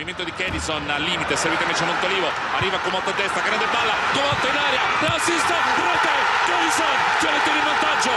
Movimento 0.00 0.24
di 0.24 0.32
Kedison 0.32 0.88
al 0.88 1.02
limite, 1.02 1.36
servita 1.36 1.62
invece 1.62 1.84
Montolivo, 1.84 2.26
arriva 2.56 2.80
Motto 2.90 3.10
a 3.10 3.12
destra, 3.12 3.42
grande 3.42 3.66
palla, 3.66 3.92
Comotto 4.14 4.46
in 4.48 4.56
aria, 4.56 4.80
l'assist, 5.02 5.44
rete, 5.44 6.08
Kedison, 6.46 6.96
Fiorentina 7.18 7.56
in 7.58 7.64
vantaggio. 7.68 8.10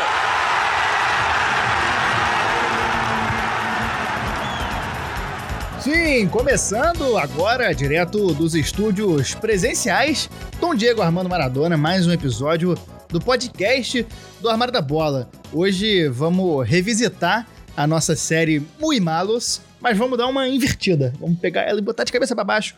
Sim, 5.82 6.30
começando 6.30 7.18
agora, 7.18 7.76
direto 7.76 8.34
dos 8.34 8.56
estúdios 8.56 9.36
presenciais, 9.36 10.30
Dom 10.62 10.76
Diego 10.76 11.02
Armando 11.02 11.28
Maradona, 11.28 11.76
mais 11.76 12.08
um 12.08 12.14
episódio 12.14 12.78
do 13.10 13.20
podcast 13.20 14.08
do 14.40 14.48
Armário 14.48 14.72
da 14.72 14.82
Bola. 14.82 15.28
Hoje 15.52 16.08
vamos 16.08 16.66
revisitar 16.66 17.46
a 17.76 17.86
nossa 17.86 18.16
série 18.16 18.66
Muy 18.80 19.02
Malos, 19.02 19.60
mas 19.84 19.98
vamos 19.98 20.18
dar 20.18 20.28
uma 20.28 20.48
invertida. 20.48 21.14
Vamos 21.20 21.38
pegar 21.38 21.64
ela 21.64 21.78
e 21.78 21.82
botar 21.82 22.06
de 22.06 22.12
cabeça 22.12 22.34
para 22.34 22.46
baixo, 22.46 22.74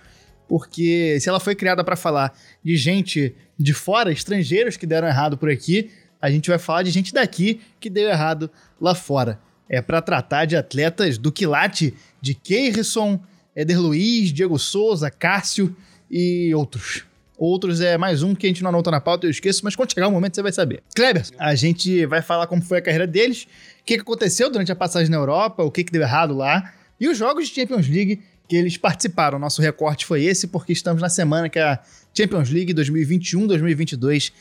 porque 0.50 1.20
se 1.22 1.30
ela 1.30 1.40
foi 1.40 1.54
criada 1.54 1.84
para 1.84 1.96
falar 1.96 2.36
de 2.64 2.76
gente 2.76 3.36
de 3.58 3.74
fora, 3.74 4.12
estrangeiros 4.12 4.76
que 4.76 4.88
deram 4.88 5.08
errado 5.08 5.38
por 5.38 5.52
aqui, 5.52 5.92
a 6.20 6.32
gente 6.32 6.50
vai 6.50 6.58
falar 6.58 6.82
de 6.82 6.90
gente 6.90 7.14
daqui 7.14 7.62
que 7.80 7.92
deu 7.92 8.10
errado 8.10 8.50
lá 8.82 8.96
fora. 8.96 9.40
É 9.70 9.82
para 9.82 10.02
tratar 10.02 10.46
de 10.46 10.56
atletas 10.56 11.20
do 11.20 11.32
quilate 11.32 11.94
de 12.20 12.34
Keirson, 12.34 13.20
Eder 13.56 13.80
Luiz, 13.80 14.34
Diego 14.34 14.58
Souza, 14.58 15.12
Cássio 15.12 15.76
e 16.10 16.54
outros. 16.56 17.06
Outros 17.38 17.82
é 17.82 17.98
mais 17.98 18.24
um 18.24 18.34
que 18.34 18.48
a 18.48 18.50
gente 18.50 18.64
não 18.64 18.70
anota 18.70 18.90
na 18.90 19.02
pauta, 19.02 19.28
eu 19.28 19.30
esqueço, 19.30 19.62
mas 19.64 19.76
quando 19.76 19.94
chegar 19.94 20.08
o 20.08 20.12
momento 20.12 20.36
você 20.36 20.42
vai 20.42 20.52
saber. 20.52 20.82
Kleber, 20.96 21.24
a 21.38 21.54
gente 21.54 22.06
vai 22.08 22.22
falar 22.22 22.48
como 22.48 22.64
foi 22.64 22.80
a 22.80 22.82
carreira 22.82 23.06
deles, 23.06 23.44
o 23.82 23.84
que 23.86 23.96
aconteceu 23.96 24.50
durante 24.50 24.72
a 24.72 24.76
passagem 24.76 25.12
na 25.12 25.18
Europa, 25.18 25.62
o 25.62 25.70
que 25.70 25.84
deu 25.84 26.02
errado 26.02 26.34
lá, 26.34 26.74
e 27.00 27.08
os 27.08 27.18
jogos 27.18 27.48
de 27.48 27.56
Champions 27.56 27.88
League 27.88 28.22
que 28.48 28.56
eles 28.56 28.78
participaram. 28.78 29.40
Nosso 29.40 29.62
recorte 29.62 30.06
foi 30.06 30.24
esse, 30.24 30.48
porque 30.48 30.74
estamos 30.74 31.02
na 31.02 31.10
semana 31.10 31.50
que 31.50 31.60
a 31.60 31.82
Champions 32.14 32.50
League 32.50 32.74
2021-2022 32.74 34.32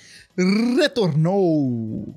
retornou. 0.76 2.14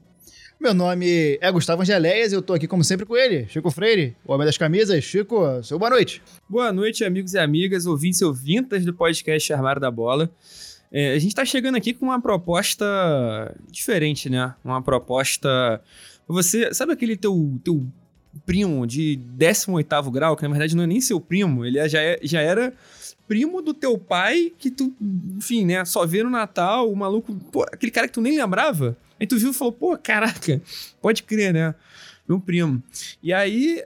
Meu 0.60 0.74
nome 0.74 1.38
é 1.40 1.52
Gustavo 1.52 1.84
Angeléias 1.84 2.32
e 2.32 2.36
eu 2.36 2.42
tô 2.42 2.54
aqui, 2.54 2.68
como 2.68 2.84
sempre, 2.84 3.06
com 3.06 3.16
ele, 3.16 3.48
Chico 3.48 3.70
Freire, 3.70 4.16
o 4.26 4.34
homem 4.34 4.46
das 4.46 4.58
camisas. 4.58 5.04
Chico, 5.04 5.64
seu 5.64 5.78
boa 5.78 5.92
noite. 5.92 6.22
Boa 6.50 6.74
noite, 6.74 7.06
amigos 7.06 7.36
e 7.36 7.40
amigas, 7.40 7.86
ouvintes 7.86 8.22
e 8.22 8.26
ouvintas 8.26 8.84
do 8.84 8.94
podcast 8.94 9.54
Armário 9.54 9.80
da 9.80 9.92
Bola. 9.92 10.32
É, 10.92 11.14
a 11.14 11.20
gente 11.20 11.36
tá 11.36 11.46
chegando 11.46 11.76
aqui 11.76 11.94
com 11.94 12.08
uma 12.08 12.20
proposta 12.20 12.86
diferente, 13.70 14.30
né? 14.30 14.56
Uma 14.64 14.82
proposta. 14.82 15.82
Você. 16.28 16.74
Sabe 16.74 16.94
aquele 16.94 17.16
teu, 17.16 17.60
teu 17.64 17.86
primo 18.46 18.86
de 18.86 19.16
18 19.16 20.12
grau, 20.12 20.36
que 20.36 20.44
na 20.44 20.50
verdade 20.50 20.76
não 20.76 20.84
é 20.84 20.88
nem 20.88 21.02
seu 21.02 21.20
primo, 21.20 21.66
ele 21.66 21.80
é, 21.80 21.88
já, 21.90 22.02
é, 22.02 22.20
já 22.24 22.42
era 22.42 22.74
primo 23.28 23.62
do 23.62 23.74
teu 23.74 23.98
pai, 23.98 24.52
que 24.58 24.72
tu, 24.72 24.94
enfim, 25.36 25.66
né, 25.66 25.84
só 25.86 26.06
vê 26.06 26.24
no 26.24 26.30
Natal, 26.30 26.92
o 26.92 26.96
maluco, 26.96 27.36
pô, 27.52 27.64
aquele 27.64 27.92
cara 27.92 28.08
que 28.08 28.14
tu 28.14 28.22
nem 28.22 28.38
lembrava. 28.38 28.98
Aí 29.20 29.28
tu 29.28 29.38
viu 29.38 29.52
e 29.52 29.54
falou, 29.54 29.74
pô, 29.74 29.98
caraca, 29.98 30.62
pode 31.02 31.24
crer, 31.24 31.54
né? 31.54 31.76
Meu 32.28 32.40
primo. 32.40 32.82
E 33.22 33.34
aí, 33.34 33.84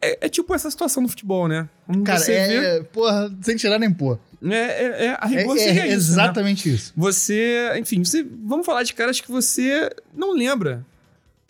é, 0.00 0.26
é 0.26 0.28
tipo 0.28 0.54
essa 0.54 0.70
situação 0.70 1.02
do 1.02 1.08
futebol, 1.08 1.46
né? 1.46 1.68
Cara, 2.04 2.32
é, 2.32 2.78
vê... 2.78 2.84
porra, 2.84 3.32
sem 3.42 3.56
tirar 3.56 3.78
nem 3.78 3.92
pôr. 3.92 4.18
É, 4.42 4.54
é, 4.54 5.06
é, 5.06 5.16
a 5.18 5.26
rigor 5.26 5.56
é, 5.56 5.62
é 5.62 5.88
exatamente 5.88 6.68
isso, 6.68 6.68
né? 6.68 6.74
isso. 6.74 6.92
Você, 6.96 7.72
enfim, 7.78 8.04
você, 8.04 8.22
vamos 8.22 8.66
falar 8.66 8.82
de 8.82 8.92
caras 8.92 9.20
que 9.20 9.30
você 9.30 9.90
não 10.14 10.32
lembra. 10.32 10.84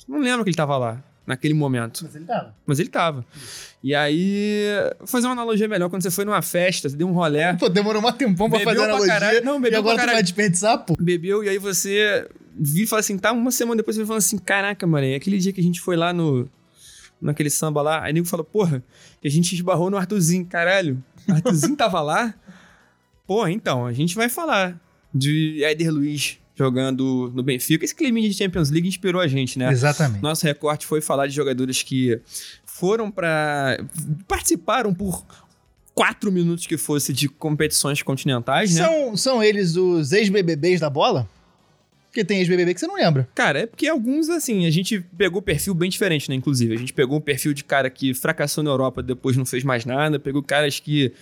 Não 0.06 0.18
lembra 0.18 0.44
que 0.44 0.50
ele 0.50 0.56
tava 0.56 0.76
lá 0.76 1.02
naquele 1.26 1.54
momento. 1.54 2.04
Mas 2.04 2.14
ele 2.14 2.24
tava. 2.24 2.54
Mas 2.66 2.80
ele 2.80 2.88
tava. 2.88 3.26
E 3.82 3.94
aí, 3.94 4.64
vou 4.98 5.06
fazer 5.06 5.26
uma 5.26 5.32
analogia 5.32 5.68
melhor. 5.68 5.88
Quando 5.90 6.02
você 6.02 6.10
foi 6.10 6.24
numa 6.24 6.42
festa, 6.42 6.88
você 6.88 6.96
deu 6.96 7.08
um 7.08 7.12
rolé. 7.12 7.54
Pô, 7.54 7.68
demorou 7.68 8.06
um 8.06 8.12
tempão 8.12 8.48
pra 8.48 8.60
fazer 8.60 8.82
analogia. 8.82 9.12
Caralho. 9.12 9.44
Não, 9.44 9.60
bebeu 9.60 9.78
e 9.78 9.80
agora 9.80 9.96
pra 9.96 10.06
tu 10.06 10.12
vai 10.12 10.22
desperdiçar, 10.22 10.78
pô. 10.84 10.94
Bebeu, 10.98 11.44
e 11.44 11.48
aí 11.48 11.58
você 11.58 12.28
vi 12.56 12.82
e 12.84 12.86
falou 12.86 13.00
assim, 13.00 13.18
tá, 13.18 13.32
uma 13.32 13.50
semana 13.50 13.78
depois 13.78 13.96
você 13.96 14.04
falou 14.04 14.18
assim, 14.18 14.38
caraca, 14.38 14.86
mano, 14.86 15.06
é 15.06 15.16
aquele 15.16 15.38
dia 15.38 15.52
que 15.52 15.60
a 15.60 15.64
gente 15.64 15.80
foi 15.80 15.96
lá 15.96 16.12
no... 16.12 16.48
Naquele 17.20 17.48
samba 17.48 17.80
lá, 17.80 18.04
aí 18.04 18.12
nego 18.12 18.26
falou, 18.26 18.44
porra, 18.44 18.82
que 19.20 19.26
a 19.26 19.30
gente 19.30 19.54
esbarrou 19.54 19.88
no 19.88 19.96
Arthurzinho, 19.96 20.44
caralho. 20.44 21.02
Arthurzinho 21.28 21.74
tava 21.74 22.02
lá? 22.02 22.34
Pô, 23.26 23.48
então, 23.48 23.86
a 23.86 23.92
gente 23.92 24.14
vai 24.14 24.28
falar 24.28 24.78
de 25.14 25.64
Éder 25.64 25.90
Luiz, 25.90 26.38
jogando 26.54 27.32
no 27.34 27.42
Benfica. 27.42 27.84
Esse 27.84 27.94
clima 27.94 28.20
de 28.20 28.32
Champions 28.32 28.70
League 28.70 28.86
inspirou 28.86 29.20
a 29.20 29.26
gente, 29.26 29.58
né? 29.58 29.70
Exatamente. 29.70 30.22
Nosso 30.22 30.46
recorte 30.46 30.86
foi 30.86 31.00
falar 31.00 31.26
de 31.26 31.34
jogadores 31.34 31.82
que 31.82 32.20
foram 32.64 33.10
para 33.10 33.78
participaram 34.26 34.94
por 34.94 35.24
quatro 35.94 36.30
minutos 36.30 36.66
que 36.66 36.76
fosse 36.76 37.12
de 37.12 37.28
competições 37.28 38.02
continentais, 38.02 38.74
né? 38.74 38.84
São, 38.84 39.16
são 39.16 39.42
eles 39.42 39.76
os 39.76 40.12
ex-BBBs 40.12 40.80
da 40.80 40.90
bola? 40.90 41.28
Porque 42.06 42.24
tem 42.24 42.38
ex-BBB 42.38 42.74
que 42.74 42.80
você 42.80 42.86
não 42.86 42.94
lembra. 42.94 43.28
Cara, 43.34 43.60
é 43.60 43.66
porque 43.66 43.88
alguns, 43.88 44.28
assim, 44.28 44.66
a 44.66 44.70
gente 44.70 45.00
pegou 45.18 45.42
perfil 45.42 45.74
bem 45.74 45.90
diferente, 45.90 46.28
né? 46.28 46.36
Inclusive, 46.36 46.72
a 46.72 46.78
gente 46.78 46.92
pegou 46.92 47.18
um 47.18 47.20
perfil 47.20 47.52
de 47.52 47.64
cara 47.64 47.90
que 47.90 48.14
fracassou 48.14 48.62
na 48.62 48.70
Europa, 48.70 49.02
depois 49.02 49.36
não 49.36 49.44
fez 49.44 49.64
mais 49.64 49.84
nada, 49.84 50.20
pegou 50.20 50.40
caras 50.40 50.78
que 50.78 51.12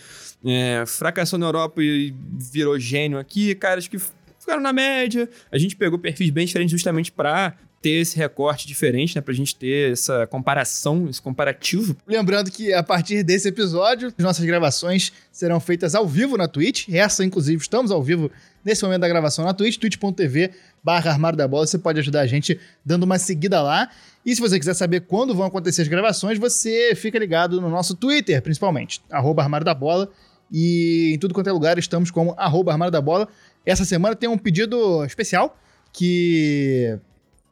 é, 0.44 0.84
fracassou 0.86 1.38
na 1.38 1.46
Europa 1.46 1.82
e 1.82 2.14
virou 2.52 2.78
gênio 2.78 3.18
aqui, 3.18 3.54
caras 3.54 3.88
que 3.88 3.96
ficaram 4.42 4.60
na 4.60 4.72
média. 4.72 5.28
A 5.50 5.58
gente 5.58 5.74
pegou 5.74 5.98
perfis 5.98 6.30
bem 6.30 6.46
diferentes 6.46 6.70
justamente 6.70 7.10
para 7.10 7.56
ter 7.82 8.00
esse 8.00 8.16
recorte 8.16 8.66
diferente, 8.66 9.16
né? 9.16 9.20
Pra 9.20 9.34
gente 9.34 9.56
ter 9.56 9.92
essa 9.92 10.26
comparação, 10.28 11.08
esse 11.10 11.20
comparativo. 11.20 11.96
Lembrando 12.06 12.50
que 12.50 12.72
a 12.72 12.82
partir 12.82 13.24
desse 13.24 13.48
episódio, 13.48 14.14
as 14.16 14.24
nossas 14.24 14.44
gravações 14.44 15.12
serão 15.32 15.58
feitas 15.58 15.94
ao 15.94 16.06
vivo 16.06 16.36
na 16.36 16.46
Twitch. 16.46 16.88
Essa, 16.88 17.24
inclusive, 17.24 17.60
estamos 17.60 17.90
ao 17.90 18.00
vivo 18.00 18.30
nesse 18.64 18.84
momento 18.84 19.00
da 19.00 19.08
gravação 19.08 19.44
na 19.44 19.52
Twitch, 19.52 19.78
twitch.tv 19.78 20.52
barra 20.82 21.10
Armário 21.10 21.36
da 21.36 21.48
Bola. 21.48 21.66
Você 21.66 21.78
pode 21.78 21.98
ajudar 21.98 22.20
a 22.20 22.26
gente 22.26 22.58
dando 22.84 23.02
uma 23.02 23.18
seguida 23.18 23.60
lá. 23.60 23.90
E 24.24 24.32
se 24.34 24.40
você 24.40 24.58
quiser 24.58 24.74
saber 24.74 25.00
quando 25.00 25.34
vão 25.34 25.46
acontecer 25.46 25.82
as 25.82 25.88
gravações, 25.88 26.38
você 26.38 26.94
fica 26.94 27.18
ligado 27.18 27.60
no 27.60 27.68
nosso 27.68 27.96
Twitter, 27.96 28.40
principalmente, 28.40 29.02
arroba 29.10 29.42
Armário 29.42 29.64
da 29.64 29.74
Bola. 29.74 30.08
E 30.52 31.12
em 31.14 31.18
tudo 31.18 31.32
quanto 31.32 31.48
é 31.48 31.52
lugar 31.52 31.78
estamos 31.78 32.10
como 32.10 32.34
arroba 32.36 32.72
Armário 32.72 32.92
da 32.92 33.00
Bola. 33.00 33.26
Essa 33.64 33.84
semana 33.84 34.14
tem 34.14 34.28
um 34.28 34.36
pedido 34.36 35.02
especial 35.04 35.56
que 35.92 36.98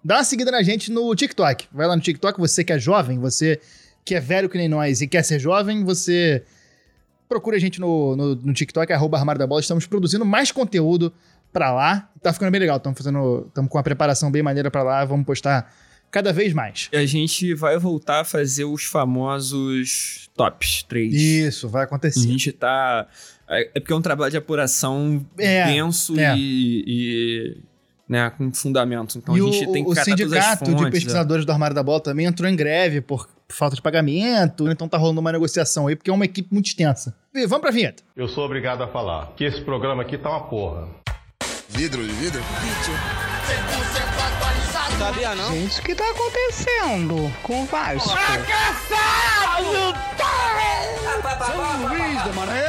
dá 0.04 0.18
uma 0.18 0.24
seguida 0.24 0.50
na 0.50 0.62
gente 0.62 0.92
no 0.92 1.14
TikTok. 1.14 1.68
Vai 1.72 1.86
lá 1.86 1.96
no 1.96 2.02
TikTok, 2.02 2.38
você 2.38 2.62
que 2.62 2.72
é 2.72 2.78
jovem, 2.78 3.18
você 3.18 3.58
que 4.04 4.14
é 4.14 4.20
velho 4.20 4.48
que 4.48 4.58
nem 4.58 4.68
nós 4.68 5.00
e 5.00 5.06
quer 5.06 5.22
ser 5.22 5.38
jovem, 5.38 5.82
você 5.82 6.42
procura 7.28 7.56
a 7.56 7.60
gente 7.60 7.80
no, 7.80 8.16
no, 8.16 8.34
no 8.34 8.52
TikTok, 8.52 8.92
arroba 8.92 9.16
Armário 9.16 9.38
da 9.38 9.46
Bola. 9.46 9.60
Estamos 9.60 9.86
produzindo 9.86 10.24
mais 10.24 10.52
conteúdo 10.52 11.12
pra 11.52 11.72
lá. 11.72 12.10
Tá 12.20 12.32
ficando 12.32 12.50
bem 12.50 12.60
legal. 12.60 12.76
Estamos 12.76 12.98
fazendo. 12.98 13.46
Estamos 13.48 13.70
com 13.70 13.78
uma 13.78 13.84
preparação 13.84 14.30
bem 14.30 14.42
maneira 14.42 14.70
pra 14.70 14.82
lá. 14.82 15.04
Vamos 15.04 15.24
postar 15.24 15.72
cada 16.10 16.32
vez 16.32 16.52
mais. 16.52 16.88
E 16.92 16.96
a 16.96 17.06
gente 17.06 17.54
vai 17.54 17.78
voltar 17.78 18.20
a 18.20 18.24
fazer 18.24 18.64
os 18.64 18.84
famosos 18.84 20.28
tops 20.34 20.82
3. 20.84 21.14
Isso, 21.14 21.68
vai 21.68 21.84
acontecer. 21.84 22.20
A 22.20 22.22
gente 22.22 22.52
tá. 22.52 23.06
É, 23.48 23.70
é 23.74 23.80
porque 23.80 23.92
é 23.92 23.96
um 23.96 24.02
trabalho 24.02 24.30
de 24.30 24.36
apuração 24.36 25.24
é, 25.38 25.66
denso 25.66 26.18
é. 26.18 26.36
E, 26.36 26.84
e, 26.86 27.56
né, 28.08 28.30
com 28.30 28.52
fundamento. 28.52 29.18
Então 29.18 29.36
e 29.36 29.40
a 29.40 29.44
gente 29.44 29.68
o, 29.68 29.72
tem 29.72 29.84
que 29.84 29.90
O 29.90 29.94
sindicato 29.94 30.64
fontes, 30.64 30.76
de 30.76 30.84
né? 30.84 30.90
pesquisadores 30.90 31.44
do 31.44 31.52
Armário 31.52 31.74
da 31.74 31.82
Bola 31.82 32.00
também 32.00 32.26
entrou 32.26 32.48
em 32.48 32.56
greve 32.56 33.00
por 33.00 33.28
falta 33.48 33.74
de 33.74 33.82
pagamento, 33.82 34.70
então 34.70 34.88
tá 34.88 34.96
rolando 34.96 35.20
uma 35.20 35.32
negociação 35.32 35.88
aí, 35.88 35.96
porque 35.96 36.08
é 36.08 36.12
uma 36.12 36.24
equipe 36.24 36.48
muito 36.52 36.66
extensa. 36.66 37.16
E 37.34 37.46
vamos 37.46 37.62
pra 37.62 37.70
vinheta. 37.70 38.02
Eu 38.16 38.28
sou 38.28 38.44
obrigado 38.44 38.82
a 38.82 38.88
falar 38.88 39.32
que 39.36 39.44
esse 39.44 39.60
programa 39.60 40.02
aqui 40.02 40.16
tá 40.16 40.30
uma 40.30 40.48
porra. 40.48 40.88
Vidro 41.68 42.04
de 42.04 42.12
vidro? 42.12 42.40
Vídeo. 42.40 44.19
Sabia 45.00 45.34
não? 45.34 45.50
Gente, 45.54 45.80
o 45.80 45.82
que 45.82 45.94
tá 45.94 46.04
acontecendo 46.10 47.32
com 47.42 47.62
o 47.62 47.64
Vasco? 47.64 48.10
Fracassado! 48.10 49.64
São 51.46 51.88
Luís 51.88 52.22
da 52.22 52.32
Mané! 52.34 52.62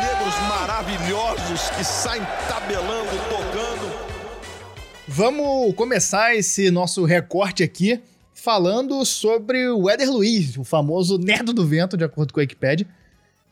negros 0.00 0.34
maravilhosos 0.48 1.68
que 1.76 1.84
saem 1.84 2.22
tabelando, 2.48 3.10
tocando. 3.28 4.08
Vamos 5.06 5.74
começar 5.74 6.34
esse 6.34 6.70
nosso 6.70 7.04
recorte 7.04 7.62
aqui 7.62 8.00
falando 8.32 9.04
sobre 9.04 9.68
o 9.68 9.90
Éder 9.90 10.10
Luiz, 10.10 10.56
o 10.56 10.64
famoso 10.64 11.18
Nerd 11.18 11.52
do 11.52 11.66
Vento, 11.66 11.98
de 11.98 12.04
acordo 12.04 12.32
com 12.32 12.40
a 12.40 12.44
Wikipedia. 12.44 12.86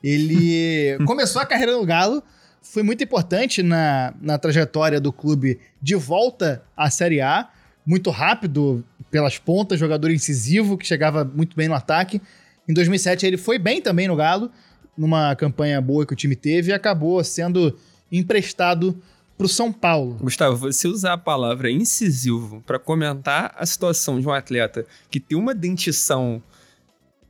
Ele 0.03 0.97
começou 1.05 1.43
a 1.43 1.45
carreira 1.45 1.73
no 1.73 1.85
Galo, 1.85 2.23
foi 2.63 2.83
muito 2.83 3.05
importante 3.05 3.63
na, 3.63 4.15
na 4.23 4.39
trajetória 4.39 4.99
do 4.99 5.13
clube 5.13 5.61
de 5.83 5.95
volta 5.95 6.65
à 6.75 6.89
Série 6.89 7.21
A, 7.21 7.51
muito 7.87 8.11
rápido 8.11 8.85
pelas 9.11 9.39
pontas, 9.39 9.79
jogador 9.79 10.11
incisivo 10.11 10.77
que 10.77 10.87
chegava 10.87 11.25
muito 11.25 11.57
bem 11.57 11.69
no 11.69 11.75
ataque. 11.75 12.21
Em 12.69 12.75
2007 12.75 13.25
ele 13.25 13.37
foi 13.37 13.59
bem 13.59 13.81
também 13.81 14.09
no 14.09 14.17
Galo, 14.17 14.51
numa 14.99 15.37
campanha 15.37 15.81
boa 15.81 16.05
que 16.05 16.13
o 16.13 16.17
time 16.17 16.35
teve 16.35 16.71
e 16.71 16.75
acabou 16.75 17.23
sendo 17.23 17.79
emprestado 18.11 19.01
para 19.37 19.45
o 19.45 19.49
São 19.49 19.73
Paulo. 19.73 20.17
Gustavo, 20.21 20.57
você 20.57 20.89
usar 20.89 21.13
a 21.13 21.19
palavra 21.19 21.71
incisivo 21.71 22.63
para 22.67 22.79
comentar 22.79 23.55
a 23.57 23.65
situação 23.67 24.19
de 24.21 24.27
um 24.27 24.33
atleta 24.33 24.85
que 25.11 25.21
tem 25.21 25.39
uma 25.39 25.55
dentição 25.55 26.43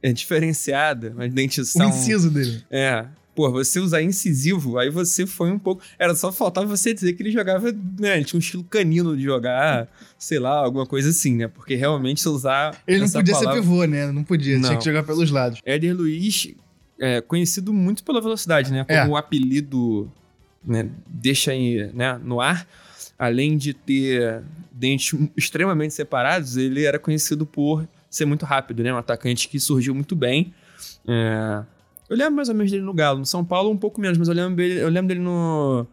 é, 0.02 0.12
diferenciada, 0.12 1.10
uma 1.10 1.28
dentição. 1.28 1.86
O 1.86 1.90
inciso 1.90 2.30
dele. 2.30 2.64
É. 2.70 3.04
pô, 3.36 3.50
você 3.52 3.78
usar 3.78 4.02
incisivo, 4.02 4.78
aí 4.78 4.88
você 4.88 5.26
foi 5.26 5.52
um 5.52 5.58
pouco. 5.58 5.82
Era 5.98 6.14
só 6.16 6.32
faltava 6.32 6.66
você 6.66 6.94
dizer 6.94 7.12
que 7.12 7.22
ele 7.22 7.30
jogava, 7.30 7.70
né? 8.00 8.16
Ele 8.16 8.24
tinha 8.24 8.38
um 8.38 8.40
estilo 8.40 8.64
canino 8.64 9.14
de 9.14 9.22
jogar, 9.22 9.86
sei 10.18 10.38
lá, 10.38 10.56
alguma 10.56 10.86
coisa 10.86 11.10
assim, 11.10 11.36
né? 11.36 11.46
Porque 11.46 11.74
realmente 11.76 12.22
se 12.22 12.28
usar. 12.28 12.82
Ele 12.86 13.00
não 13.00 13.10
podia 13.10 13.34
palavra... 13.34 13.54
ser 13.54 13.60
pivô, 13.60 13.84
né? 13.84 14.10
Não 14.10 14.24
podia, 14.24 14.58
Não. 14.58 14.70
tinha 14.70 14.78
que 14.78 14.84
jogar 14.86 15.02
pelos 15.02 15.30
lados. 15.30 15.60
Éder 15.66 15.94
Luiz, 15.94 16.48
é, 16.98 17.20
conhecido 17.20 17.72
muito 17.74 18.02
pela 18.02 18.20
velocidade, 18.22 18.72
né? 18.72 18.82
Como 18.84 18.98
É. 18.98 19.06
o 19.06 19.16
apelido 19.16 20.10
né, 20.64 20.88
deixa 21.06 21.52
aí, 21.52 21.90
né, 21.92 22.18
no 22.24 22.40
ar. 22.40 22.66
Além 23.18 23.56
de 23.56 23.72
ter 23.74 24.42
dentes 24.72 25.18
extremamente 25.36 25.92
separados, 25.94 26.56
ele 26.56 26.84
era 26.84 26.98
conhecido 26.98 27.46
por 27.46 27.86
ser 28.10 28.24
muito 28.24 28.46
rápido, 28.46 28.82
né? 28.82 28.92
Um 28.92 28.98
atacante 28.98 29.48
que 29.48 29.60
surgiu 29.60 29.94
muito 29.94 30.16
bem. 30.16 30.54
É, 31.06 31.62
Eu 32.08 32.16
lembro 32.16 32.34
mais 32.34 32.48
ou 32.48 32.54
menos 32.54 32.70
dele 32.70 32.84
no 32.84 32.94
Galo. 32.94 33.18
No 33.18 33.26
São 33.26 33.44
Paulo, 33.44 33.70
um 33.70 33.76
pouco 33.76 34.00
menos, 34.00 34.18
mas 34.18 34.28
eu 34.28 34.34
lembro 34.34 34.56
dele, 34.56 34.80
eu 34.80 34.88
lembro 34.88 35.08
dele 35.08 35.20
no, 35.20 35.86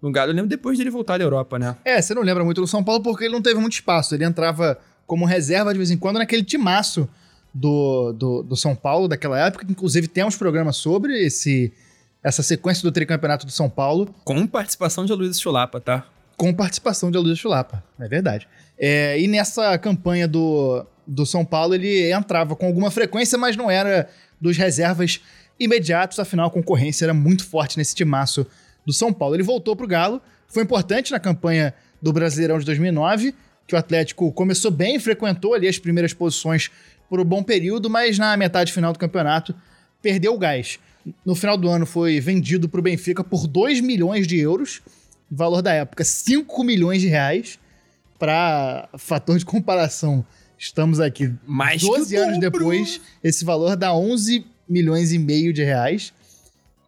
no 0.00 0.10
Galo. 0.10 0.30
Eu 0.30 0.34
lembro 0.34 0.48
depois 0.48 0.78
dele 0.78 0.90
voltar 0.90 1.18
da 1.18 1.24
Europa, 1.24 1.58
né? 1.58 1.76
É, 1.84 2.00
você 2.00 2.14
não 2.14 2.22
lembra 2.22 2.44
muito 2.44 2.60
do 2.60 2.66
São 2.66 2.82
Paulo 2.82 3.02
porque 3.02 3.24
ele 3.24 3.34
não 3.34 3.42
teve 3.42 3.60
muito 3.60 3.74
espaço. 3.74 4.14
Ele 4.14 4.24
entrava 4.24 4.78
como 5.06 5.24
reserva 5.24 5.72
de 5.72 5.78
vez 5.78 5.90
em 5.90 5.96
quando 5.96 6.18
naquele 6.18 6.42
timaço 6.42 7.08
do, 7.52 8.12
do, 8.12 8.42
do 8.42 8.56
São 8.56 8.74
Paulo 8.74 9.08
daquela 9.08 9.38
época. 9.38 9.64
que 9.64 9.72
Inclusive, 9.72 10.08
temos 10.08 10.36
programa 10.36 10.72
sobre 10.72 11.24
esse, 11.24 11.72
essa 12.22 12.42
sequência 12.42 12.82
do 12.82 12.90
tricampeonato 12.92 13.46
do 13.46 13.52
São 13.52 13.70
Paulo. 13.70 14.12
Com 14.24 14.46
participação 14.46 15.04
de 15.04 15.12
Luiz 15.12 15.40
Chulapa, 15.40 15.80
tá? 15.80 16.06
com 16.42 16.52
participação 16.52 17.08
de 17.08 17.16
Aloysio 17.16 17.36
Chulapa, 17.36 17.84
é 18.00 18.08
verdade. 18.08 18.48
É, 18.76 19.20
e 19.20 19.28
nessa 19.28 19.78
campanha 19.78 20.26
do, 20.26 20.84
do 21.06 21.24
São 21.24 21.44
Paulo, 21.44 21.72
ele 21.72 22.10
entrava 22.12 22.56
com 22.56 22.66
alguma 22.66 22.90
frequência, 22.90 23.38
mas 23.38 23.56
não 23.56 23.70
era 23.70 24.08
dos 24.40 24.56
reservas 24.56 25.20
imediatos, 25.62 26.18
afinal 26.18 26.48
a 26.48 26.50
concorrência 26.50 27.04
era 27.04 27.14
muito 27.14 27.46
forte 27.46 27.78
nesse 27.78 27.94
timaço 27.94 28.46
do 28.84 28.92
São 28.92 29.12
Paulo. 29.12 29.34
Ele 29.34 29.42
voltou 29.42 29.76
pro 29.76 29.86
Galo, 29.86 30.20
foi 30.48 30.62
importante 30.62 31.12
na 31.12 31.20
campanha 31.20 31.74
do 32.00 32.12
Brasileirão 32.12 32.58
de 32.58 32.64
2009, 32.64 33.34
que 33.66 33.74
o 33.74 33.78
Atlético 33.78 34.32
começou 34.32 34.70
bem, 34.70 34.98
frequentou 34.98 35.54
ali 35.54 35.68
as 35.68 35.78
primeiras 35.78 36.12
posições 36.12 36.70
por 37.08 37.20
um 37.20 37.24
bom 37.24 37.42
período, 37.42 37.88
mas 37.88 38.18
na 38.18 38.36
metade 38.36 38.72
final 38.72 38.92
do 38.92 38.98
campeonato 38.98 39.54
perdeu 40.00 40.34
o 40.34 40.38
gás. 40.38 40.78
No 41.24 41.34
final 41.34 41.56
do 41.56 41.68
ano 41.68 41.86
foi 41.86 42.20
vendido 42.20 42.68
para 42.68 42.80
o 42.80 42.82
Benfica 42.82 43.22
por 43.22 43.46
2 43.46 43.80
milhões 43.80 44.26
de 44.26 44.38
euros, 44.38 44.82
valor 45.30 45.62
da 45.62 45.72
época 45.72 46.04
5 46.04 46.64
milhões 46.64 47.00
de 47.00 47.08
reais. 47.08 47.58
Para 48.18 48.88
fator 48.98 49.36
de 49.36 49.44
comparação, 49.44 50.24
estamos 50.56 51.00
aqui 51.00 51.32
Mais 51.44 51.82
que 51.82 51.88
12 51.88 52.16
o 52.16 52.22
anos 52.22 52.38
depois, 52.38 53.00
esse 53.22 53.44
valor 53.44 53.74
dá 53.76 53.92
11 53.92 54.46
milhões 54.68 55.12
e 55.12 55.18
meio 55.18 55.52
de 55.52 55.62
reais. 55.62 56.12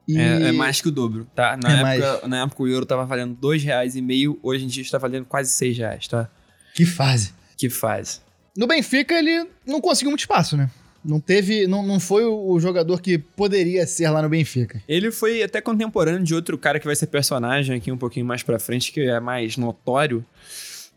E 0.06 0.18
É, 0.18 0.48
é 0.48 0.52
mais 0.52 0.80
que 0.80 0.88
o 0.88 0.90
dobro, 0.90 1.26
tá? 1.34 1.56
Na, 1.56 1.94
É 1.94 1.98
época, 1.98 2.28
na 2.28 2.42
época 2.42 2.62
o 2.62 2.68
euro 2.68 2.84
tava 2.84 3.06
valendo 3.06 3.34
dois 3.34 3.62
reais 3.62 3.96
e 3.96 4.02
meio, 4.02 4.38
hoje 4.42 4.64
em 4.64 4.68
dia 4.68 4.82
está 4.82 4.98
valendo 4.98 5.24
quase 5.24 5.50
seis 5.50 5.76
reais, 5.76 6.06
tá? 6.06 6.28
que 6.74 6.84
fase. 6.84 7.32
Que 7.56 7.70
faz. 7.70 8.20
No 8.56 8.66
Benfica, 8.66 9.14
ele 9.14 9.46
não 9.64 9.80
conseguiu 9.80 10.10
muito 10.10 10.20
espaço, 10.20 10.56
né? 10.56 10.68
Não 11.04 11.20
teve, 11.20 11.66
não, 11.66 11.82
não 11.86 12.00
foi 12.00 12.24
o 12.24 12.50
o 12.50 12.58
jogador 12.60 13.00
que 13.00 13.18
poderia 13.18 13.86
ser 13.86 14.08
lá 14.10 14.20
no 14.22 14.28
Benfica. 14.28 14.82
Ele 14.88 15.10
foi 15.10 15.42
até 15.42 15.60
contemporâneo 15.60 16.22
de 16.22 16.34
outro 16.34 16.56
cara 16.58 16.80
que 16.80 16.86
vai 16.86 16.96
ser 16.96 17.06
personagem 17.06 17.76
aqui 17.76 17.92
um 17.92 17.96
pouquinho 17.96 18.26
mais 18.26 18.42
pra 18.42 18.58
frente, 18.58 18.90
que 18.90 19.00
é 19.00 19.20
mais 19.20 19.56
notório. 19.56 20.24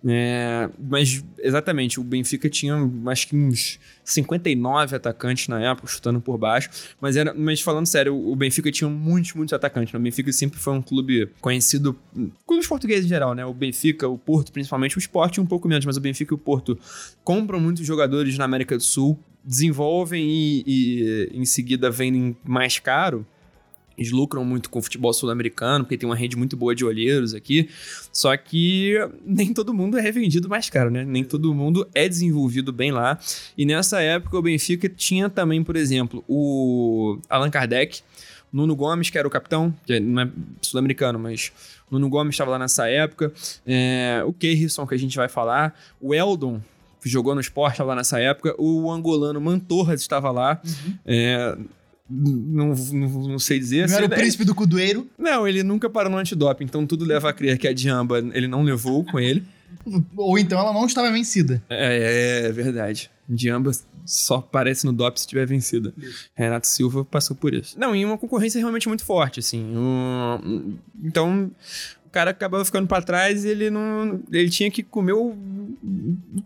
É, 0.06 0.70
mas, 0.80 1.24
exatamente, 1.40 2.00
o 2.00 2.04
Benfica 2.04 2.50
tinha 2.50 2.76
acho 3.08 3.28
que 3.28 3.36
uns 3.36 3.80
59 4.04 4.96
atacantes 4.96 5.48
na 5.48 5.60
época, 5.60 5.88
chutando 5.88 6.22
por 6.22 6.38
baixo. 6.38 6.70
Mas, 7.02 7.16
era, 7.16 7.34
mas 7.34 7.62
falando 7.62 7.86
sério, 7.86 8.16
o 8.16 8.36
Benfica 8.36 8.72
tinha 8.72 8.90
muitos, 8.90 9.34
muitos 9.34 9.54
atacantes. 9.54 9.94
né? 9.94 10.00
O 10.00 10.02
Benfica 10.02 10.32
sempre 10.32 10.60
foi 10.60 10.74
um 10.74 10.82
clube 10.82 11.30
conhecido, 11.42 11.98
clubes 12.46 12.68
portugueses 12.68 13.06
em 13.06 13.10
geral, 13.10 13.34
né? 13.34 13.46
O 13.46 13.54
Benfica, 13.54 14.08
o 14.08 14.18
Porto, 14.18 14.52
principalmente, 14.52 14.98
o 14.98 15.00
Sport 15.00 15.40
um 15.40 15.46
pouco 15.46 15.68
menos, 15.68 15.86
mas 15.86 15.98
o 15.98 16.02
Benfica 16.02 16.34
e 16.34 16.36
o 16.36 16.40
Porto 16.40 16.78
compram 17.24 17.60
muitos 17.60 17.86
jogadores 17.86 18.38
na 18.38 18.46
América 18.46 18.78
do 18.78 18.84
Sul, 18.84 19.20
desenvolvem 19.44 20.24
e, 20.30 20.64
e 20.68 21.30
em 21.34 21.46
seguida 21.46 21.90
vendem 21.90 22.36
mais 22.44 22.80
caro. 22.80 23.26
Eles 23.98 24.12
lucram 24.12 24.46
muito 24.46 24.70
com 24.70 24.78
o 24.80 24.82
futebol 24.82 25.12
sul-americano, 25.12 25.84
porque 25.84 25.98
tem 25.98 26.08
uma 26.08 26.16
rede 26.16 26.36
muito 26.36 26.56
boa 26.56 26.76
de 26.76 26.86
olheiros 26.86 27.34
aqui. 27.34 27.68
Só 28.14 28.36
que 28.38 28.96
nem 29.26 29.54
todo 29.54 29.74
mundo 29.74 29.98
é 29.98 30.02
revendido 30.02 30.48
mais 30.48 30.70
caro, 30.70 30.92
né? 30.92 31.04
Nem 31.04 31.24
todo 31.24 31.54
mundo 31.54 31.88
é 31.96 32.08
desenvolvido 32.08 32.72
bem 32.72 32.92
lá. 32.92 33.20
E 33.58 33.66
nessa 33.66 34.00
época 34.02 34.38
o 34.38 34.42
Benfica 34.42 34.88
tinha 34.88 35.30
também, 35.30 35.64
por 35.64 35.76
exemplo, 35.76 36.24
o 36.28 37.18
Allan 37.28 37.50
Kardec, 37.50 38.02
Nuno 38.54 38.76
Gomes, 38.76 39.10
que 39.10 39.18
era 39.18 39.28
o 39.28 39.32
capitão, 39.32 39.74
que 39.86 40.00
não 40.00 40.22
é 40.22 40.30
sul-americano, 40.62 41.18
mas 41.18 41.52
Nuno 41.90 42.08
Gomes 42.10 42.36
estava 42.36 42.52
lá 42.52 42.60
nessa 42.60 42.88
época. 42.88 43.34
É, 43.66 44.22
o 44.26 44.32
Keirson, 44.32 44.86
que 44.86 44.94
a 44.94 45.00
gente 45.00 45.18
vai 45.18 45.28
falar. 45.28 45.78
O 46.00 46.14
Eldon, 46.14 46.62
que 47.02 47.10
jogou 47.10 47.34
no 47.34 47.42
esporte, 47.42 47.74
estava 47.74 47.90
lá 47.90 47.96
nessa 47.96 48.20
época. 48.20 48.54
O 48.58 48.92
angolano 48.92 49.42
Mantorras 49.42 50.02
estava 50.02 50.30
lá. 50.32 50.62
É, 51.06 51.58
não, 52.10 52.74
não, 52.94 53.28
não 53.28 53.40
sei 53.40 53.60
dizer. 53.60 53.88
Não 53.88 53.96
era 53.96 54.06
o 54.06 54.08
Ele- 54.08 54.16
príncipe 54.16 54.44
do 54.46 54.56
Cudoeiro, 54.56 55.08
não, 55.18 55.48
ele 55.48 55.64
nunca 55.64 55.90
parou 55.90 56.12
no 56.12 56.18
antidoping, 56.18 56.64
então 56.66 56.86
tudo 56.86 57.04
leva 57.06 57.30
a 57.30 57.34
crer 57.34 57.58
que 57.58 57.68
a 57.68 57.74
Diamba 57.74 58.20
ele 58.34 58.48
não 58.48 58.64
levou 58.64 59.04
com 59.04 59.20
ele. 59.20 59.44
ou 60.16 60.38
então 60.40 60.60
ela 60.60 60.74
não 60.74 60.86
estava 60.86 61.12
vencida. 61.12 61.62
É, 61.70 62.46
é 62.48 62.52
verdade. 62.52 63.10
Diamba 63.28 63.72
só 64.06 64.36
aparece 64.36 64.86
no 64.86 64.94
DOP 64.94 65.18
se 65.18 65.24
estiver 65.26 65.46
vencida. 65.46 65.94
Renato 66.34 66.66
Silva 66.66 67.04
passou 67.04 67.36
por 67.36 67.54
isso. 67.54 67.78
Não, 67.78 67.94
e 67.94 68.06
uma 68.06 68.18
concorrência 68.18 68.58
realmente 68.60 68.88
muito 68.88 69.04
forte, 69.04 69.42
assim. 69.42 69.66
O- 69.76 70.78
Então, 71.04 71.52
cara 72.18 72.32
acabava 72.32 72.66
ficando 72.66 72.88
pra 72.88 73.02
trás 73.02 73.46
e 73.46 73.50
ele 73.50 73.70
não. 73.70 74.20
Ele 74.32 74.50
tinha 74.50 74.72
que 74.72 74.82
comer 74.82 75.14
o 75.14 75.36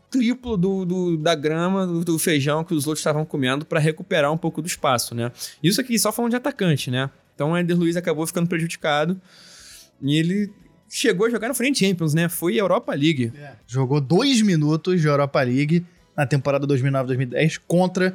triplo 0.09 0.57
do, 0.57 0.85
do- 0.85 1.17
da 1.17 1.33
grama, 1.35 1.85
do, 1.87 2.03
do 2.03 2.19
feijão 2.19 2.63
que 2.63 2.73
os 2.73 2.85
outros 2.87 2.99
estavam 2.99 3.23
comendo 3.25 3.65
pra 3.65 3.79
recuperar 3.79 4.31
um 4.31 4.37
pouco 4.37 4.61
do 4.61 4.67
espaço, 4.67 5.15
né? 5.15 5.31
Isso 5.63 5.79
aqui 5.79 5.97
só 5.97 6.11
falando 6.11 6.31
de 6.31 6.35
atacante, 6.37 6.91
né? 6.91 7.09
Então 7.35 7.51
o 7.51 7.57
Eder 7.57 7.77
Luiz 7.77 7.95
acabou 7.95 8.25
ficando 8.27 8.47
prejudicado 8.47 9.19
e 10.01 10.17
ele 10.17 10.51
chegou 10.89 11.27
a 11.27 11.29
jogar 11.29 11.47
no 11.47 11.55
Frente 11.55 11.79
Champions, 11.79 12.13
né? 12.13 12.27
Foi 12.27 12.55
Europa 12.59 12.93
League. 12.93 13.31
Jogou 13.65 14.01
dois 14.01 14.41
minutos 14.41 14.99
de 14.99 15.07
Europa 15.07 15.41
League 15.41 15.85
na 16.17 16.25
temporada 16.27 16.67
2009-2010 16.67 17.59
contra 17.67 18.13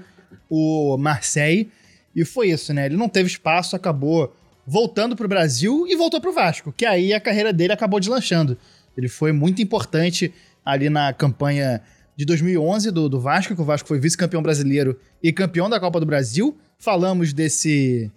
o 0.51 0.97
Marseille. 0.99 1.71
E 2.15 2.25
foi 2.25 2.51
isso, 2.51 2.73
né? 2.75 2.87
Ele 2.87 2.97
não 2.97 3.09
teve 3.09 3.29
espaço, 3.29 3.75
acabou 3.77 4.35
voltando 4.67 5.15
pro 5.15 5.29
Brasil 5.29 5.87
e 5.89 5.95
voltou 5.97 6.21
pro 6.21 6.33
Vasco, 6.33 6.73
que 6.73 6.85
aí 6.85 7.13
a 7.13 7.21
carreira 7.21 7.53
dele 7.53 7.73
acabou 7.73 8.01
deslanchando. 8.01 8.57
Ele 8.97 9.09
foi 9.09 9.31
muito 9.33 9.63
importante 9.63 10.33
ali 10.65 10.89
na 10.91 11.13
campanha 11.13 11.81
de 12.17 12.25
2011 12.25 12.91
do, 12.91 13.09
do 13.09 13.21
Vasco, 13.21 13.55
que 13.55 13.61
o 13.61 13.65
Vasco 13.65 13.87
foi 13.87 14.01
vice-campeão 14.01 14.43
brasileiro 14.43 14.99
e 15.23 15.33
campeão 15.33 15.69
da 15.69 15.79
Copa 15.79 16.01
do 16.01 16.07
Brasil. 16.07 16.57
Falamos 16.79 17.33
desse 17.33 18.11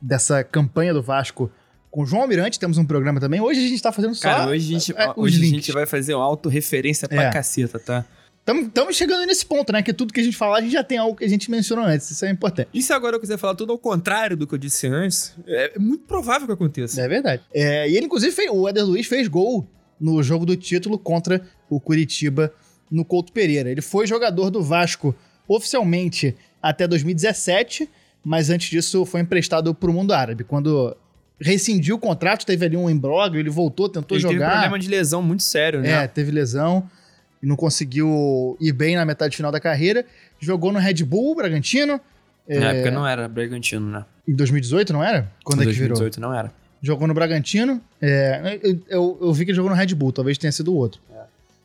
dessa 0.00 0.42
campanha 0.42 0.92
do 0.92 1.00
Vasco 1.02 1.50
com 1.90 2.02
o 2.02 2.06
João 2.06 2.22
Almirante, 2.22 2.58
temos 2.58 2.78
um 2.78 2.84
programa 2.86 3.20
também. 3.20 3.40
Hoje 3.40 3.64
a 3.64 3.68
gente 3.68 3.82
tá 3.82 3.92
fazendo 3.92 4.14
só 4.14 4.22
Cara, 4.22 4.50
hoje 4.50 4.64
a 4.74 4.78
gente, 4.78 4.92
é, 4.96 5.12
hoje 5.14 5.36
a 5.36 5.40
links. 5.40 5.56
gente 5.66 5.72
vai 5.72 5.84
fazer 5.86 6.14
uma 6.14 6.24
autorreferência 6.24 7.06
pra 7.06 7.24
É. 7.24 7.30
caceta, 7.30 7.78
tá? 7.78 8.04
Estamos 8.44 8.96
chegando 8.96 9.24
nesse 9.24 9.46
ponto, 9.46 9.72
né? 9.72 9.82
Que 9.82 9.92
tudo 9.92 10.12
que 10.12 10.20
a 10.20 10.22
gente 10.24 10.36
falar, 10.36 10.58
a 10.58 10.60
gente 10.60 10.72
já 10.72 10.82
tem 10.82 10.98
algo 10.98 11.16
que 11.16 11.24
a 11.24 11.28
gente 11.28 11.48
mencionou 11.50 11.84
antes. 11.84 12.10
Isso 12.10 12.24
é 12.24 12.30
importante. 12.30 12.68
E 12.74 12.82
se 12.82 12.92
agora 12.92 13.14
eu 13.16 13.20
quiser 13.20 13.38
falar 13.38 13.54
tudo 13.54 13.70
ao 13.72 13.78
contrário 13.78 14.36
do 14.36 14.46
que 14.48 14.54
eu 14.54 14.58
disse 14.58 14.88
antes, 14.88 15.32
é 15.46 15.78
muito 15.78 16.04
provável 16.06 16.46
que 16.48 16.52
aconteça. 16.52 17.00
É 17.00 17.06
verdade. 17.06 17.42
É, 17.54 17.88
e 17.88 17.96
ele, 17.96 18.06
inclusive, 18.06 18.32
fez, 18.34 18.50
o 18.50 18.68
Eder 18.68 18.84
Luiz 18.84 19.06
fez 19.06 19.28
gol 19.28 19.66
no 20.00 20.20
jogo 20.24 20.44
do 20.44 20.56
título 20.56 20.98
contra 20.98 21.40
o 21.70 21.78
Curitiba 21.80 22.52
no 22.90 23.04
Couto 23.04 23.32
Pereira. 23.32 23.70
Ele 23.70 23.80
foi 23.80 24.06
jogador 24.08 24.50
do 24.50 24.60
Vasco 24.60 25.14
oficialmente 25.46 26.34
até 26.60 26.88
2017, 26.88 27.88
mas 28.24 28.50
antes 28.50 28.68
disso 28.68 29.04
foi 29.06 29.20
emprestado 29.20 29.72
para 29.72 29.88
o 29.88 29.92
mundo 29.92 30.12
árabe. 30.12 30.42
Quando 30.42 30.96
rescindiu 31.40 31.94
o 31.94 31.98
contrato, 31.98 32.44
teve 32.44 32.66
ali 32.66 32.76
um 32.76 32.90
imbróglio, 32.90 33.38
ele 33.40 33.50
voltou, 33.50 33.88
tentou 33.88 34.16
Ele 34.16 34.24
teve 34.24 34.34
um 34.34 34.38
jogar. 34.38 34.50
problema 34.52 34.78
de 34.80 34.88
lesão 34.88 35.22
muito 35.22 35.44
sério, 35.44 35.78
É, 35.80 35.82
né? 35.82 36.08
teve 36.08 36.30
lesão 36.32 36.88
e 37.42 37.46
não 37.46 37.56
conseguiu 37.56 38.56
ir 38.60 38.72
bem 38.72 38.96
na 38.96 39.04
metade 39.04 39.36
final 39.36 39.50
da 39.50 39.58
carreira. 39.58 40.04
Jogou 40.38 40.72
no 40.72 40.78
Red 40.78 41.02
Bull 41.04 41.34
Bragantino. 41.34 42.00
Na 42.48 42.72
é, 42.72 42.76
época 42.76 42.90
não 42.90 43.06
era 43.06 43.28
Bragantino, 43.28 43.86
né? 43.90 44.04
Em 44.26 44.34
2018, 44.34 44.92
não 44.92 45.02
era? 45.02 45.30
Quando 45.44 45.60
Em 45.62 45.64
é 45.64 45.66
que 45.66 45.72
virou? 45.72 45.96
2018 45.98 46.20
não 46.20 46.32
era. 46.32 46.52
Jogou 46.80 47.06
no 47.08 47.14
Bragantino. 47.14 47.80
é, 48.00 48.58
eu, 48.62 48.78
eu- 48.88 49.18
eu 49.22 49.32
vi 49.32 49.44
que 49.44 49.50
ele 49.50 49.56
jogou 49.56 49.70
no 49.70 49.76
Red 49.76 49.94
Bull, 49.94 50.12
talvez 50.12 50.38
tenha 50.38 50.52
sido 50.52 50.72
o 50.72 50.76
outro. 50.76 51.00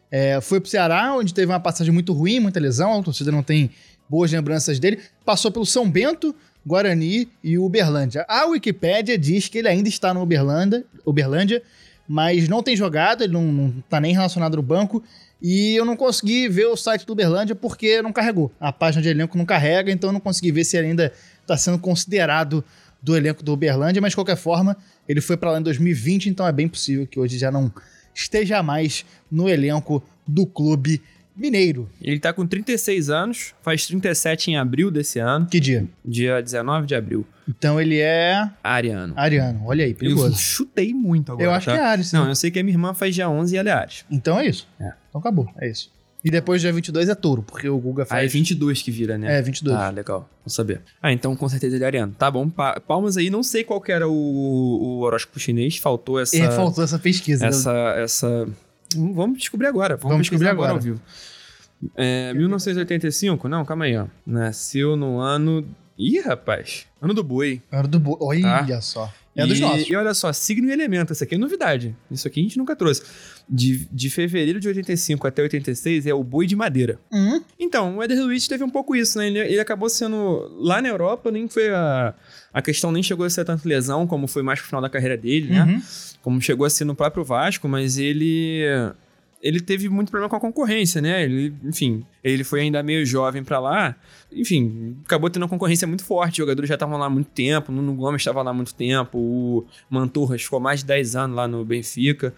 É, 0.09 0.39
foi 0.39 0.59
pro 0.61 0.69
Ceará, 0.69 1.13
onde 1.13 1.33
teve 1.33 1.51
uma 1.51 1.59
passagem 1.59 1.93
muito 1.93 2.13
ruim, 2.13 2.39
muita 2.39 2.59
lesão, 2.59 2.99
a 2.99 3.03
torcida 3.03 3.31
não 3.31 3.43
tem 3.43 3.69
boas 4.07 4.31
lembranças 4.31 4.79
dele. 4.79 4.99
Passou 5.25 5.51
pelo 5.51 5.65
São 5.65 5.89
Bento, 5.89 6.33
Guarani 6.65 7.27
e 7.43 7.57
Uberlândia. 7.57 8.25
A 8.27 8.45
Wikipédia 8.45 9.17
diz 9.17 9.47
que 9.49 9.57
ele 9.57 9.67
ainda 9.67 9.89
está 9.89 10.13
no 10.13 10.21
Uberlândia, 10.21 10.85
Uberlândia 11.05 11.61
mas 12.07 12.47
não 12.47 12.63
tem 12.63 12.73
jogado, 12.75 13.21
ele 13.23 13.33
não, 13.33 13.43
não 13.43 13.83
tá 13.89 13.99
nem 13.99 14.13
relacionado 14.13 14.55
no 14.55 14.63
banco. 14.63 15.03
E 15.41 15.75
eu 15.75 15.85
não 15.85 15.95
consegui 15.95 16.47
ver 16.49 16.65
o 16.65 16.75
site 16.75 17.05
do 17.05 17.13
Uberlândia 17.13 17.55
porque 17.55 18.01
não 18.01 18.11
carregou. 18.11 18.51
A 18.59 18.71
página 18.71 19.01
de 19.01 19.09
elenco 19.09 19.37
não 19.37 19.45
carrega, 19.45 19.91
então 19.91 20.09
eu 20.09 20.13
não 20.13 20.19
consegui 20.19 20.51
ver 20.51 20.63
se 20.63 20.77
ele 20.77 20.87
ainda 20.87 21.13
está 21.41 21.55
sendo 21.55 21.77
considerado 21.77 22.63
do 23.01 23.15
elenco 23.15 23.43
do 23.43 23.53
Uberlândia, 23.53 24.01
mas 24.01 24.11
de 24.11 24.15
qualquer 24.15 24.35
forma, 24.35 24.75
ele 25.07 25.21
foi 25.21 25.37
para 25.37 25.51
lá 25.51 25.59
em 25.59 25.63
2020, 25.63 26.29
então 26.29 26.47
é 26.47 26.51
bem 26.51 26.67
possível 26.67 27.05
que 27.05 27.19
hoje 27.19 27.37
já 27.37 27.51
não 27.51 27.71
esteja 28.13 28.63
mais 28.63 29.05
no 29.29 29.47
elenco 29.47 30.03
do 30.27 30.45
clube 30.45 31.01
mineiro. 31.37 31.89
Ele 32.01 32.19
tá 32.19 32.33
com 32.33 32.45
36 32.47 33.09
anos, 33.09 33.53
faz 33.61 33.85
37 33.85 34.51
em 34.51 34.57
abril 34.57 34.89
desse 34.91 35.19
ano, 35.19 35.45
Que 35.45 35.59
dia? 35.59 35.85
dia 36.03 36.41
19 36.41 36.87
de 36.87 36.95
abril. 36.95 37.25
Então 37.47 37.79
ele 37.79 37.99
é 37.99 38.49
Ariano. 38.63 39.13
ariano. 39.15 39.61
Olha 39.65 39.85
aí, 39.85 39.91
Eu 39.91 39.95
perigoso. 39.97 40.37
chutei 40.37 40.93
muito 40.93 41.31
agora. 41.31 41.45
Eu 41.47 41.51
acho 41.51 41.67
tá? 41.67 41.73
que 41.73 41.77
é 41.79 41.83
Ares. 41.83 42.11
Não, 42.11 42.23
sim. 42.23 42.29
eu 42.29 42.35
sei 42.35 42.51
que 42.51 42.59
a 42.59 42.63
minha 42.63 42.73
irmã 42.73 42.93
faz 42.93 43.15
dia 43.15 43.29
11 43.29 43.55
e 43.55 43.57
ela 43.57 43.69
é 43.69 43.73
Ares. 43.73 44.03
Então 44.11 44.37
é 44.39 44.47
isso. 44.47 44.67
É. 44.79 44.91
Então 45.09 45.21
acabou, 45.21 45.47
é 45.59 45.69
isso. 45.69 45.95
E 46.25 46.29
depois 46.31 46.59
dia 46.59 46.73
22 46.73 47.07
é 47.07 47.15
touro, 47.15 47.41
porque 47.43 47.69
o 47.69 47.77
Guga 47.77 48.01
Ah, 48.03 48.17
é 48.17 48.21
faz... 48.21 48.33
22 48.33 48.81
que 48.81 48.91
vira, 48.91 49.17
né? 49.17 49.37
É, 49.37 49.41
22. 49.41 49.77
Ah, 49.77 49.89
legal. 49.91 50.27
Vou 50.43 50.49
saber. 50.49 50.81
Ah, 51.01 51.13
então 51.13 51.33
com 51.37 51.47
certeza 51.47 51.75
ele 51.77 51.83
é 51.85 51.87
ariano. 51.87 52.13
Tá 52.17 52.29
bom, 52.29 52.49
pa- 52.49 52.81
palmas 52.81 53.15
aí. 53.15 53.29
Não 53.29 53.43
sei 53.43 53.63
qual 53.63 53.79
que 53.79 53.91
era 53.93 54.09
o, 54.09 54.11
o 54.13 54.99
horóscopo 55.03 55.39
chinês. 55.39 55.77
Faltou 55.77 56.19
essa... 56.19 56.35
É, 56.35 56.51
faltou 56.51 56.83
essa 56.83 56.99
pesquisa. 56.99 57.43
né? 57.43 57.49
essa, 57.49 57.71
essa... 57.97 58.27
Hum, 58.27 58.51
Vamos 58.95 59.39
descobrir 59.39 59.67
agora. 59.67 59.95
Vamos, 59.97 60.09
Vamos 60.11 60.21
descobrir 60.23 60.45
pesquisar 60.45 60.51
agora. 60.51 60.73
ao 60.73 60.79
vivo. 60.79 61.01
É, 61.95 62.33
1985? 62.33 63.47
Não, 63.47 63.63
calma 63.65 63.85
aí, 63.85 63.97
ó. 63.97 64.05
Nasceu 64.25 64.95
no 64.95 65.19
ano... 65.19 65.65
Ih, 65.97 66.19
rapaz. 66.19 66.85
Ano 67.01 67.13
do 67.13 67.23
boi. 67.23 67.61
Era 67.71 67.87
do 67.87 67.99
bo... 67.99 68.17
Olha 68.21 68.63
Tá. 68.67 68.81
só. 68.81 69.11
É 69.35 69.45
dos 69.45 69.57
e, 69.59 69.61
nossos. 69.61 69.89
E 69.89 69.95
olha 69.95 70.13
só, 70.15 70.31
signo 70.33 70.67
e 70.67 70.71
elemento. 70.71 71.13
Isso 71.13 71.23
aqui 71.23 71.35
é 71.35 71.37
novidade. 71.37 71.95
Isso 72.09 72.27
aqui 72.27 72.39
a 72.39 72.43
gente 72.43 72.57
nunca 72.57 72.75
trouxe. 72.75 73.03
De, 73.47 73.87
de 73.91 74.09
fevereiro 74.09 74.59
de 74.59 74.67
85 74.67 75.27
até 75.27 75.41
86 75.43 76.07
é 76.07 76.13
o 76.13 76.23
boi 76.23 76.45
de 76.47 76.55
madeira. 76.55 76.99
Hum, 77.11 77.41
Então, 77.59 77.97
o 77.97 78.03
Eder 78.03 78.19
Luiz 78.23 78.47
teve 78.47 78.63
um 78.63 78.69
pouco 78.69 78.95
isso, 78.95 79.17
né? 79.19 79.27
Ele, 79.27 79.39
ele 79.39 79.59
acabou 79.59 79.89
sendo. 79.89 80.51
Lá 80.59 80.81
na 80.81 80.89
Europa, 80.89 81.29
nem 81.31 81.47
foi 81.47 81.69
a. 81.69 82.13
A 82.57 82.61
questão 82.63 82.91
nem 82.91 83.03
chegou 83.03 83.23
a 83.23 83.29
ser 83.29 83.45
tanto 83.45 83.69
lesão, 83.69 84.07
como 84.07 84.25
foi 84.25 84.41
mais 84.41 84.57
pro 84.57 84.67
final 84.67 84.81
da 84.81 84.89
carreira 84.89 85.15
dele, 85.15 85.53
né? 85.53 85.61
uhum. 85.63 85.81
Como 86.23 86.41
chegou 86.41 86.65
a 86.65 86.69
ser 86.71 86.85
no 86.85 86.95
próprio 86.95 87.23
Vasco, 87.23 87.67
mas 87.69 87.99
ele. 87.99 88.63
Ele 89.39 89.59
teve 89.59 89.87
muito 89.87 90.09
problema 90.09 90.27
com 90.27 90.37
a 90.37 90.39
concorrência, 90.39 90.99
né? 90.99 91.23
Ele, 91.23 91.53
enfim, 91.63 92.03
ele 92.23 92.43
foi 92.43 92.61
ainda 92.61 92.81
meio 92.81 93.05
jovem 93.05 93.43
pra 93.43 93.59
lá. 93.59 93.95
Enfim, 94.31 94.97
acabou 95.05 95.29
tendo 95.29 95.43
uma 95.43 95.49
concorrência 95.49 95.87
muito 95.87 96.03
forte. 96.03 96.31
Os 96.31 96.37
jogadores 96.37 96.67
já 96.67 96.73
estavam 96.73 96.97
lá 96.97 97.05
há 97.05 97.09
muito 97.11 97.29
tempo. 97.29 97.71
O 97.71 97.75
Nuno 97.75 97.93
Gomes 97.93 98.21
estava 98.21 98.41
lá 98.41 98.49
há 98.49 98.53
muito 98.55 98.73
tempo. 98.73 99.19
O 99.19 99.67
Manturras 99.87 100.41
ficou 100.41 100.59
mais 100.59 100.79
de 100.79 100.87
10 100.87 101.15
anos 101.15 101.35
lá 101.35 101.47
no 101.47 101.63
Benfica. 101.63 102.33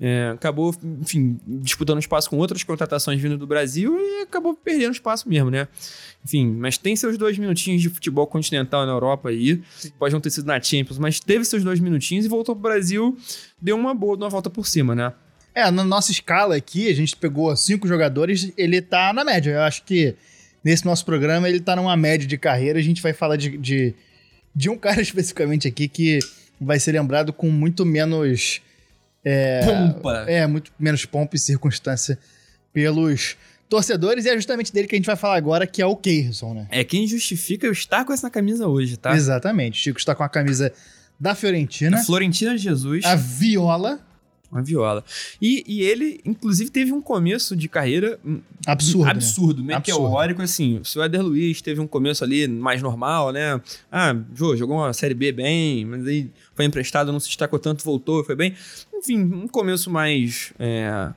É, 0.00 0.30
acabou, 0.34 0.74
enfim, 1.00 1.38
disputando 1.46 2.00
espaço 2.00 2.28
com 2.28 2.36
outras 2.36 2.64
contratações 2.64 3.20
vindo 3.20 3.38
do 3.38 3.46
Brasil 3.46 3.96
e 3.96 4.22
acabou 4.22 4.54
perdendo 4.54 4.92
espaço 4.92 5.28
mesmo, 5.28 5.50
né? 5.50 5.68
Enfim, 6.24 6.46
mas 6.46 6.76
tem 6.76 6.96
seus 6.96 7.16
dois 7.16 7.38
minutinhos 7.38 7.80
de 7.80 7.88
futebol 7.88 8.26
continental 8.26 8.84
na 8.84 8.92
Europa 8.92 9.28
aí. 9.28 9.62
Pode 9.98 10.12
não 10.12 10.20
ter 10.20 10.30
sido 10.30 10.46
na 10.46 10.60
Champions, 10.60 10.98
mas 10.98 11.20
teve 11.20 11.44
seus 11.44 11.62
dois 11.62 11.78
minutinhos 11.78 12.24
e 12.24 12.28
voltou 12.28 12.56
pro 12.56 12.62
Brasil. 12.62 13.16
Deu 13.60 13.76
uma 13.76 13.94
boa, 13.94 14.16
uma 14.16 14.28
volta 14.28 14.50
por 14.50 14.66
cima, 14.66 14.94
né? 14.94 15.12
É, 15.54 15.70
na 15.70 15.84
nossa 15.84 16.10
escala 16.10 16.56
aqui, 16.56 16.88
a 16.88 16.94
gente 16.94 17.14
pegou 17.14 17.54
cinco 17.56 17.86
jogadores, 17.86 18.52
ele 18.56 18.82
tá 18.82 19.12
na 19.12 19.24
média. 19.24 19.52
Eu 19.52 19.62
acho 19.62 19.84
que 19.84 20.16
nesse 20.64 20.84
nosso 20.84 21.04
programa 21.04 21.48
ele 21.48 21.60
tá 21.60 21.76
numa 21.76 21.96
média 21.96 22.26
de 22.26 22.36
carreira. 22.36 22.80
A 22.80 22.82
gente 22.82 23.00
vai 23.00 23.12
falar 23.12 23.36
de, 23.36 23.56
de, 23.56 23.94
de 24.54 24.68
um 24.68 24.76
cara 24.78 25.00
especificamente 25.00 25.68
aqui 25.68 25.86
que 25.86 26.18
vai 26.60 26.80
ser 26.80 26.92
lembrado 26.92 27.32
com 27.32 27.48
muito 27.48 27.86
menos. 27.86 28.60
Pompa! 29.64 30.24
É, 30.28 30.46
muito 30.46 30.72
menos 30.78 31.04
pompa 31.04 31.36
e 31.36 31.38
circunstância 31.38 32.18
pelos 32.72 33.36
torcedores. 33.68 34.24
E 34.24 34.28
é 34.28 34.34
justamente 34.34 34.72
dele 34.72 34.86
que 34.86 34.94
a 34.94 34.98
gente 34.98 35.06
vai 35.06 35.16
falar 35.16 35.36
agora, 35.36 35.66
que 35.66 35.80
é 35.80 35.86
o 35.86 35.96
Keirson, 35.96 36.54
né? 36.54 36.66
É 36.70 36.84
quem 36.84 37.06
justifica 37.06 37.66
eu 37.66 37.72
estar 37.72 38.04
com 38.04 38.12
essa 38.12 38.30
camisa 38.30 38.66
hoje, 38.68 38.96
tá? 38.96 39.14
Exatamente. 39.14 39.78
Chico 39.78 39.98
está 39.98 40.14
com 40.14 40.22
a 40.22 40.28
camisa 40.28 40.72
da 41.18 41.34
Fiorentina, 41.34 41.98
A 41.98 42.04
Florentina 42.04 42.56
de 42.56 42.62
Jesus, 42.62 43.04
a 43.04 43.14
viola. 43.14 44.00
Uma 44.54 44.62
viola. 44.62 45.04
E, 45.42 45.64
e 45.66 45.82
ele, 45.82 46.20
inclusive, 46.24 46.70
teve 46.70 46.92
um 46.92 47.02
começo 47.02 47.56
de 47.56 47.68
carreira 47.68 48.18
hum, 48.24 48.40
Absurdo. 48.64 49.04
né? 49.04 49.10
absurdo, 49.10 49.64
meteórico, 49.64 50.40
assim. 50.40 50.80
O 50.96 51.02
Éder 51.02 51.22
Luiz 51.22 51.60
teve 51.60 51.80
um 51.80 51.86
começo 51.86 52.22
ali 52.22 52.46
mais 52.46 52.80
normal, 52.80 53.32
né? 53.32 53.60
Ah, 53.90 54.16
jô, 54.34 54.56
jogou 54.56 54.76
uma 54.76 54.92
Série 54.92 55.14
B 55.14 55.32
bem, 55.32 55.84
mas 55.84 56.06
aí 56.06 56.30
foi 56.54 56.64
emprestado, 56.64 57.12
não 57.12 57.18
se 57.18 57.26
destacou 57.26 57.58
tanto, 57.58 57.84
voltou, 57.84 58.22
foi 58.22 58.36
bem. 58.36 58.54
Enfim, 58.94 59.18
um 59.18 59.48
começo 59.48 59.90
mais, 59.90 60.52
é, 60.58 61.12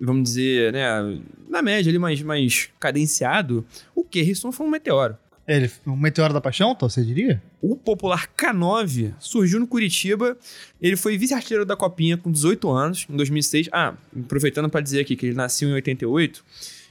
vamos 0.00 0.24
dizer, 0.24 0.72
né? 0.72 1.20
Na 1.48 1.62
média 1.62 1.88
ali, 1.88 1.98
mais, 1.98 2.20
mais 2.20 2.68
cadenciado. 2.80 3.64
O 3.94 4.02
Kerrison 4.02 4.50
foi 4.50 4.66
um 4.66 4.70
meteoro. 4.70 5.16
Ele, 5.46 5.70
o 5.86 5.94
Meteoro 5.94 6.34
da 6.34 6.40
Paixão, 6.40 6.72
então, 6.72 6.88
você 6.88 7.04
diria? 7.04 7.40
O 7.62 7.76
popular 7.76 8.28
K9 8.36 9.14
surgiu 9.20 9.60
no 9.60 9.66
Curitiba. 9.66 10.36
Ele 10.82 10.96
foi 10.96 11.16
vice-artilheiro 11.16 11.64
da 11.64 11.76
Copinha 11.76 12.16
com 12.16 12.32
18 12.32 12.68
anos, 12.68 13.06
em 13.08 13.16
2006. 13.16 13.68
Ah, 13.72 13.94
aproveitando 14.18 14.68
para 14.68 14.80
dizer 14.80 15.00
aqui 15.00 15.14
que 15.14 15.26
ele 15.26 15.36
nasceu 15.36 15.68
em 15.68 15.72
88, 15.72 16.44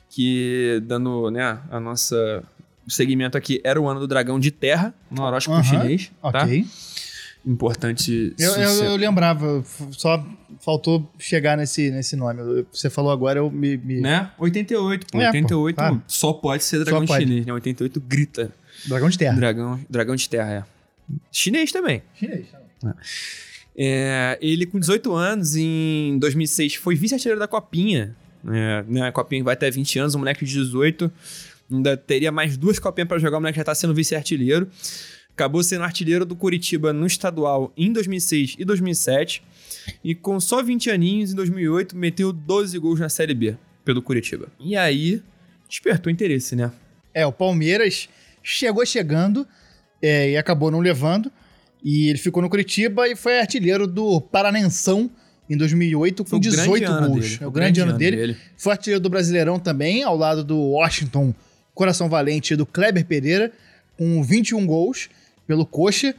que 0.09 0.81
dando 0.85 1.29
né, 1.29 1.59
a 1.69 1.79
nossa 1.79 2.43
o 2.88 2.91
segmento 2.91 3.38
aqui 3.38 3.59
era 3.63 3.81
o 3.81 3.89
ano 3.89 4.00
do 4.00 4.07
dragão 4.07 4.39
de 4.39 4.51
terra, 4.51 4.93
no 5.09 5.24
horóscopo 5.24 5.57
Aham, 5.57 5.63
chinês, 5.63 6.12
tá? 6.21 6.43
Ok. 6.43 6.65
Importante. 7.46 8.34
Eu, 8.40 8.52
eu, 8.54 8.84
eu 8.86 8.96
lembrava, 8.96 9.64
só 9.92 10.25
faltou 10.60 11.12
chegar 11.20 11.56
nesse, 11.56 11.92
nesse 11.92 12.16
nome. 12.16 12.66
Você 12.72 12.90
falou 12.90 13.12
agora, 13.12 13.40
eu 13.40 13.52
me. 13.52 13.78
me- 13.78 14.02
Né? 14.02 14.32
88, 14.40 15.06
pô. 15.12 15.18
É, 15.22 15.25
pô, 15.25 15.38
88 15.38 15.75
claro. 15.75 16.02
só 16.08 16.34
pode 16.34 16.64
ser 16.64 16.84
dragão 16.84 17.06
pode. 17.06 17.24
chinês, 17.24 17.46
né? 17.46 17.54
88 17.54 18.00
grita. 18.02 18.52
Dragão 18.88 19.10
de 19.10 19.18
Terra. 19.18 19.36
Dragão, 19.36 19.80
dragão 19.90 20.16
de 20.16 20.28
terra, 20.30 20.52
é. 20.52 21.14
Chinês 21.32 21.72
também. 21.72 22.02
Chinês. 22.16 22.46
É, 23.78 24.38
ele, 24.42 24.66
com 24.66 24.80
18 24.80 25.14
anos, 25.14 25.56
em 25.56 26.18
2006, 26.20 26.75
foi 26.75 26.96
vice-artilheiro 26.96 27.40
da 27.40 27.48
Copinha. 27.48 28.16
É, 28.48 28.84
né, 28.88 29.08
a 29.08 29.12
Copinha 29.12 29.44
vai 29.44 29.54
até 29.54 29.70
20 29.70 30.00
anos, 30.00 30.16
um 30.16 30.20
moleque 30.20 30.46
de 30.46 30.54
18. 30.54 31.12
Ainda 31.72 31.98
teria 31.98 32.32
mais 32.32 32.58
duas 32.58 32.80
Copinhas 32.80 33.08
para 33.08 33.20
jogar, 33.20 33.38
o 33.38 33.42
moleque 33.42 33.58
já 33.58 33.64
tá 33.64 33.75
sendo 33.75 33.94
vice-artilheiro. 33.94 34.68
Acabou 35.36 35.62
sendo 35.62 35.84
artilheiro 35.84 36.25
do 36.25 36.34
Curitiba 36.34 36.94
no 36.94 37.06
estadual 37.06 37.74
em 37.75 37.92
2006 37.92 38.56
e 38.58 38.63
2007. 38.63 39.44
E 40.01 40.15
com 40.15 40.39
só 40.39 40.63
20 40.63 40.89
aninhos, 40.89 41.34
em 41.34 41.36
2008, 41.36 41.94
meteu 41.96 42.32
12 42.32 42.80
gols 42.80 43.01
na 43.01 43.10
Série 43.10 43.34
B 43.34 43.58
pelo 43.84 44.01
Curitiba. 44.01 44.48
E 44.58 44.77
aí, 44.77 45.22
despertou 45.68 46.10
interesse, 46.10 46.56
né? 46.56 46.72
É, 47.13 47.25
o 47.25 47.34
Palmeiras 47.34 48.08
chegou 48.42 48.86
chegando 48.86 49.46
é, 50.01 50.32
e 50.32 50.38
acabou 50.38 50.72
não 50.72 50.80
levando. 50.80 51.30
E 51.84 52.08
ele 52.10 52.18
ficou 52.18 52.42
no 52.42 52.50
Curitiba 52.50 53.06
e 53.10 53.15
foi 53.15 53.38
artilheiro 53.38 53.86
do 53.86 54.22
Paranensão 54.22 55.12
em 55.50 55.58
2008 55.58 56.24
com 56.24 56.30
Foi 56.30 56.39
o 56.39 56.42
grande 56.42 56.58
18 56.58 56.92
ano 56.92 57.08
gols. 57.10 57.20
dele, 57.25 57.38
É 57.42 57.48
o 57.48 57.51
grande, 57.51 57.82
ano 57.82 57.94
dele. 57.98 58.15
dele. 58.15 58.38
Foi 58.56 58.72
artilheiro 58.72 59.01
do 59.04 59.10
Brasileirão 59.10 59.60
também, 59.60 60.01
ao 60.01 60.15
lado 60.15 60.46
do 60.46 60.58
Washington 60.58 61.36
Coração 61.74 62.08
Valente 62.08 62.54
e 62.54 62.58
do 62.58 62.65
Kleber 62.65 63.06
Pereira, 63.06 63.51
com 63.98 64.24
21 64.24 64.65
gols 64.65 65.10
pelo 65.48 65.66
Coxa. 65.66 66.16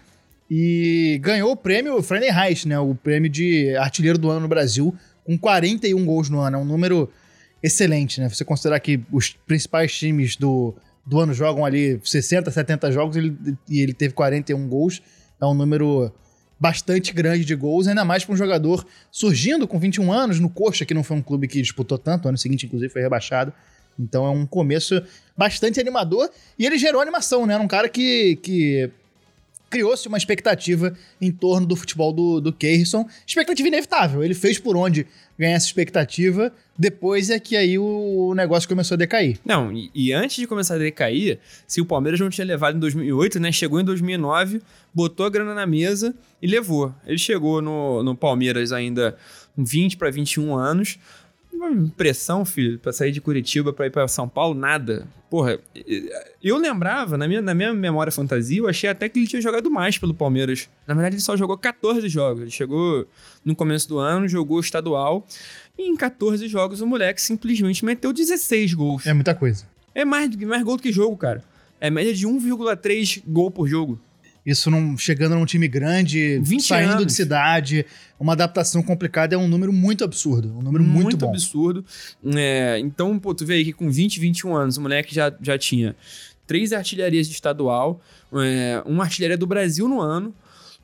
E 0.50 1.18
ganhou 1.23 1.50
o 1.52 1.56
prêmio 1.56 2.00
Freddie 2.02 2.30
Reich, 2.30 2.68
né? 2.68 2.78
O 2.78 2.95
prêmio 2.95 3.28
de 3.28 3.75
artilheiro 3.76 4.16
do 4.18 4.30
ano 4.30 4.40
no 4.40 4.49
Brasil, 4.49 4.95
com 5.25 5.37
41 5.37 6.04
gols 6.06 6.28
no 6.30 6.38
ano. 6.40 6.56
É 6.56 6.61
um 6.61 6.64
número 6.64 7.11
excelente, 7.62 8.21
né? 8.21 8.28
Você 8.28 8.45
considerar 8.45 8.78
que 8.80 9.00
os 9.11 9.30
principais 9.30 9.92
times 9.97 10.37
do, 10.37 10.73
do 11.04 11.18
ano 11.18 11.35
jogam 11.35 11.64
ali 11.64 12.00
60, 12.04 12.50
70 12.50 12.92
jogos 12.92 13.16
ele- 13.16 13.37
e 13.68 13.80
ele 13.80 13.92
teve 13.92 14.14
41 14.14 14.68
gols. 14.68 15.02
É 15.40 15.45
um 15.45 15.54
número 15.54 16.12
bastante 16.61 17.12
grande 17.12 17.45
de 17.45 17.54
gols, 17.54 17.87
ainda 17.88 18.04
mais 18.04 18.25
para 18.25 18.33
um 18.33 18.37
jogador 18.37 18.87
surgindo 19.11 19.66
com 19.68 19.78
21 19.78 20.11
anos 20.12 20.40
no 20.40 20.49
Coxa, 20.49 20.87
que 20.87 20.95
não 20.95 21.02
foi 21.02 21.16
um 21.16 21.23
clube 21.23 21.47
que 21.49 21.61
disputou 21.61 21.99
tanto, 21.99 22.28
ano 22.28 22.38
seguinte, 22.38 22.64
inclusive, 22.66 22.90
foi 22.90 23.02
rebaixado. 23.02 23.52
Então 23.99 24.25
é 24.25 24.30
um 24.30 24.47
começo 24.47 25.02
bastante 25.37 25.80
animador. 25.80 26.30
E 26.59 26.64
ele 26.64 26.78
gerou 26.78 27.00
animação, 27.00 27.45
né? 27.47 27.54
Era 27.54 27.62
um 27.62 27.68
cara 27.68 27.88
que, 27.88 28.37
que 28.37 28.90
criou-se 29.68 30.06
uma 30.08 30.16
expectativa 30.16 30.96
em 31.20 31.30
torno 31.30 31.66
do 31.66 31.76
futebol 31.76 32.12
do, 32.12 32.40
do 32.40 32.52
Keirson. 32.52 33.06
Expectativa 33.26 33.68
inevitável. 33.68 34.23
Ele 34.23 34.35
fez 34.35 34.58
por 34.58 34.76
onde 34.76 35.06
ganhar 35.38 35.54
essa 35.54 35.66
expectativa. 35.66 36.52
Depois 36.78 37.30
é 37.30 37.38
que 37.38 37.56
aí 37.56 37.78
o 37.78 38.32
negócio 38.35 38.68
começou 38.68 38.94
a 38.94 38.99
decair. 38.99 39.38
Não, 39.44 39.73
e, 39.73 39.90
e 39.94 40.12
antes 40.12 40.37
de 40.37 40.46
começar 40.46 40.75
a 40.75 40.78
decair, 40.78 41.38
se 41.66 41.80
o 41.80 41.87
Palmeiras 41.87 42.20
não 42.20 42.30
tinha 42.30 42.46
levado 42.46 42.76
em 42.76 42.80
2008, 42.80 43.40
né? 43.40 43.50
Chegou 43.50 43.80
em 43.80 43.85
2009, 43.85 44.61
botou 44.94 45.26
a 45.26 45.30
grana 45.30 45.54
na 45.54 45.66
mesa 45.66 46.14
e 46.40 46.46
levou. 46.46 46.94
Ele 47.06 47.18
chegou 47.18 47.61
no, 47.61 48.02
no 48.02 48.14
Palmeiras 48.14 48.73
ainda 48.73 49.16
com 49.54 49.64
20 49.64 49.96
para 49.96 50.11
21 50.11 50.54
anos. 50.54 50.99
Uma 51.56 51.90
pressão, 51.96 52.44
filho, 52.44 52.78
pra 52.78 52.92
sair 52.92 53.10
de 53.10 53.20
Curitiba 53.20 53.72
pra 53.72 53.86
ir 53.86 53.90
pra 53.90 54.06
São 54.06 54.28
Paulo, 54.28 54.54
nada. 54.54 55.08
Porra, 55.30 55.58
eu 56.42 56.56
lembrava, 56.58 57.16
na 57.16 57.26
minha, 57.26 57.40
na 57.40 57.54
minha 57.54 57.72
memória 57.72 58.12
fantasia, 58.12 58.58
eu 58.58 58.68
achei 58.68 58.88
até 58.88 59.08
que 59.08 59.18
ele 59.18 59.26
tinha 59.26 59.40
jogado 59.40 59.70
mais 59.70 59.98
pelo 59.98 60.14
Palmeiras. 60.14 60.68
Na 60.86 60.94
verdade, 60.94 61.16
ele 61.16 61.22
só 61.22 61.36
jogou 61.36 61.56
14 61.56 62.08
jogos. 62.08 62.42
Ele 62.42 62.50
chegou 62.50 63.08
no 63.44 63.56
começo 63.56 63.88
do 63.88 63.98
ano, 63.98 64.28
jogou 64.28 64.60
estadual. 64.60 65.26
E 65.78 65.88
em 65.88 65.96
14 65.96 66.46
jogos, 66.46 66.80
o 66.80 66.86
moleque 66.86 67.20
simplesmente 67.20 67.84
meteu 67.84 68.12
16 68.12 68.75
gols. 68.75 69.06
É 69.06 69.12
muita 69.12 69.34
coisa. 69.34 69.64
É 69.94 70.04
mais, 70.04 70.34
mais 70.36 70.62
gol 70.62 70.76
do 70.76 70.82
que 70.82 70.92
jogo, 70.92 71.16
cara. 71.16 71.42
É 71.80 71.90
média 71.90 72.14
de 72.14 72.26
1,3 72.26 73.22
gol 73.26 73.50
por 73.50 73.66
jogo. 73.66 73.98
Isso 74.46 74.70
não, 74.70 74.96
chegando 74.96 75.34
num 75.34 75.44
time 75.44 75.66
grande, 75.66 76.38
20 76.40 76.62
saindo 76.62 76.92
anos. 76.92 77.06
de 77.06 77.12
cidade, 77.12 77.84
uma 78.18 78.32
adaptação 78.32 78.80
complicada 78.80 79.34
é 79.34 79.38
um 79.38 79.48
número 79.48 79.72
muito 79.72 80.04
absurdo. 80.04 80.56
Um 80.56 80.62
número 80.62 80.84
muito, 80.84 81.16
bom. 81.16 81.30
absurdo. 81.30 81.84
É, 82.36 82.78
então, 82.78 83.18
pô, 83.18 83.34
tu 83.34 83.44
vê 83.44 83.54
aí 83.54 83.64
que 83.64 83.72
com 83.72 83.90
20, 83.90 84.20
21 84.20 84.54
anos, 84.54 84.76
o 84.76 84.80
moleque 84.80 85.12
já, 85.12 85.34
já 85.42 85.58
tinha 85.58 85.96
três 86.46 86.72
artilharias 86.72 87.26
de 87.26 87.34
estadual, 87.34 88.00
é, 88.34 88.80
uma 88.86 89.02
artilharia 89.02 89.36
do 89.36 89.48
Brasil 89.48 89.88
no 89.88 90.00
ano, 90.00 90.32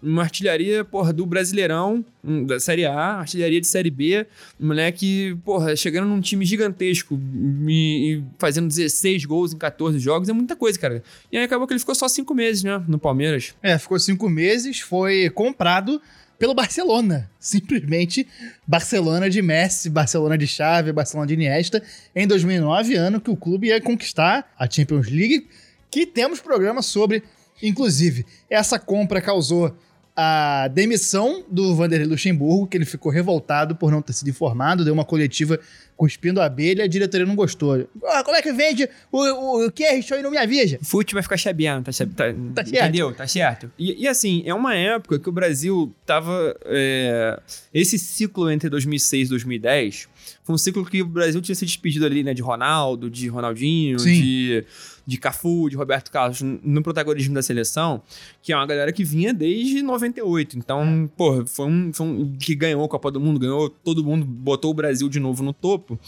uma 0.03 0.23
artilharia, 0.23 0.85
porra, 0.85 1.13
do 1.13 1.25
Brasileirão, 1.25 2.05
da 2.47 2.59
Série 2.59 2.85
A, 2.85 3.19
artilharia 3.19 3.61
de 3.61 3.67
Série 3.67 3.91
B, 3.91 4.27
moleque, 4.59 5.37
porra, 5.45 5.77
chegando 5.77 6.09
num 6.09 6.21
time 6.21 6.45
gigantesco 6.45 7.21
e, 7.69 8.23
fazendo 8.39 8.69
16 8.69 9.25
gols 9.25 9.53
em 9.55 9.59
14 9.59 9.99
jogos, 9.99 10.29
é 10.29 10.33
muita 10.33 10.57
coisa, 10.57 10.79
cara. 10.79 11.03
E 11.31 11.39
aí 11.39 11.45
acabou 11.45 11.67
que 11.67 11.73
ele 11.73 11.81
ficou 11.81 11.95
só 11.95 12.09
cinco 12.09 12.35
meses, 12.35 12.65
né, 12.65 12.83
no 12.89 12.99
Palmeiras. 12.99 13.55
É, 13.63 13.79
ficou 13.79 13.99
cinco 13.99 14.29
meses, 14.29 14.81
foi 14.81 15.31
comprado 15.31 16.03
pelo 16.43 16.55
Barcelona. 16.55 17.31
Simplesmente 17.39 18.27
Barcelona 18.67 19.31
de 19.31 19.41
Messi, 19.41 19.89
Barcelona 19.89 20.37
de 20.37 20.49
Xavi, 20.49 20.91
Barcelona 20.91 21.29
de 21.29 21.35
Iniesta, 21.35 21.81
em 22.17 22.27
2009, 22.27 22.97
ano 22.97 23.21
que 23.21 23.31
o 23.31 23.37
clube 23.37 23.69
ia 23.69 23.81
conquistar 23.81 24.53
a 24.59 24.69
Champions 24.69 25.09
League, 25.09 25.47
que 25.89 26.05
temos 26.05 26.41
programa 26.41 26.83
sobre. 26.83 27.23
Inclusive, 27.63 28.27
essa 28.51 28.77
compra 28.77 29.21
causou 29.21 29.73
a 30.15 30.69
demissão 30.69 31.43
do 31.51 31.75
Vanderlei 31.75 32.07
Luxemburgo, 32.09 32.67
que 32.67 32.77
ele 32.77 32.85
ficou 32.85 33.11
revoltado 33.11 33.75
por 33.75 33.91
não 33.91 34.03
ter 34.03 34.13
sido 34.13 34.29
informado, 34.29 34.85
deu 34.85 34.93
uma 34.93 35.05
coletiva 35.05 35.59
cuspindo 35.97 36.41
a 36.41 36.47
abelha, 36.47 36.85
a 36.85 36.89
diretoria 36.89 37.25
não 37.25 37.37
gostou. 37.37 37.89
Ah, 38.07 38.25
como 38.25 38.37
é 38.37 38.43
que 38.43 38.53
vende 38.53 38.89
o, 39.11 39.19
o, 39.19 39.67
o 39.67 39.71
Kerrison 39.73 40.17
e 40.17 40.23
não 40.23 40.31
me 40.31 40.37
avisa? 40.37 40.79
Fute 40.83 41.15
vai 41.15 41.23
ficar 41.23 41.37
chabeando, 41.37 41.85
tá, 41.85 41.93
tá, 41.93 42.25
Tá 42.55 42.65
certo. 42.65 42.75
entendeu? 42.83 43.13
Tá 43.15 43.27
certo. 43.27 43.71
E, 43.79 44.03
e 44.03 44.09
assim, 44.09 44.43
é 44.45 44.53
uma 44.53 44.75
época 44.75 45.19
que 45.19 45.29
o 45.29 45.33
Brasil 45.33 45.95
tava. 46.05 46.57
é, 46.67 47.41
esse 47.73 47.99
ciclo 47.99 48.51
entre 48.51 48.69
2006 48.69 49.29
e 49.29 49.31
2010 49.31 50.09
foi 50.43 50.55
um 50.55 50.59
ciclo 50.59 50.85
que 50.85 51.03
o 51.03 51.07
Brasil 51.07 51.41
tinha 51.41 51.55
se 51.55 51.65
despedido 51.65 52.05
ali, 52.05 52.23
né? 52.25 52.35
De 52.35 52.43
Ronaldo, 52.43 53.09
de 53.09 53.29
Ronaldinho, 53.29 53.99
Sim. 53.99 54.15
de, 54.21 54.65
de 55.07 55.19
Cafu, 55.19 55.69
de 55.69 55.77
Roberto 55.77 56.11
Carlos 56.11 56.41
no 56.43 56.83
protagonismo 56.83 57.35
da 57.35 57.43
seleção, 57.43 58.03
que 58.43 58.53
é 58.53 58.57
uma 58.57 58.67
galera 58.67 58.93
que 58.93 59.05
vinha 59.05 59.33
desde 59.33 59.83
98. 59.83 60.59
Então, 60.59 61.11
pô, 61.17 61.45
foi 61.47 61.67
um, 61.67 61.93
foi 61.93 62.07
um 62.07 62.37
que 62.37 62.55
ganhou 62.55 62.85
a 62.85 62.89
Copa 62.89 63.11
do 63.11 63.21
Mundo, 63.21 63.41
ganhou, 63.41 63.69
todo 63.69 64.05
mundo 64.05 64.25
botou 64.25 64.71
o 64.71 64.75
Brasil 64.75 65.09
de 65.09 65.19
novo 65.19 65.43
no 65.43 65.53
topo. 65.53 65.99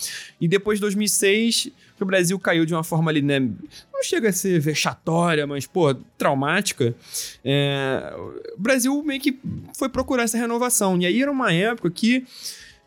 E 0.41 0.47
depois 0.47 0.79
de 0.79 0.83
2006, 0.83 1.71
que 1.97 2.03
o 2.03 2.07
Brasil 2.07 2.39
caiu 2.39 2.65
de 2.65 2.75
uma 2.75 2.85
forma 2.85 3.11
ali, 3.11 3.23
né? 3.23 3.41
Não 3.41 4.03
chega 4.03 4.29
a 4.29 4.33
ser 4.33 4.59
vexatória, 4.61 5.47
mas, 5.47 5.67
pô, 5.67 5.95
traumática. 6.19 6.95
É, 7.45 8.13
o 8.57 8.61
Brasil 8.61 9.03
meio 9.03 9.21
que 9.21 9.39
foi 9.77 9.89
procurar 9.89 10.25
essa 10.25 10.37
renovação. 10.37 10.99
E 11.01 11.07
aí 11.07 11.23
era 11.23 11.31
uma 11.31 11.53
época 11.53 11.91
que 11.91 12.25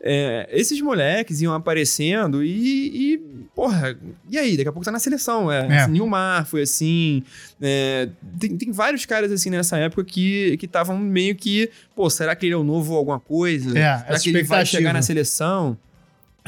é, 0.01 0.47
esses 0.51 0.79
moleques 0.79 1.41
iam 1.41 1.53
aparecendo 1.53 2.43
e, 2.43 3.13
e, 3.13 3.17
porra, 3.55 3.97
e 4.29 4.37
aí? 4.37 4.55
Daqui 4.55 4.69
a 4.69 4.71
pouco 4.71 4.85
tá 4.85 4.91
na 4.91 4.99
seleção. 4.99 5.51
É, 5.51 5.67
É. 5.83 5.87
Nilmar 5.87 6.45
foi 6.45 6.61
assim. 6.61 7.23
é, 7.61 8.09
tem, 8.39 8.55
tem 8.57 8.71
vários 8.71 9.05
caras 9.05 9.31
assim 9.31 9.49
nessa 9.49 9.77
época 9.77 10.03
que 10.03 10.57
estavam 10.61 10.97
meio 10.97 11.35
que, 11.35 11.69
pô, 11.95 12.09
será 12.09 12.35
que 12.35 12.45
ele 12.45 12.53
é 12.53 12.57
o 12.57 12.63
novo 12.63 12.95
alguma 12.95 13.19
coisa? 13.19 13.77
É, 13.77 13.97
será 13.99 14.19
que 14.19 14.29
ele 14.29 14.43
vai 14.43 14.65
chegar 14.65 14.93
na 14.93 15.01
seleção? 15.01 15.77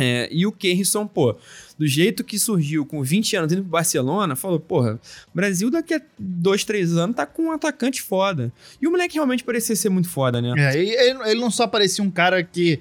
É, 0.02 0.30
e 0.32 0.48
o 0.48 0.52
Kerrison, 0.52 1.06
pô, 1.06 1.36
do 1.78 1.86
jeito 1.86 2.24
que 2.24 2.40
surgiu 2.40 2.86
com 2.86 3.04
20 3.04 3.36
anos 3.36 3.52
indo 3.52 3.64
pro 3.64 3.72
Barcelona, 3.72 4.34
falou, 4.34 4.58
porra, 4.58 4.98
Brasil 5.34 5.70
daqui 5.70 5.94
a 5.94 6.02
dois, 6.18 6.64
três 6.64 6.96
anos 6.96 7.18
tá 7.18 7.26
com 7.26 7.48
um 7.48 7.52
atacante 7.52 8.02
foda. 8.02 8.50
E 8.82 8.88
o 8.88 8.92
moleque 8.92 9.16
realmente 9.16 9.44
parecia 9.44 9.76
ser 9.76 9.90
muito 9.90 10.08
foda, 10.08 10.42
né? 10.42 10.54
É, 10.58 10.78
ele, 10.78 10.92
ele 11.30 11.42
não 11.42 11.52
só 11.52 11.68
parecia 11.68 12.02
um 12.02 12.10
cara 12.10 12.42
que 12.42 12.80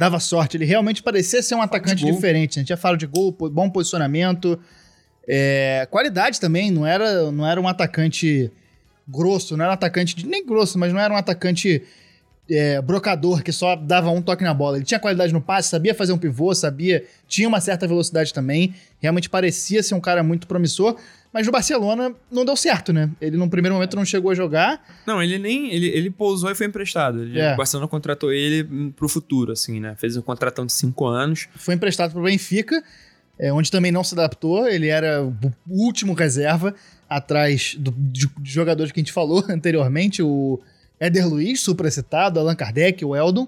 dava 0.00 0.18
sorte, 0.18 0.56
ele 0.56 0.64
realmente 0.64 1.02
parecia 1.02 1.42
ser 1.42 1.54
um 1.56 1.60
atacante 1.60 2.06
diferente. 2.06 2.58
A 2.58 2.62
gente 2.62 2.70
já 2.70 2.76
fala 2.76 2.96
de 2.96 3.06
gol, 3.06 3.30
bom 3.32 3.68
posicionamento, 3.68 4.58
é, 5.28 5.86
qualidade 5.90 6.40
também. 6.40 6.70
Não 6.70 6.86
era, 6.86 7.30
não 7.30 7.46
era 7.46 7.60
um 7.60 7.68
atacante 7.68 8.50
grosso, 9.06 9.58
não 9.58 9.64
era 9.66 9.72
um 9.72 9.74
atacante 9.74 10.16
de, 10.16 10.26
nem 10.26 10.44
grosso, 10.44 10.78
mas 10.78 10.90
não 10.90 10.98
era 10.98 11.12
um 11.12 11.18
atacante 11.18 11.82
é, 12.50 12.80
brocador 12.80 13.42
que 13.42 13.52
só 13.52 13.76
dava 13.76 14.08
um 14.10 14.22
toque 14.22 14.42
na 14.42 14.54
bola. 14.54 14.78
Ele 14.78 14.86
tinha 14.86 14.98
qualidade 14.98 15.34
no 15.34 15.40
passe, 15.42 15.68
sabia 15.68 15.94
fazer 15.94 16.14
um 16.14 16.18
pivô, 16.18 16.54
sabia, 16.54 17.04
tinha 17.28 17.46
uma 17.46 17.60
certa 17.60 17.86
velocidade 17.86 18.32
também. 18.32 18.74
Realmente 19.00 19.28
parecia 19.28 19.82
ser 19.82 19.94
um 19.94 20.00
cara 20.00 20.22
muito 20.22 20.46
promissor. 20.46 20.96
Mas 21.32 21.46
no 21.46 21.52
Barcelona 21.52 22.12
não 22.30 22.44
deu 22.44 22.56
certo, 22.56 22.92
né? 22.92 23.08
Ele 23.20 23.36
no 23.36 23.48
primeiro 23.48 23.74
momento 23.76 23.94
não 23.94 24.04
chegou 24.04 24.32
a 24.32 24.34
jogar. 24.34 24.84
Não, 25.06 25.22
ele 25.22 25.38
nem. 25.38 25.72
Ele, 25.72 25.86
ele 25.86 26.10
pousou 26.10 26.50
e 26.50 26.54
foi 26.56 26.66
emprestado. 26.66 27.22
Ele- 27.22 27.38
É. 27.38 27.54
O 27.54 27.56
Barcelona 27.56 27.86
contratou 27.86 28.32
ele 28.32 28.64
pro 28.96 29.08
futuro, 29.08 29.52
assim, 29.52 29.78
né? 29.78 29.94
Fez 29.96 30.16
um 30.16 30.22
contratão 30.22 30.66
de 30.66 30.72
cinco 30.72 31.06
anos. 31.06 31.46
foi 31.54 31.74
emprestado 31.74 32.10
para 32.12 32.20
o 32.20 32.24
Benfica, 32.24 32.82
é, 33.38 33.52
onde 33.52 33.70
também 33.70 33.92
não 33.92 34.02
se 34.02 34.12
adaptou. 34.14 34.66
Ele 34.66 34.88
era 34.88 35.22
o 35.22 35.32
último 35.68 36.14
reserva, 36.14 36.74
atrás 37.08 37.76
do, 37.78 37.92
de, 37.92 38.28
de 38.38 38.50
jogadores 38.50 38.90
que 38.90 38.98
a 38.98 39.02
gente 39.02 39.12
falou 39.12 39.44
anteriormente, 39.48 40.22
o 40.22 40.60
Éder 40.98 41.28
Luiz, 41.28 41.60
supracitado, 41.60 42.40
Allan 42.40 42.56
Kardec, 42.56 43.04
o 43.04 43.14
Eldon. 43.14 43.46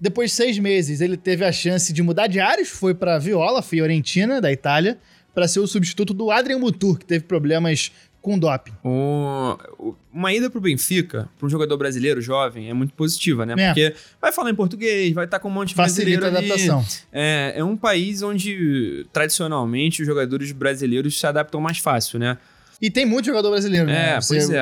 Depois 0.00 0.30
de 0.30 0.36
seis 0.36 0.58
meses, 0.58 1.00
ele 1.00 1.16
teve 1.16 1.44
a 1.44 1.50
chance 1.50 1.92
de 1.92 2.02
mudar 2.02 2.26
de 2.26 2.38
áreas, 2.38 2.68
foi 2.68 2.94
para 2.94 3.18
Viola, 3.18 3.62
Fiorentina, 3.62 4.40
da 4.42 4.52
Itália, 4.52 4.98
para 5.36 5.46
ser 5.46 5.60
o 5.60 5.66
substituto 5.66 6.14
do 6.14 6.30
Adrian 6.30 6.58
Mutur, 6.58 6.98
que 6.98 7.04
teve 7.04 7.24
problemas 7.24 7.92
com 8.22 8.38
doping. 8.38 8.72
O- 8.82 9.94
uma 10.12 10.32
ida 10.32 10.48
pro 10.48 10.60
Benfica, 10.60 11.28
pra 11.38 11.46
um 11.46 11.50
jogador 11.50 11.76
brasileiro 11.76 12.20
jovem, 12.22 12.70
é 12.70 12.72
muito 12.72 12.94
positiva, 12.94 13.44
né? 13.44 13.54
É. 13.56 13.66
Porque 13.66 13.94
vai 14.20 14.32
falar 14.32 14.50
em 14.50 14.54
português, 14.54 15.12
vai 15.12 15.26
estar 15.26 15.38
com 15.38 15.48
um 15.48 15.52
monte 15.52 15.68
de 15.68 15.74
Facilita 15.74 16.26
a 16.26 16.30
brasileiro 16.30 16.54
ali. 16.54 16.70
adaptação. 16.70 17.02
É, 17.12 17.52
é 17.56 17.62
um 17.62 17.76
país 17.76 18.22
onde, 18.22 19.06
tradicionalmente, 19.12 20.00
os 20.00 20.06
jogadores 20.08 20.50
brasileiros 20.52 21.20
se 21.20 21.26
adaptam 21.26 21.60
mais 21.60 21.78
fácil, 21.78 22.18
né? 22.18 22.38
E 22.80 22.90
tem 22.90 23.06
muito 23.06 23.26
jogador 23.26 23.50
brasileiro, 23.50 23.86
né? 23.86 24.16
É, 24.16 24.18
pois 24.26 24.50
é. 24.50 24.60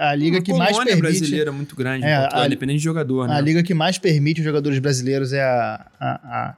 A 0.00 0.14
liga 0.14 0.40
que 0.42 0.52
mais 0.52 0.76
permite... 0.76 1.00
brasileira 1.00 1.52
muito 1.52 1.76
grande, 1.76 2.04
É, 2.04 2.18
Portugal, 2.20 2.42
a- 2.42 2.46
independente 2.46 2.78
de 2.78 2.84
jogador, 2.84 3.28
né? 3.28 3.34
A 3.36 3.40
liga 3.40 3.62
que 3.62 3.72
mais 3.74 3.96
permite 3.98 4.40
os 4.40 4.44
jogadores 4.44 4.78
brasileiros 4.78 5.32
é 5.32 5.42
a, 5.42 5.86
a, 6.00 6.10
a, 6.14 6.54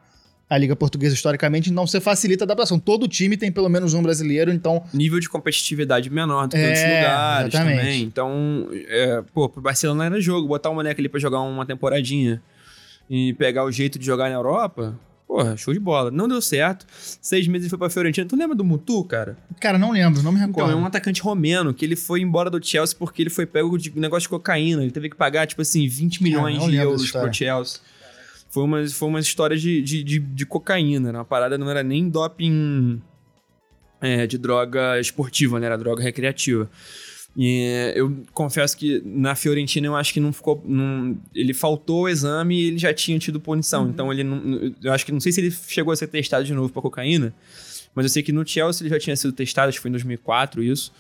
a 0.49 0.57
Liga 0.57 0.77
Portuguesa, 0.77 1.15
historicamente, 1.15 1.71
então 1.71 1.87
você 1.87 2.01
facilita 2.01 2.45
a 2.45 2.47
adaptação. 2.47 2.79
Todo 2.79 3.09
time 3.09 3.37
tem 3.37 3.51
pelo 3.51 3.69
menos 3.69 3.95
um 3.95 4.03
brasileiro, 4.03 4.53
então 4.53 4.83
nível 4.95 5.19
de 5.19 5.29
competitividade 5.29 6.09
menor 6.09 6.47
do 6.47 6.53
que 6.53 6.57
É, 6.63 6.67
outros 6.69 6.85
lugares 6.85 7.55
exatamente. 7.55 7.79
também. 7.81 8.03
Então, 8.03 8.69
é, 8.89 9.23
pô, 9.35 9.49
pro 9.49 9.61
Barcelona 9.61 10.05
era 10.07 10.21
jogo, 10.21 10.47
botar 10.47 10.71
o 10.71 10.75
moleque 10.75 11.01
ali 11.01 11.09
pra 11.09 11.19
jogar 11.19 11.41
uma 11.41 11.67
temporadinha 11.67 12.41
e 13.11 13.33
pegar 13.35 13.65
o 13.65 13.73
jeito 13.73 13.99
de 13.99 14.07
jogar 14.07 14.29
na 14.29 14.37
Europa, 14.37 14.97
porra, 15.27 15.57
show 15.57 15.75
de 15.75 15.81
bola. 15.81 16.11
Não 16.13 16.29
deu 16.29 16.41
certo. 16.41 16.87
Seis 17.21 17.49
meses 17.49 17.65
ele 17.65 17.71
foi 17.71 17.79
pra 17.79 17.91
Fiorentina. 17.91 18.27
Tu 18.29 18.37
lembra 18.37 18.55
do 18.57 18.63
Mutu, 18.65 19.03
cara? 19.05 19.37
Cara, 19.61 19.77
não 19.79 19.91
lembro, 19.91 20.23
não 20.23 20.31
me 20.31 20.39
Então, 20.39 20.49
recordo. 20.49 20.73
é 20.73 20.77
um 20.77 20.87
atacante 20.87 21.21
romeno 21.23 21.75
que 21.75 21.85
ele 21.85 21.97
foi 21.97 22.21
embora 22.21 22.49
do 22.51 22.65
Chelsea 22.65 22.97
porque 22.97 23.23
ele 23.23 23.31
foi 23.31 23.47
pego 23.47 23.77
de 23.77 23.93
negócio 23.99 24.23
de 24.23 24.29
cocaína. 24.29 24.83
Ele 24.83 24.93
teve 24.93 25.11
que 25.11 25.17
pagar, 25.17 25.45
tipo 25.47 25.61
assim, 25.63 25.89
20 25.89 26.23
milhões 26.23 26.59
não 26.59 26.69
de 26.71 26.77
euros 26.77 27.11
pro 27.11 27.33
Chelsea. 27.35 27.81
Foi 28.57 28.65
uma, 28.65 28.89
foi 28.89 29.09
uma 29.09 29.21
história 29.21 29.55
de, 29.55 29.83
de, 29.83 30.03
de, 30.03 30.19
de 30.19 30.47
cocaína, 30.47 31.13
né? 31.13 31.19
Uma 31.19 31.27
parada 31.27 31.59
não 31.59 31.69
era 31.69 31.83
nem 31.83 32.09
doping 32.09 33.03
é, 34.01 34.27
de 34.27 34.39
droga 34.39 34.99
esportiva, 34.99 35.61
né? 35.61 35.67
Era 35.67 35.77
droga 35.77 36.03
recreativa. 36.03 36.71
E 37.37 37.93
eu 37.95 38.25
confesso 38.33 38.75
que 38.75 39.03
na 39.05 39.35
Fiorentina 39.35 39.87
eu 39.87 39.95
acho 39.95 40.11
que 40.15 40.21
não 40.21 40.33
ficou. 40.33 40.63
não- 40.67 41.19
ele 41.35 41.53
faltou 41.53 42.05
o 42.05 42.09
exame 42.09 42.59
e 42.59 42.67
ele 42.69 42.79
já 42.79 42.95
tinha 42.95 43.19
tido 43.19 43.39
punição. 43.39 43.91
Então 43.91 44.11
ele 44.11 44.25
não. 44.25 44.73
Eu 44.83 44.91
acho 44.91 45.05
que 45.05 45.13
não 45.13 45.21
sei 45.21 45.33
se 45.33 45.43
ele 45.43 45.51
chegou 45.51 45.93
a 45.93 45.97
ser 45.97 46.07
testado 46.07 46.47
de 46.47 46.55
novo 46.55 46.73
pra 46.73 46.81
cocaína. 46.81 47.35
Mas 47.95 48.07
eu 48.07 48.09
sei 48.09 48.23
que 48.23 48.33
no 48.33 48.47
Chelsea 48.47 48.85
ele 48.87 48.95
já 48.95 48.99
tinha 48.99 49.15
sido 49.17 49.35
testado, 49.35 49.69
acho 49.69 49.77
que 49.77 49.83
foi 49.83 49.91
em 49.91 49.93
2004 49.93 50.63
isso. 50.63 50.91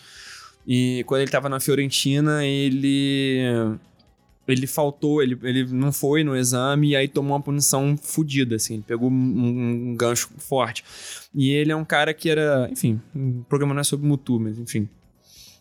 E 0.66 1.02
quando 1.06 1.22
ele 1.22 1.30
tava 1.30 1.48
na 1.48 1.58
Fiorentina, 1.58 2.44
ele. 2.44 3.38
Ele 4.48 4.66
faltou, 4.66 5.22
ele, 5.22 5.38
ele 5.42 5.64
não 5.64 5.92
foi 5.92 6.22
no 6.22 6.36
exame 6.36 6.90
e 6.90 6.96
aí 6.96 7.08
tomou 7.08 7.32
uma 7.32 7.42
punição 7.42 7.96
fodida, 8.00 8.56
assim. 8.56 8.74
Ele 8.74 8.84
pegou 8.86 9.10
um, 9.10 9.90
um 9.90 9.96
gancho 9.96 10.30
forte. 10.38 10.84
E 11.34 11.50
ele 11.50 11.72
é 11.72 11.76
um 11.76 11.84
cara 11.84 12.14
que 12.14 12.30
era. 12.30 12.68
Enfim, 12.70 13.00
o 13.14 13.44
programa 13.48 13.74
não 13.74 13.80
é 13.80 13.84
sobre 13.84 14.06
Mutu, 14.06 14.38
mas 14.38 14.58
enfim. 14.58 14.88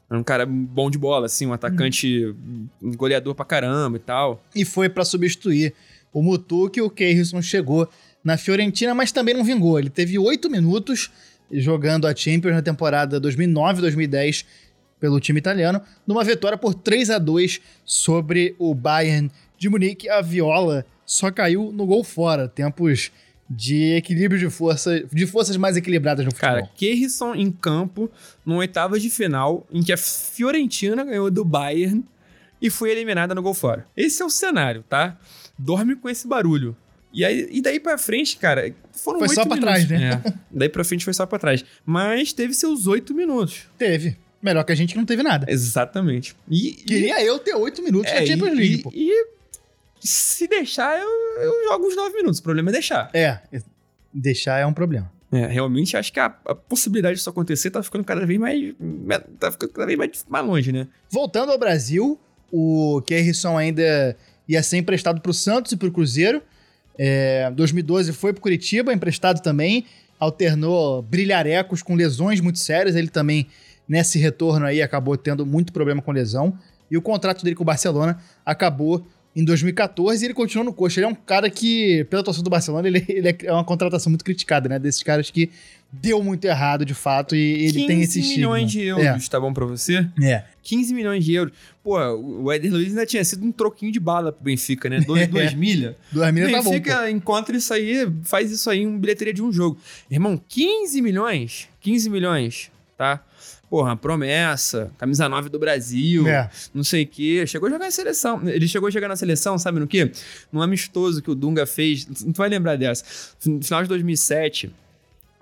É 0.09 0.15
um 0.15 0.23
cara 0.23 0.45
bom 0.45 0.91
de 0.91 0.99
bola, 0.99 1.25
assim, 1.25 1.47
um 1.47 1.53
atacante, 1.53 2.35
um 2.79 2.91
goleador 2.95 3.33
pra 3.33 3.43
caramba 3.43 3.97
e 3.97 3.99
tal. 3.99 4.43
E 4.55 4.63
foi 4.63 4.87
pra 4.87 5.03
substituir 5.03 5.73
o 6.13 6.21
Mutu 6.21 6.69
que 6.69 6.79
o 6.79 6.89
Keirson 6.89 7.41
chegou 7.41 7.89
na 8.23 8.37
Fiorentina, 8.37 8.93
mas 8.93 9.11
também 9.11 9.33
não 9.33 9.43
vingou. 9.43 9.79
Ele 9.79 9.89
teve 9.89 10.19
oito 10.19 10.49
minutos 10.49 11.11
jogando 11.51 12.07
a 12.07 12.15
Champions 12.15 12.53
na 12.53 12.61
temporada 12.61 13.19
2009-2010 13.19 14.45
pelo 14.99 15.19
time 15.19 15.39
italiano, 15.39 15.81
numa 16.05 16.23
vitória 16.23 16.58
por 16.58 16.73
3 16.73 17.10
a 17.10 17.17
2 17.17 17.62
sobre 17.84 18.55
o 18.58 18.73
Bayern 18.73 19.29
de 19.58 19.69
Munique. 19.69 20.10
A 20.10 20.21
Viola 20.21 20.86
só 21.05 21.31
caiu 21.31 21.71
no 21.71 21.86
gol 21.86 22.03
fora. 22.03 22.47
Tempos 22.47 23.12
de 23.49 23.93
equilíbrio 23.95 24.39
de 24.39 24.49
força, 24.49 25.01
de 25.12 25.27
forças 25.27 25.55
mais 25.58 25.77
equilibradas 25.77 26.25
no 26.25 26.31
futebol. 26.31 26.55
Cara, 26.55 26.69
Kerrison 26.75 27.36
em 27.36 27.51
campo, 27.51 28.10
no 28.45 28.55
oitavas 28.58 29.01
de 29.01 29.10
final, 29.10 29.67
em 29.71 29.84
que 29.84 29.93
a 29.93 29.97
Fiorentina 29.97 31.03
ganhou 31.03 31.29
do 31.29 31.45
Bayern 31.45 32.03
e 32.62 32.69
foi 32.69 32.91
eliminada 32.91 33.36
no 33.36 33.41
gol 33.43 33.53
fora. 33.53 33.86
Esse 33.95 34.21
é 34.21 34.25
o 34.25 34.29
cenário, 34.29 34.84
tá? 34.89 35.17
Dorme 35.60 35.95
com 35.95 36.10
esse 36.10 36.27
barulho. 36.27 36.75
E, 37.13 37.23
aí, 37.23 37.47
e 37.51 37.62
daí 37.62 37.79
pra 37.79 37.97
frente, 37.97 38.36
cara, 38.36 38.73
foram 38.91 39.19
Foi 39.19 39.29
só 39.29 39.45
pra 39.45 39.55
minutos. 39.55 39.86
trás, 39.86 39.89
né? 39.89 40.21
É. 40.25 40.34
Daí 40.51 40.67
pra 40.67 40.84
frente 40.84 41.05
foi 41.05 41.13
só 41.13 41.25
pra 41.25 41.39
trás. 41.39 41.63
Mas 41.86 42.34
teve 42.34 42.53
seus 42.53 42.88
oito 42.88 43.13
minutos. 43.13 43.67
Teve. 43.77 44.17
Melhor 44.45 44.63
que 44.63 44.71
a 44.71 44.75
gente 44.75 44.93
que 44.93 44.97
não 44.99 45.05
teve 45.05 45.23
nada. 45.23 45.45
Exatamente. 45.49 46.36
E, 46.49 46.69
e- 46.69 46.73
Queria 46.73 47.23
eu 47.23 47.39
ter 47.39 47.55
oito 47.55 47.81
minutos 47.81 48.12
é, 48.12 48.19
na 48.19 48.25
Champions 48.27 48.51
e- 48.51 48.55
League, 48.55 48.84
e, 48.93 49.10
e 50.03 50.08
se 50.08 50.47
deixar, 50.47 50.99
eu, 50.99 51.10
eu 51.41 51.63
jogo 51.67 51.88
os 51.88 51.95
nove 51.95 52.15
minutos. 52.15 52.39
O 52.39 52.43
problema 52.43 52.69
é 52.69 52.73
deixar. 52.73 53.10
É, 53.13 53.39
deixar 54.13 54.60
é 54.60 54.65
um 54.65 54.73
problema. 54.73 55.12
É, 55.31 55.47
realmente 55.47 55.97
acho 55.97 56.13
que 56.13 56.19
a, 56.19 56.27
a 56.45 56.53
possibilidade 56.55 57.15
disso 57.17 57.29
acontecer 57.29 57.71
tá 57.71 57.81
ficando 57.81 58.03
cada 58.05 58.23
vez 58.25 58.39
mais. 58.39 58.73
tá 59.39 59.51
ficando 59.51 59.73
cada 59.73 59.88
vez 59.88 59.97
mais, 59.97 60.25
mais 60.29 60.45
longe, 60.45 60.71
né? 60.71 60.88
Voltando 61.10 61.51
ao 61.51 61.58
Brasil, 61.58 62.19
o 62.51 63.01
Kerrison 63.05 63.58
ainda 63.58 64.15
ia 64.47 64.62
ser 64.62 64.77
emprestado 64.77 65.19
pro 65.21 65.34
Santos 65.34 65.71
e 65.71 65.75
pro 65.77 65.91
Cruzeiro. 65.91 66.41
É, 66.97 67.49
2012 67.51 68.13
foi 68.13 68.31
pro 68.31 68.41
Curitiba, 68.43 68.93
emprestado 68.93 69.41
também. 69.41 69.86
Alternou 70.19 71.01
brilharecos 71.01 71.81
com 71.81 71.95
lesões 71.95 72.39
muito 72.39 72.60
sérias. 72.60 72.95
Ele 72.95 73.10
também, 73.10 73.47
nesse 73.87 74.19
retorno 74.19 74.65
aí, 74.65 74.81
acabou 74.81 75.17
tendo 75.17 75.45
muito 75.45 75.71
problema 75.71 76.01
com 76.01 76.11
lesão. 76.11 76.57
E 76.89 76.97
o 76.97 77.01
contrato 77.01 77.43
dele 77.43 77.55
com 77.55 77.63
o 77.63 77.65
Barcelona 77.65 78.19
acabou 78.45 79.05
em 79.35 79.43
2014 79.43 80.23
e 80.23 80.27
ele 80.27 80.33
continuou 80.33 80.65
no 80.65 80.73
coxa. 80.73 80.99
Ele 80.99 81.05
é 81.05 81.09
um 81.09 81.15
cara 81.15 81.49
que, 81.49 82.05
pela 82.05 82.23
torcida 82.23 82.43
do 82.43 82.49
Barcelona, 82.49 82.87
ele, 82.87 83.03
ele 83.07 83.35
é 83.43 83.51
uma 83.51 83.65
contratação 83.65 84.09
muito 84.09 84.23
criticada, 84.23 84.69
né? 84.69 84.79
Desses 84.79 85.03
caras 85.03 85.29
que 85.29 85.49
deu 85.91 86.23
muito 86.23 86.45
errado, 86.45 86.85
de 86.85 86.93
fato, 86.93 87.35
e 87.35 87.65
ele 87.65 87.85
tem 87.85 88.01
esse 88.01 88.15
15 88.15 88.19
estigma. 88.19 88.35
milhões 88.35 88.71
de 88.71 88.81
euros, 88.81 89.29
tá 89.29 89.39
bom 89.39 89.53
pra 89.53 89.65
você? 89.65 90.07
É. 90.21 90.31
é. 90.31 90.45
15 90.63 90.93
milhões 90.93 91.23
de 91.23 91.33
euros. 91.33 91.53
Pô, 91.83 91.97
o 91.97 92.51
Éder 92.51 92.71
Luiz 92.71 92.89
ainda 92.89 93.05
tinha 93.05 93.23
sido 93.23 93.45
um 93.45 93.51
troquinho 93.51 93.91
de 93.91 93.99
bala 93.99 94.31
pro 94.31 94.43
Benfica, 94.43 94.89
né? 94.89 94.99
Dois, 95.01 95.27
duas 95.29 95.53
milhas. 95.53 95.95
Duas 96.11 96.33
milhas 96.33 96.51
tá 96.51 96.61
bom, 96.63 96.71
Benfica 96.71 97.11
encontra 97.11 97.55
isso 97.55 97.73
aí, 97.73 98.07
faz 98.23 98.51
isso 98.51 98.69
aí 98.69 98.81
em 98.81 98.97
bilheteria 98.97 99.33
de 99.33 99.41
um 99.41 99.51
jogo. 99.51 99.77
Irmão, 100.09 100.41
15 100.47 101.01
milhões? 101.01 101.69
15 101.81 102.09
milhões, 102.09 102.71
tá? 102.97 103.23
Porra, 103.75 103.93
promessa, 103.97 104.89
camisa 104.97 105.27
9 105.27 105.49
do 105.49 105.59
Brasil, 105.59 106.25
É. 106.29 106.49
não 106.73 106.81
sei 106.81 107.03
o 107.03 107.07
quê. 107.07 107.45
Chegou 107.45 107.67
a 107.67 107.69
jogar 107.69 107.83
na 107.83 107.91
seleção. 107.91 108.47
Ele 108.47 108.65
chegou 108.69 108.88
a 108.88 108.89
jogar 108.89 109.09
na 109.09 109.17
seleção, 109.17 109.57
sabe 109.57 109.81
no 109.81 109.85
quê? 109.88 110.09
Num 110.49 110.61
amistoso 110.61 111.21
que 111.21 111.29
o 111.29 111.35
Dunga 111.35 111.65
fez. 111.65 112.07
Não 112.23 112.31
vai 112.31 112.47
lembrar 112.47 112.77
dessa. 112.77 113.03
No 113.45 113.61
final 113.61 113.83
de 113.83 113.89
2007, 113.89 114.71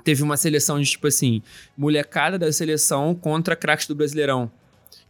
teve 0.04 0.24
uma 0.24 0.36
seleção 0.36 0.82
de, 0.82 0.90
tipo 0.90 1.06
assim, 1.06 1.44
molecada 1.78 2.40
da 2.40 2.52
seleção 2.52 3.14
contra 3.14 3.56
craques 3.56 3.86
do 3.86 3.94
Brasileirão. 3.94 4.50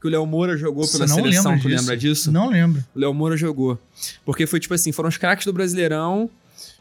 Que 0.02 0.08
o 0.08 0.10
Léo 0.10 0.26
Moura 0.26 0.58
jogou 0.58 0.86
pela 0.86 1.08
não 1.08 1.16
seleção, 1.16 1.58
tu 1.58 1.70
disso. 1.70 1.80
lembra 1.82 1.96
disso? 1.96 2.30
Não 2.30 2.50
lembro. 2.50 2.84
O 2.94 3.00
Léo 3.00 3.14
Moura 3.14 3.38
jogou. 3.38 3.80
Porque 4.26 4.46
foi 4.46 4.60
tipo 4.60 4.74
assim, 4.74 4.92
foram 4.92 5.08
os 5.08 5.16
craques 5.16 5.46
do 5.46 5.54
Brasileirão 5.54 6.30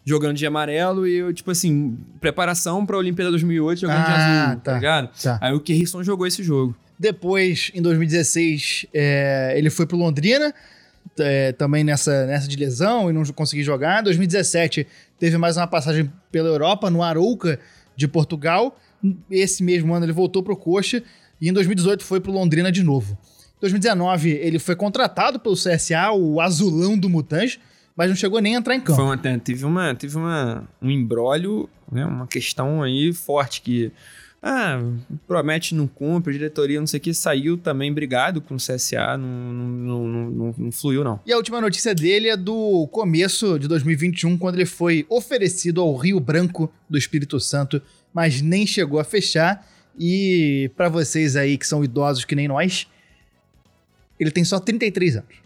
jogando 0.04 0.36
de 0.36 0.46
amarelo 0.46 1.06
e 1.06 1.14
eu, 1.16 1.32
tipo 1.32 1.50
assim, 1.50 1.96
preparação 2.20 2.84
pra 2.84 2.96
Olimpíada 2.96 3.30
2008 3.30 3.80
jogando 3.80 4.04
de 4.04 4.10
Ah, 4.10 4.44
azul, 4.46 4.56
tá, 4.56 4.60
tá. 4.72 4.74
ligado? 4.74 5.10
Tá. 5.22 5.38
Aí 5.40 5.52
o 5.54 5.60
Kerrison 5.60 6.02
jogou 6.02 6.26
esse 6.26 6.42
jogo. 6.42 6.74
Depois, 6.98 7.70
em 7.74 7.82
2016, 7.82 8.86
é, 8.94 9.54
ele 9.56 9.70
foi 9.70 9.86
pro 9.86 9.96
Londrina, 9.96 10.54
é, 11.18 11.52
também 11.52 11.82
nessa, 11.84 12.26
nessa 12.26 12.46
de 12.48 12.56
lesão 12.56 13.10
e 13.10 13.12
não 13.12 13.24
conseguiu 13.26 13.64
jogar. 13.64 14.00
Em 14.00 14.04
2017, 14.04 14.86
teve 15.18 15.36
mais 15.36 15.56
uma 15.56 15.66
passagem 15.66 16.10
pela 16.30 16.48
Europa, 16.48 16.90
no 16.90 17.02
Arouca 17.02 17.58
de 17.96 18.06
Portugal. 18.08 18.76
Esse 19.30 19.62
mesmo 19.62 19.92
ano 19.94 20.04
ele 20.06 20.12
voltou 20.12 20.42
pro 20.42 20.56
Coxa 20.56 21.02
e 21.40 21.48
em 21.48 21.52
2018 21.52 22.04
foi 22.04 22.20
pro 22.20 22.30
Londrina 22.32 22.70
de 22.70 22.82
novo. 22.82 23.18
Em 23.56 23.60
2019, 23.60 24.30
ele 24.30 24.58
foi 24.58 24.74
contratado 24.76 25.38
pelo 25.40 25.54
CSA, 25.56 26.12
o 26.12 26.40
azulão 26.40 26.96
do 26.98 27.08
Mutange, 27.08 27.60
mas 27.96 28.08
não 28.08 28.16
chegou 28.16 28.40
nem 28.40 28.56
a 28.56 28.58
entrar 28.58 28.74
em 28.74 28.80
campo. 28.80 28.96
Foi 28.96 29.04
uma, 29.04 29.18
teve 29.38 29.64
uma, 29.64 29.94
teve 29.94 30.16
uma, 30.16 30.68
um 30.80 30.90
embrólio, 30.90 31.68
né, 31.90 32.04
uma 32.04 32.26
questão 32.26 32.82
aí 32.82 33.12
forte 33.12 33.60
que 33.62 33.92
ah, 34.42 34.82
promete, 35.28 35.72
não 35.72 35.86
cumpre, 35.86 36.32
diretoria, 36.32 36.80
não 36.80 36.86
sei 36.86 36.98
o 36.98 37.00
que, 37.00 37.14
saiu 37.14 37.56
também 37.56 37.92
brigado 37.92 38.40
com 38.40 38.54
o 38.54 38.56
CSA, 38.56 39.16
não, 39.16 39.28
não, 39.28 40.08
não, 40.08 40.30
não, 40.30 40.54
não 40.58 40.72
fluiu 40.72 41.04
não. 41.04 41.20
E 41.24 41.32
a 41.32 41.36
última 41.36 41.60
notícia 41.60 41.94
dele 41.94 42.28
é 42.28 42.36
do 42.36 42.88
começo 42.88 43.56
de 43.56 43.68
2021, 43.68 44.36
quando 44.36 44.56
ele 44.56 44.66
foi 44.66 45.06
oferecido 45.08 45.80
ao 45.80 45.94
Rio 45.94 46.18
Branco 46.18 46.72
do 46.90 46.98
Espírito 46.98 47.38
Santo, 47.38 47.80
mas 48.12 48.42
nem 48.42 48.66
chegou 48.66 48.98
a 48.98 49.04
fechar. 49.04 49.64
E 49.96 50.70
para 50.76 50.88
vocês 50.88 51.36
aí 51.36 51.56
que 51.56 51.66
são 51.66 51.84
idosos 51.84 52.24
que 52.24 52.34
nem 52.34 52.48
nós, 52.48 52.88
ele 54.18 54.30
tem 54.30 54.42
só 54.42 54.58
33 54.58 55.18
anos. 55.18 55.41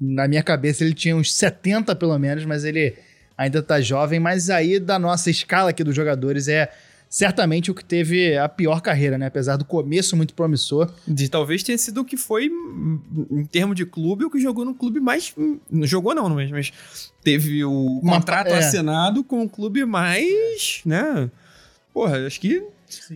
Na 0.00 0.26
minha 0.28 0.42
cabeça 0.42 0.84
ele 0.84 0.94
tinha 0.94 1.16
uns 1.16 1.32
70 1.34 1.94
pelo 1.96 2.18
menos, 2.18 2.44
mas 2.44 2.64
ele 2.64 2.94
ainda 3.36 3.62
tá 3.62 3.80
jovem. 3.80 4.18
Mas 4.20 4.50
aí 4.50 4.78
da 4.78 4.98
nossa 4.98 5.30
escala 5.30 5.70
aqui 5.70 5.82
dos 5.84 5.94
jogadores 5.94 6.48
é 6.48 6.70
certamente 7.08 7.70
o 7.70 7.74
que 7.74 7.84
teve 7.84 8.38
a 8.38 8.48
pior 8.48 8.80
carreira, 8.80 9.18
né? 9.18 9.26
Apesar 9.26 9.56
do 9.56 9.64
começo 9.66 10.16
muito 10.16 10.32
promissor. 10.34 10.90
De 11.06 11.28
talvez 11.28 11.62
tenha 11.62 11.76
sido 11.76 12.00
o 12.00 12.04
que 12.04 12.16
foi, 12.16 12.48
hum, 12.48 12.98
em 13.30 13.44
termos 13.44 13.76
de 13.76 13.84
clube, 13.84 14.24
o 14.24 14.30
que 14.30 14.40
jogou 14.40 14.64
no 14.64 14.74
clube 14.74 14.98
mais. 14.98 15.32
hum, 15.36 15.58
Não 15.70 15.86
jogou, 15.86 16.14
não, 16.14 16.28
mas, 16.30 16.50
mas 16.50 16.72
teve 17.22 17.62
o 17.64 18.00
Uma- 18.02 18.14
contrato 18.14 18.48
é. 18.48 18.58
assinado 18.58 19.22
com 19.22 19.42
o 19.42 19.48
clube 19.48 19.84
mais. 19.84 20.80
né? 20.86 21.30
Porra, 21.92 22.26
acho 22.26 22.40
que. 22.40 22.62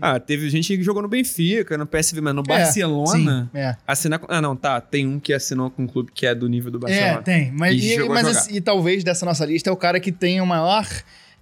Ah, 0.00 0.18
teve 0.20 0.48
gente 0.50 0.76
que 0.76 0.82
jogou 0.82 1.02
no 1.02 1.08
Benfica, 1.08 1.76
no 1.78 1.86
PSV, 1.86 2.20
mas 2.20 2.34
no 2.34 2.42
Barcelona. 2.42 3.48
Sim, 3.52 3.58
é. 3.58 3.76
Assinar 3.86 4.18
com. 4.18 4.26
Ah, 4.28 4.40
não, 4.40 4.54
tá. 4.56 4.80
Tem 4.80 5.06
um 5.06 5.18
que 5.20 5.32
assinou 5.32 5.70
com 5.70 5.82
um 5.82 5.86
clube 5.86 6.10
que 6.12 6.26
é 6.26 6.34
do 6.34 6.48
nível 6.48 6.70
do 6.70 6.78
É, 6.78 6.80
Barcelona. 6.80 7.22
tem. 7.22 7.52
Mas, 7.52 7.82
E 7.82 7.94
e, 7.94 8.08
mas 8.08 8.26
assim, 8.26 8.54
e 8.56 8.60
talvez 8.60 9.02
dessa 9.04 9.24
nossa 9.26 9.44
lista 9.44 9.70
é 9.70 9.72
o 9.72 9.76
cara 9.76 9.98
que 10.00 10.10
tem 10.12 10.40
o 10.40 10.46
maior, 10.46 10.86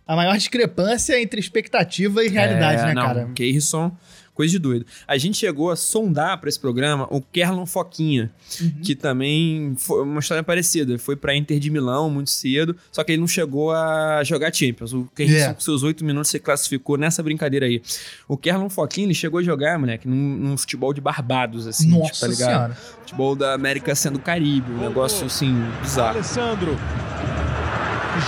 a 0.06 0.16
maior 0.16 0.36
discrepância 0.36 1.20
entre 1.20 1.40
expectativa 1.40 2.24
e 2.24 2.28
realidade, 2.28 2.82
É, 2.82 2.86
né, 2.86 2.94
não, 2.94 3.02
cara? 3.02 3.30
Keirson, 3.34 3.90
coisa 4.34 4.50
de 4.50 4.58
doido. 4.58 4.84
A 5.06 5.16
gente 5.16 5.38
chegou 5.38 5.70
a 5.70 5.76
sondar 5.76 6.38
pra 6.40 6.48
esse 6.48 6.58
programa 6.58 7.06
o 7.10 7.20
Kerlon 7.22 7.64
Foquinha, 7.66 8.30
Uhum. 8.60 8.72
que 8.82 8.94
também 8.94 9.74
foi 9.78 10.02
uma 10.02 10.20
história 10.20 10.42
parecida. 10.42 10.98
Foi 10.98 11.16
pra 11.16 11.34
Inter 11.34 11.58
de 11.58 11.70
Milão 11.70 12.10
muito 12.10 12.30
cedo, 12.30 12.76
só 12.92 13.02
que 13.04 13.12
ele 13.12 13.20
não 13.20 13.28
chegou 13.28 13.72
a 13.72 14.22
jogar 14.24 14.52
Champions. 14.54 14.92
O 14.92 15.08
Keirson, 15.14 15.36
É. 15.50 15.54
com 15.54 15.60
seus 15.60 15.82
oito 15.82 16.04
minutos, 16.04 16.30
se 16.30 16.38
classificou 16.38 16.96
nessa 16.96 17.22
brincadeira 17.22 17.66
aí. 17.66 17.80
O 18.28 18.36
Kerlon 18.36 18.68
Foquinha, 18.68 19.06
ele 19.06 19.14
chegou 19.14 19.38
a 19.40 19.42
jogar, 19.42 19.78
moleque, 19.78 20.06
num, 20.08 20.14
num 20.36 20.56
futebol 20.56 20.92
de 20.92 21.00
Barbados, 21.00 21.66
assim, 21.66 21.88
Nossa 21.88 22.06
tipo, 22.12 22.20
tá 22.20 22.26
ligado? 22.26 22.48
senhora. 22.50 22.74
Futebol 23.00 23.36
da 23.36 23.54
América 23.54 23.94
sendo 23.94 24.18
Caribe, 24.18 24.70
um 24.72 24.78
negócio 24.80 25.26
assim, 25.26 25.54
bizarro. 25.82 26.16
Alessandro. 26.16 26.76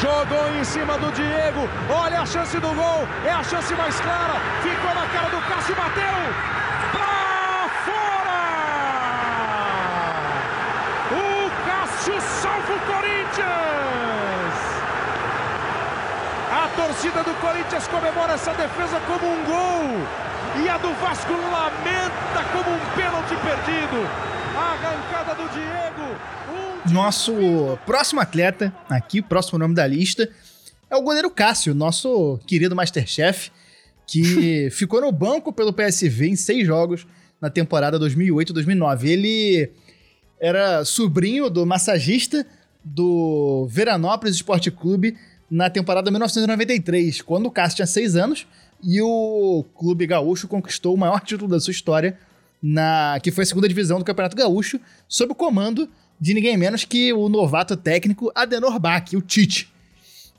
Jogou 0.00 0.48
em 0.58 0.64
cima 0.64 0.98
do 0.98 1.12
Diego. 1.12 1.68
Olha 1.88 2.20
a 2.20 2.26
chance 2.26 2.58
do 2.58 2.74
gol. 2.74 3.06
É 3.24 3.30
a 3.30 3.42
chance 3.42 3.72
mais 3.74 3.98
clara. 4.00 4.34
Ficou 4.62 4.94
na 4.94 5.06
cara 5.06 5.28
do 5.30 5.40
Cássio. 5.48 5.76
Bateu. 5.76 6.02
Pra 6.92 7.68
fora! 7.84 8.42
O 11.12 11.50
Cássio 11.66 12.20
salva 12.20 12.72
o 12.72 12.80
Corinthians. 12.80 13.46
A 16.52 16.68
torcida 16.74 17.22
do 17.22 17.34
Corinthians 17.40 17.86
comemora 17.86 18.32
essa 18.32 18.52
defesa 18.54 19.00
como 19.06 19.32
um 19.32 19.44
gol. 19.44 20.06
E 20.64 20.68
a 20.68 20.78
do 20.78 20.92
Vasco 20.94 21.32
lamenta 21.32 22.44
como 22.52 22.74
um 22.74 22.80
pênalti 22.96 23.36
perdido. 23.36 24.08
Arrancada 24.56 25.34
do 25.34 25.48
Diego. 25.50 26.92
Nosso 26.92 27.78
próximo 27.84 28.20
atleta, 28.20 28.74
aqui, 28.88 29.20
próximo 29.20 29.58
nome 29.58 29.74
da 29.74 29.86
lista, 29.86 30.28
é 30.88 30.96
o 30.96 31.02
goleiro 31.02 31.30
Cássio, 31.30 31.74
nosso 31.74 32.38
querido 32.46 32.74
Masterchef, 32.74 33.50
que 34.06 34.70
ficou 34.72 35.02
no 35.02 35.12
banco 35.12 35.52
pelo 35.52 35.74
PSV 35.74 36.28
em 36.28 36.36
seis 36.36 36.66
jogos 36.66 37.06
na 37.38 37.50
temporada 37.50 37.98
2008-2009. 38.00 39.04
Ele 39.04 39.70
era 40.40 40.84
sobrinho 40.84 41.50
do 41.50 41.66
massagista 41.66 42.46
do 42.82 43.66
Veranópolis 43.68 44.36
Esporte 44.36 44.70
Clube 44.70 45.18
na 45.50 45.68
temporada 45.68 46.10
1993, 46.10 47.20
quando 47.20 47.46
o 47.46 47.50
Cássio 47.50 47.76
tinha 47.76 47.86
seis 47.86 48.16
anos 48.16 48.46
e 48.82 49.02
o 49.02 49.64
clube 49.74 50.06
gaúcho 50.06 50.48
conquistou 50.48 50.94
o 50.94 50.98
maior 50.98 51.20
título 51.20 51.50
da 51.50 51.60
sua 51.60 51.72
história, 51.72 52.18
na 52.62 53.18
que 53.22 53.30
foi 53.30 53.44
a 53.44 53.46
segunda 53.46 53.68
divisão 53.68 53.98
do 53.98 54.04
Campeonato 54.04 54.36
Gaúcho, 54.36 54.80
sob 55.08 55.32
o 55.32 55.34
comando 55.34 55.88
de 56.20 56.34
ninguém 56.34 56.56
menos 56.56 56.84
que 56.84 57.12
o 57.12 57.28
novato 57.28 57.76
técnico 57.76 58.32
Adenor 58.34 58.78
Bach, 58.78 59.12
o 59.14 59.20
Tite. 59.20 59.72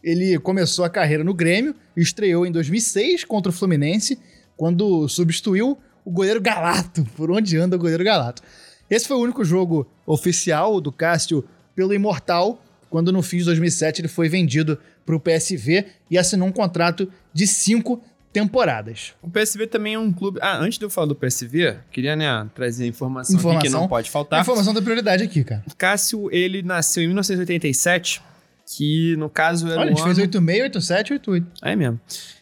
Ele 0.04 0.38
começou 0.40 0.86
a 0.86 0.90
carreira 0.90 1.24
no 1.24 1.34
Grêmio 1.34 1.76
estreou 1.96 2.46
em 2.46 2.52
2006 2.52 3.24
contra 3.24 3.50
o 3.50 3.54
Fluminense, 3.54 4.20
quando 4.56 5.08
substituiu 5.08 5.78
o 6.06 6.12
goleiro 6.12 6.42
Galato. 6.42 7.06
Por 7.16 7.32
onde 7.32 7.58
anda 7.58 7.76
o 7.76 7.80
goleiro 7.80 8.04
Galato? 8.04 8.42
Esse 8.90 9.08
foi 9.08 9.18
o 9.18 9.22
único 9.22 9.44
jogo 9.44 9.88
oficial 10.06 10.80
do 10.80 10.92
Cássio 10.92 11.44
pelo 11.76 11.94
Imortal, 11.94 12.64
quando 12.90 13.12
no 13.12 13.22
fim 13.22 13.38
de 13.38 13.46
2007 13.46 14.02
ele 14.02 14.08
foi 14.08 14.30
vendido 14.30 14.80
para 15.06 15.16
o 15.16 15.20
PSV 15.20 15.86
e 16.10 16.18
assinou 16.18 16.48
um 16.48 16.52
contrato 16.52 17.12
de 17.34 17.46
cinco 17.46 18.02
temporadas. 18.32 19.14
O 19.22 19.30
PSV 19.30 19.68
também 19.68 19.96
é 19.96 20.00
um 20.00 20.12
clube. 20.12 20.40
Ah, 20.42 20.58
antes 20.58 20.78
de 20.78 20.86
eu 20.86 20.90
falar 20.90 21.08
do 21.08 21.16
PSV, 21.16 21.78
queria 21.92 22.16
né, 22.16 22.48
trazer 22.54 22.86
informação, 22.86 23.36
informação 23.36 23.60
aqui 23.60 23.68
que 23.68 23.74
não 23.74 23.88
pode 23.88 24.10
faltar. 24.10 24.42
Informação 24.42 24.74
da 24.74 24.82
prioridade 24.82 25.24
aqui, 25.24 25.44
cara. 25.44 25.64
Cássio, 25.78 26.30
ele 26.32 26.62
nasceu 26.62 27.04
em 27.04 27.08
1987, 27.08 28.22
que 28.66 29.16
no 29.18 29.30
caso 29.30 29.68
era. 29.68 29.82
Olha, 29.82 29.88
a 29.88 29.90
gente 29.90 30.00
ano... 30.00 30.06
fez 30.06 30.18
86, 30.20 30.64
87, 30.64 31.14
88. 31.14 31.48
É 31.64 31.76
mesmo. 31.76 32.00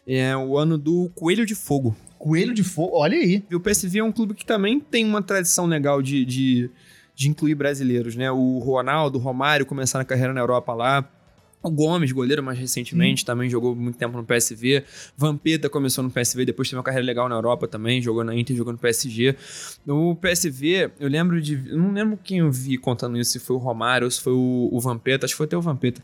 É 0.08 0.36
o 0.36 0.58
ano 0.58 0.78
do 0.78 1.10
Coelho 1.16 1.46
de 1.46 1.56
Fogo. 1.56 1.96
Coelho 2.18 2.54
de 2.54 2.64
Fogo, 2.64 2.98
olha 2.98 3.18
aí. 3.18 3.44
E 3.50 3.56
o 3.56 3.60
PSV 3.60 4.00
é 4.00 4.04
um 4.04 4.12
clube 4.12 4.34
que 4.34 4.46
também 4.46 4.80
tem 4.80 5.06
uma 5.06 5.22
tradição 5.22 5.66
legal 5.66 6.02
de, 6.02 6.26
de, 6.26 6.70
de 7.14 7.30
incluir 7.30 7.56
brasileiros, 7.56 8.16
né? 8.16 8.32
O 8.32 8.60
Ronaldo, 8.60 9.18
o 9.18 9.22
Romário 9.22 9.66
começaram 9.66 10.02
a 10.02 10.06
carreira 10.06 10.34
na 10.34 10.42
Europa 10.42 10.74
lá. 10.74 11.08
O 11.66 11.72
Gomes, 11.72 12.12
goleiro 12.12 12.44
mais 12.44 12.60
recentemente, 12.60 13.24
hum. 13.24 13.26
também 13.26 13.50
jogou 13.50 13.76
muito 13.76 13.98
tempo 13.98 14.16
no 14.16 14.24
PSV. 14.24 14.84
Vampeta 15.18 15.68
começou 15.68 16.04
no 16.04 16.12
PSV, 16.12 16.46
depois 16.46 16.70
teve 16.70 16.78
uma 16.78 16.84
carreira 16.84 17.04
legal 17.04 17.28
na 17.28 17.34
Europa 17.34 17.68
também, 17.68 18.00
jogou 18.00 18.24
na 18.24 18.36
Inter, 18.36 18.56
jogou 18.56 18.72
no 18.72 18.78
PSG. 18.78 19.36
O 19.88 20.16
PSV, 20.16 20.92
eu 21.00 21.10
lembro 21.10 21.42
de. 21.42 21.56
Eu 21.68 21.78
não 21.78 21.92
lembro 21.92 22.20
quem 22.24 22.38
eu 22.38 22.52
vi 22.52 22.78
contando 22.78 23.18
isso, 23.18 23.32
se 23.32 23.40
foi 23.40 23.56
o 23.56 23.60
Romário 23.60 24.06
ou 24.06 24.12
se 24.12 24.22
foi 24.22 24.34
o, 24.34 24.70
o 24.72 24.80
Vampeta, 24.80 25.26
acho 25.26 25.34
que 25.34 25.38
foi 25.38 25.48
até 25.48 25.58
o 25.58 25.62
Vampeta. 25.62 26.04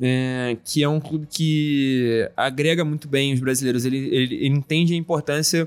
É, 0.00 0.56
que 0.62 0.82
é 0.82 0.88
um 0.88 1.00
clube 1.00 1.26
que 1.26 2.30
agrega 2.36 2.84
muito 2.84 3.08
bem 3.08 3.32
os 3.32 3.40
brasileiros. 3.40 3.86
Ele, 3.86 3.96
ele, 3.96 4.34
ele 4.34 4.48
entende 4.48 4.92
a 4.92 4.96
importância 4.96 5.66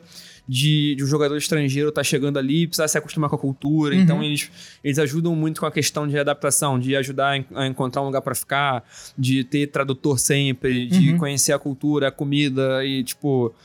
de, 0.52 0.96
de 0.96 1.04
um 1.06 1.08
jogador 1.08 1.38
estrangeiro 1.38 1.88
estar 1.88 2.02
tá 2.02 2.04
chegando 2.04 2.38
ali 2.38 2.64
e 2.64 2.68
precisar 2.68 2.90
se 2.90 2.98
acostumar 2.98 3.30
com 3.30 3.38
a 3.38 3.40
cultura. 3.40 3.96
Uhum. 3.96 4.02
Então, 4.02 4.22
eles, 4.22 4.52
eles 4.84 5.00
ajudam 5.00 5.34
muito 5.34 5.62
com 5.62 5.66
a 5.66 5.72
questão 5.72 6.06
de 6.06 6.20
adaptação, 6.20 6.78
de 6.78 6.94
ajudar 6.94 7.42
a, 7.56 7.66
encontrar 7.66 8.02
um 8.02 8.06
lugar 8.08 8.22
para 8.22 8.36
ficar, 8.36 8.84
de 9.18 9.46
ter 9.46 9.68
tradutor 9.68 10.20
sempre, 10.20 10.88
de 10.88 11.12
uhum. 11.12 11.18
conhecer 11.18 11.54
a 11.54 11.60
cultura, 11.60 12.10
a 12.10 12.12
comida 12.12 12.84
e, 12.84 13.02
tipo. 13.02 13.56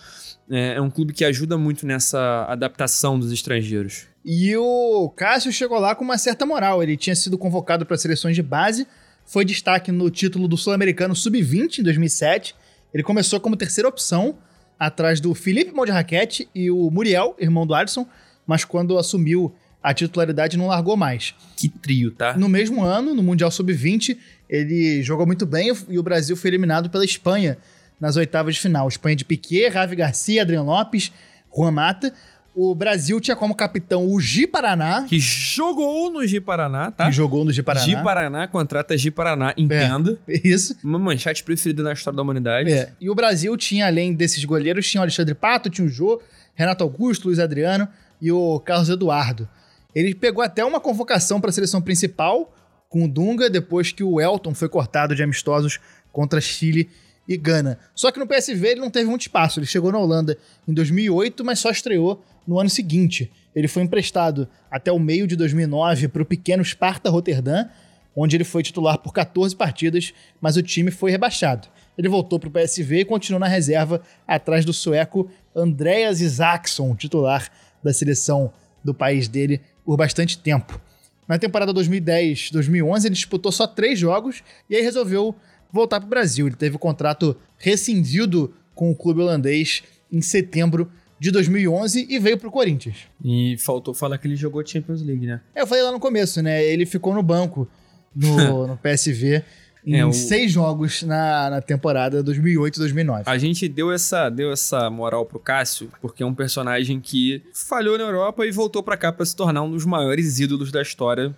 É, 0.48 0.74
é 0.74 0.80
um 0.80 0.88
clube 0.88 1.12
que 1.12 1.24
ajuda 1.24 1.58
muito 1.58 1.84
nessa 1.84 2.46
adaptação 2.48 3.18
dos 3.18 3.32
estrangeiros. 3.32 4.04
E 4.24 4.56
o 4.56 5.12
Cássio 5.16 5.50
chegou 5.50 5.76
lá 5.80 5.92
com 5.96 6.04
uma 6.04 6.16
certa 6.16 6.46
moral. 6.46 6.84
Ele 6.84 6.96
tinha 6.96 7.16
sido 7.16 7.36
convocado 7.36 7.84
para 7.84 7.98
seleções 7.98 8.36
de 8.36 8.44
base, 8.44 8.86
foi 9.24 9.44
destaque 9.44 9.90
no 9.90 10.08
título 10.08 10.46
do 10.46 10.56
Sul-Americano 10.56 11.16
Sub-20 11.16 11.80
em 11.80 11.82
2007. 11.82 12.54
Ele 12.94 13.02
começou 13.02 13.40
como 13.40 13.56
terceira 13.56 13.88
opção, 13.88 14.38
atrás 14.78 15.20
do 15.20 15.34
Felipe 15.34 15.72
Mondraquete 15.72 16.48
e 16.54 16.70
o 16.70 16.90
Muriel, 16.90 17.34
irmão 17.38 17.66
do 17.66 17.74
Alisson, 17.74 18.06
mas 18.46 18.64
quando 18.64 18.98
assumiu 18.98 19.54
a 19.82 19.94
titularidade 19.94 20.56
não 20.56 20.66
largou 20.66 20.96
mais. 20.96 21.34
Que 21.56 21.68
trio, 21.68 22.10
tá? 22.10 22.36
No 22.36 22.48
mesmo 22.48 22.82
ano, 22.82 23.14
no 23.14 23.22
Mundial 23.22 23.50
Sub-20, 23.50 24.16
ele 24.48 25.02
jogou 25.02 25.26
muito 25.26 25.46
bem 25.46 25.72
e 25.88 25.98
o 25.98 26.02
Brasil 26.02 26.36
foi 26.36 26.50
eliminado 26.50 26.90
pela 26.90 27.04
Espanha 27.04 27.56
nas 28.00 28.16
oitavas 28.16 28.56
de 28.56 28.60
final. 28.60 28.88
Espanha 28.88 29.16
de 29.16 29.24
Piquet, 29.24 29.68
Ravi 29.68 29.96
Garcia, 29.96 30.42
Adriano 30.42 30.66
Lopes, 30.66 31.12
Juan 31.54 31.70
Mata 31.70 32.12
o 32.56 32.74
Brasil 32.74 33.20
tinha 33.20 33.36
como 33.36 33.54
capitão 33.54 34.06
o 34.10 34.18
Gi 34.18 34.46
Paraná. 34.46 35.04
Que 35.06 35.20
jogou 35.20 36.10
no 36.10 36.26
Gi 36.26 36.40
Paraná, 36.40 36.90
tá? 36.90 37.04
Que 37.04 37.12
jogou 37.12 37.44
no 37.44 37.52
Gi 37.52 37.62
Paraná. 37.62 37.84
Gi 37.84 38.02
Paraná 38.02 38.48
contrata 38.48 38.96
Gi 38.96 39.10
Paraná, 39.10 39.52
entenda. 39.58 40.18
É, 40.26 40.40
isso. 40.48 40.74
Uma 40.82 40.98
manchete 40.98 41.44
preferida 41.44 41.82
na 41.82 41.92
história 41.92 42.16
da 42.16 42.22
humanidade. 42.22 42.72
É. 42.72 42.92
E 42.98 43.10
o 43.10 43.14
Brasil 43.14 43.54
tinha, 43.58 43.86
além 43.86 44.14
desses 44.14 44.42
goleiros, 44.42 44.88
tinha 44.88 45.02
o 45.02 45.04
Alexandre 45.04 45.34
Pato, 45.34 45.68
tinha 45.68 45.86
o 45.86 45.90
Jô, 45.90 46.18
Renato 46.54 46.82
Augusto, 46.82 47.26
Luiz 47.28 47.38
Adriano 47.38 47.86
e 48.22 48.32
o 48.32 48.58
Carlos 48.60 48.88
Eduardo. 48.88 49.46
Ele 49.94 50.14
pegou 50.14 50.42
até 50.42 50.64
uma 50.64 50.80
convocação 50.80 51.38
para 51.38 51.50
a 51.50 51.52
seleção 51.52 51.82
principal 51.82 52.54
com 52.88 53.04
o 53.04 53.08
Dunga, 53.08 53.50
depois 53.50 53.92
que 53.92 54.02
o 54.02 54.18
Elton 54.18 54.54
foi 54.54 54.70
cortado 54.70 55.14
de 55.14 55.22
amistosos 55.22 55.78
contra 56.10 56.40
Chile 56.40 56.88
e 57.28 57.36
Gana. 57.36 57.78
Só 57.94 58.10
que 58.10 58.18
no 58.18 58.26
PSV 58.26 58.66
ele 58.66 58.80
não 58.80 58.90
teve 58.90 59.10
muito 59.10 59.22
espaço. 59.22 59.58
Ele 59.58 59.66
chegou 59.66 59.92
na 59.92 59.98
Holanda 59.98 60.38
em 60.66 60.72
2008, 60.72 61.44
mas 61.44 61.58
só 61.58 61.70
estreou 61.70 62.24
no 62.46 62.58
ano 62.58 62.70
seguinte. 62.70 63.30
Ele 63.54 63.68
foi 63.68 63.82
emprestado 63.82 64.48
até 64.70 64.92
o 64.92 64.98
meio 64.98 65.26
de 65.26 65.36
2009 65.36 66.08
para 66.08 66.22
o 66.22 66.26
pequeno 66.26 66.64
Sparta 66.64 67.10
Rotterdam, 67.10 67.68
onde 68.14 68.36
ele 68.36 68.44
foi 68.44 68.62
titular 68.62 68.98
por 68.98 69.12
14 69.12 69.54
partidas, 69.54 70.12
mas 70.40 70.56
o 70.56 70.62
time 70.62 70.90
foi 70.90 71.10
rebaixado. 71.10 71.68
Ele 71.98 72.08
voltou 72.08 72.38
para 72.38 72.48
o 72.48 72.52
PSV 72.52 73.00
e 73.00 73.04
continuou 73.04 73.40
na 73.40 73.48
reserva 73.48 74.02
atrás 74.26 74.64
do 74.64 74.72
sueco 74.72 75.30
Andreas 75.54 76.20
Isaksson, 76.20 76.94
titular 76.94 77.50
da 77.82 77.92
seleção 77.92 78.52
do 78.84 78.94
país 78.94 79.28
dele 79.28 79.60
por 79.84 79.96
bastante 79.96 80.38
tempo. 80.38 80.80
Na 81.28 81.38
temporada 81.38 81.74
2010-2011 81.74 83.04
ele 83.04 83.14
disputou 83.14 83.50
só 83.50 83.66
três 83.66 83.98
jogos 83.98 84.42
e 84.70 84.76
aí 84.76 84.82
resolveu 84.82 85.34
voltar 85.72 86.00
para 86.00 86.06
o 86.06 86.10
Brasil. 86.10 86.46
Ele 86.46 86.56
teve 86.56 86.76
o 86.76 86.78
contrato 86.78 87.36
rescindido 87.58 88.54
com 88.74 88.90
o 88.90 88.94
clube 88.94 89.20
holandês 89.20 89.82
em 90.12 90.20
setembro 90.20 90.90
de 91.18 91.30
2011 91.30 92.06
e 92.08 92.18
veio 92.18 92.38
pro 92.38 92.50
Corinthians. 92.50 92.96
E 93.24 93.56
faltou 93.58 93.94
falar 93.94 94.18
que 94.18 94.26
ele 94.26 94.36
jogou 94.36 94.66
Champions 94.66 95.02
League, 95.02 95.26
né? 95.26 95.40
É, 95.54 95.62
eu 95.62 95.66
falei 95.66 95.82
lá 95.82 95.92
no 95.92 96.00
começo, 96.00 96.42
né? 96.42 96.64
Ele 96.64 96.84
ficou 96.84 97.14
no 97.14 97.22
banco 97.22 97.68
no, 98.14 98.66
no 98.68 98.76
PSV 98.76 99.42
em 99.86 100.00
é, 100.00 100.04
o... 100.04 100.12
seis 100.12 100.50
jogos 100.50 101.04
na, 101.04 101.48
na 101.48 101.60
temporada 101.60 102.22
2008-2009. 102.24 103.22
A 103.24 103.38
gente 103.38 103.68
deu 103.68 103.92
essa, 103.92 104.28
deu 104.28 104.50
essa 104.50 104.90
moral 104.90 105.24
pro 105.24 105.38
Cássio, 105.38 105.88
porque 106.00 106.22
é 106.24 106.26
um 106.26 106.34
personagem 106.34 107.00
que 107.00 107.42
falhou 107.54 107.96
na 107.96 108.04
Europa 108.04 108.44
e 108.44 108.50
voltou 108.50 108.82
para 108.82 108.96
cá 108.96 109.12
para 109.12 109.24
se 109.24 109.36
tornar 109.36 109.62
um 109.62 109.70
dos 109.70 109.86
maiores 109.86 110.40
ídolos 110.40 110.72
da 110.72 110.82
história 110.82 111.34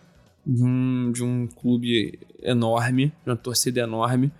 de 0.46 0.64
um, 0.64 1.12
de 1.12 1.22
um 1.22 1.46
clube 1.46 2.18
enorme, 2.42 3.12
de 3.22 3.30
uma 3.30 3.36
torcida 3.36 3.80
enorme. 3.80 4.32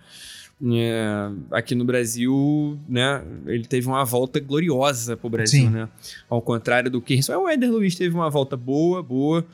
É, 0.61 1.29
aqui 1.51 1.73
no 1.73 1.85
Brasil, 1.85 2.77
né, 2.87 3.23
ele 3.45 3.65
teve 3.65 3.87
uma 3.87 4.03
volta 4.03 4.41
gloriosa 4.41 5.15
pro 5.15 5.29
Brasil, 5.29 5.65
Sim. 5.65 5.69
né? 5.69 5.89
Ao 6.29 6.41
contrário 6.41 6.91
do 6.91 7.01
que 7.01 7.17
o 7.29 7.47
Éder 7.47 7.71
Luiz 7.71 7.95
teve 7.95 8.13
uma 8.13 8.29
volta 8.29 8.57
boa, 8.57 9.01
boa, 9.01 9.45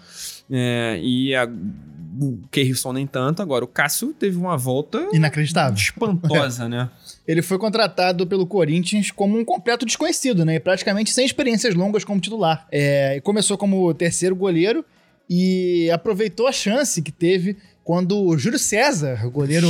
é, 0.49 0.99
e 1.03 1.35
a, 1.35 1.45
o 1.45 2.39
Keirson 2.49 2.93
nem 2.93 3.05
tanto. 3.05 3.41
Agora, 3.43 3.63
o 3.63 3.67
Cássio 3.67 4.13
teve 4.13 4.35
uma 4.35 4.57
volta 4.57 5.07
inacreditável, 5.13 5.77
espantosa, 5.77 6.67
né? 6.67 6.89
Ele 7.27 7.43
foi 7.43 7.59
contratado 7.59 8.25
pelo 8.25 8.47
Corinthians 8.47 9.11
como 9.11 9.37
um 9.37 9.45
completo 9.45 9.85
desconhecido, 9.85 10.43
né? 10.43 10.59
Praticamente 10.59 11.11
sem 11.11 11.25
experiências 11.25 11.75
longas 11.75 12.03
como 12.03 12.19
titular. 12.19 12.67
É, 12.71 13.19
começou 13.23 13.57
como 13.59 13.93
terceiro 13.93 14.35
goleiro 14.35 14.83
e 15.29 15.89
aproveitou 15.91 16.47
a 16.47 16.51
chance 16.51 17.01
que 17.01 17.11
teve 17.11 17.57
quando 17.85 18.19
o 18.19 18.35
Júlio 18.35 18.57
César, 18.57 19.23
o 19.27 19.29
goleiro 19.29 19.69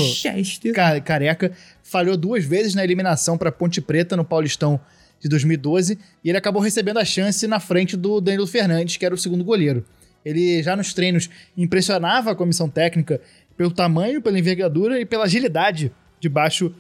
careca, 1.04 1.52
falhou 1.84 2.16
duas 2.16 2.46
vezes 2.46 2.74
na 2.74 2.82
eliminação 2.82 3.38
para 3.38 3.52
Ponte 3.52 3.82
Preta 3.82 4.16
no 4.16 4.24
Paulistão 4.24 4.80
de 5.20 5.28
2012 5.28 6.00
e 6.24 6.30
ele 6.30 6.38
acabou 6.38 6.62
recebendo 6.62 6.98
a 6.98 7.04
chance 7.04 7.46
na 7.46 7.60
frente 7.60 7.98
do 7.98 8.22
Danilo 8.22 8.48
Fernandes, 8.48 8.96
que 8.96 9.06
era 9.06 9.14
o 9.14 9.18
segundo 9.18 9.44
goleiro. 9.44 9.86
Ele 10.24 10.64
já 10.64 10.78
nos 10.78 10.94
treinos 10.94 11.30
impressionava 11.58 12.32
a 12.32 12.36
comissão 12.36 12.70
técnica 12.70 13.20
pelo 13.58 13.72
tamanho, 13.72 14.22
pela 14.22 14.40
envergadura 14.40 14.98
e 14.98 15.06
pela 15.06 15.26
agilidade 15.26 15.92
debaixo 16.18 16.74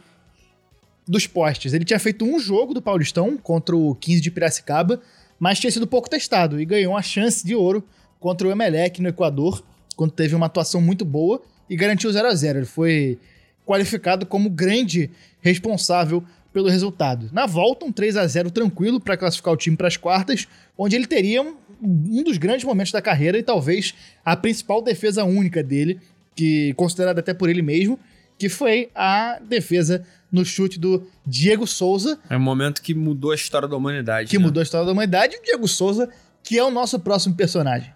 dos 1.06 1.28
postes. 1.28 1.74
Ele 1.74 1.84
tinha 1.84 2.00
feito 2.00 2.24
um 2.24 2.39
jogo 2.39 2.74
do 2.74 2.82
Paulistão 2.82 3.36
contra 3.36 3.76
o 3.76 3.93
15 3.95 4.21
de 4.21 4.32
Piracicaba, 4.32 5.02
mas 5.38 5.60
tinha 5.60 5.69
sido 5.69 5.86
pouco 5.86 6.10
testado 6.10 6.62
e 6.62 6.65
ganhou 6.65 6.93
uma 6.93 7.02
chance 7.02 7.45
de 7.45 7.54
ouro 7.54 7.84
contra 8.21 8.48
o 8.48 8.52
Emelec 8.52 9.02
no 9.02 9.10
Equador 9.10 9.62
quando 9.95 10.12
teve 10.12 10.36
uma 10.36 10.45
atuação 10.45 10.81
muito 10.81 11.05
boa 11.05 11.41
e 11.69 11.75
garantiu 11.75 12.12
0 12.12 12.27
a 12.27 12.36
0 12.36 12.60
Ele 12.60 12.65
foi 12.65 13.17
qualificado 13.65 14.25
como 14.25 14.49
grande 14.49 15.10
responsável 15.41 16.23
pelo 16.53 16.69
resultado. 16.69 17.29
Na 17.34 17.45
volta, 17.45 17.86
um 17.86 17.91
3 17.91 18.15
a 18.15 18.25
0 18.25 18.49
tranquilo 18.49 18.99
para 18.99 19.17
classificar 19.17 19.53
o 19.53 19.58
time 19.58 19.75
para 19.75 19.88
as 19.88 19.97
quartas, 19.97 20.47
onde 20.77 20.95
ele 20.95 21.05
teria 21.05 21.41
um, 21.41 21.55
um, 21.81 22.23
dos 22.23 22.38
grandes 22.38 22.63
momentos 22.63 22.93
da 22.93 23.01
carreira 23.01 23.38
e 23.38 23.43
talvez 23.43 23.93
a 24.23 24.38
principal 24.38 24.81
defesa 24.81 25.25
única 25.25 25.62
dele, 25.62 25.99
que 26.34 26.73
considerada 26.75 27.19
até 27.19 27.34
por 27.34 27.49
ele 27.49 27.62
mesmo, 27.62 27.99
que 28.38 28.47
foi 28.47 28.89
a 28.95 29.39
defesa 29.45 30.05
no 30.31 30.45
chute 30.45 30.79
do 30.79 31.05
Diego 31.25 31.65
Souza. 31.65 32.19
É 32.29 32.38
um 32.38 32.41
momento 32.41 32.81
que 32.81 32.93
mudou 32.93 33.31
a 33.31 33.36
história 33.36 33.67
da 33.67 33.75
humanidade. 33.75 34.29
Que 34.29 34.38
né? 34.38 34.43
mudou 34.43 34.62
a 34.62 34.63
história 34.63 34.86
da 34.86 34.91
humanidade. 34.91 35.36
E 35.36 35.39
o 35.39 35.43
Diego 35.43 35.67
Souza, 35.67 36.10
que 36.43 36.58
é 36.58 36.63
o 36.63 36.71
nosso 36.71 36.99
próximo 36.99 37.36
personagem. 37.36 37.94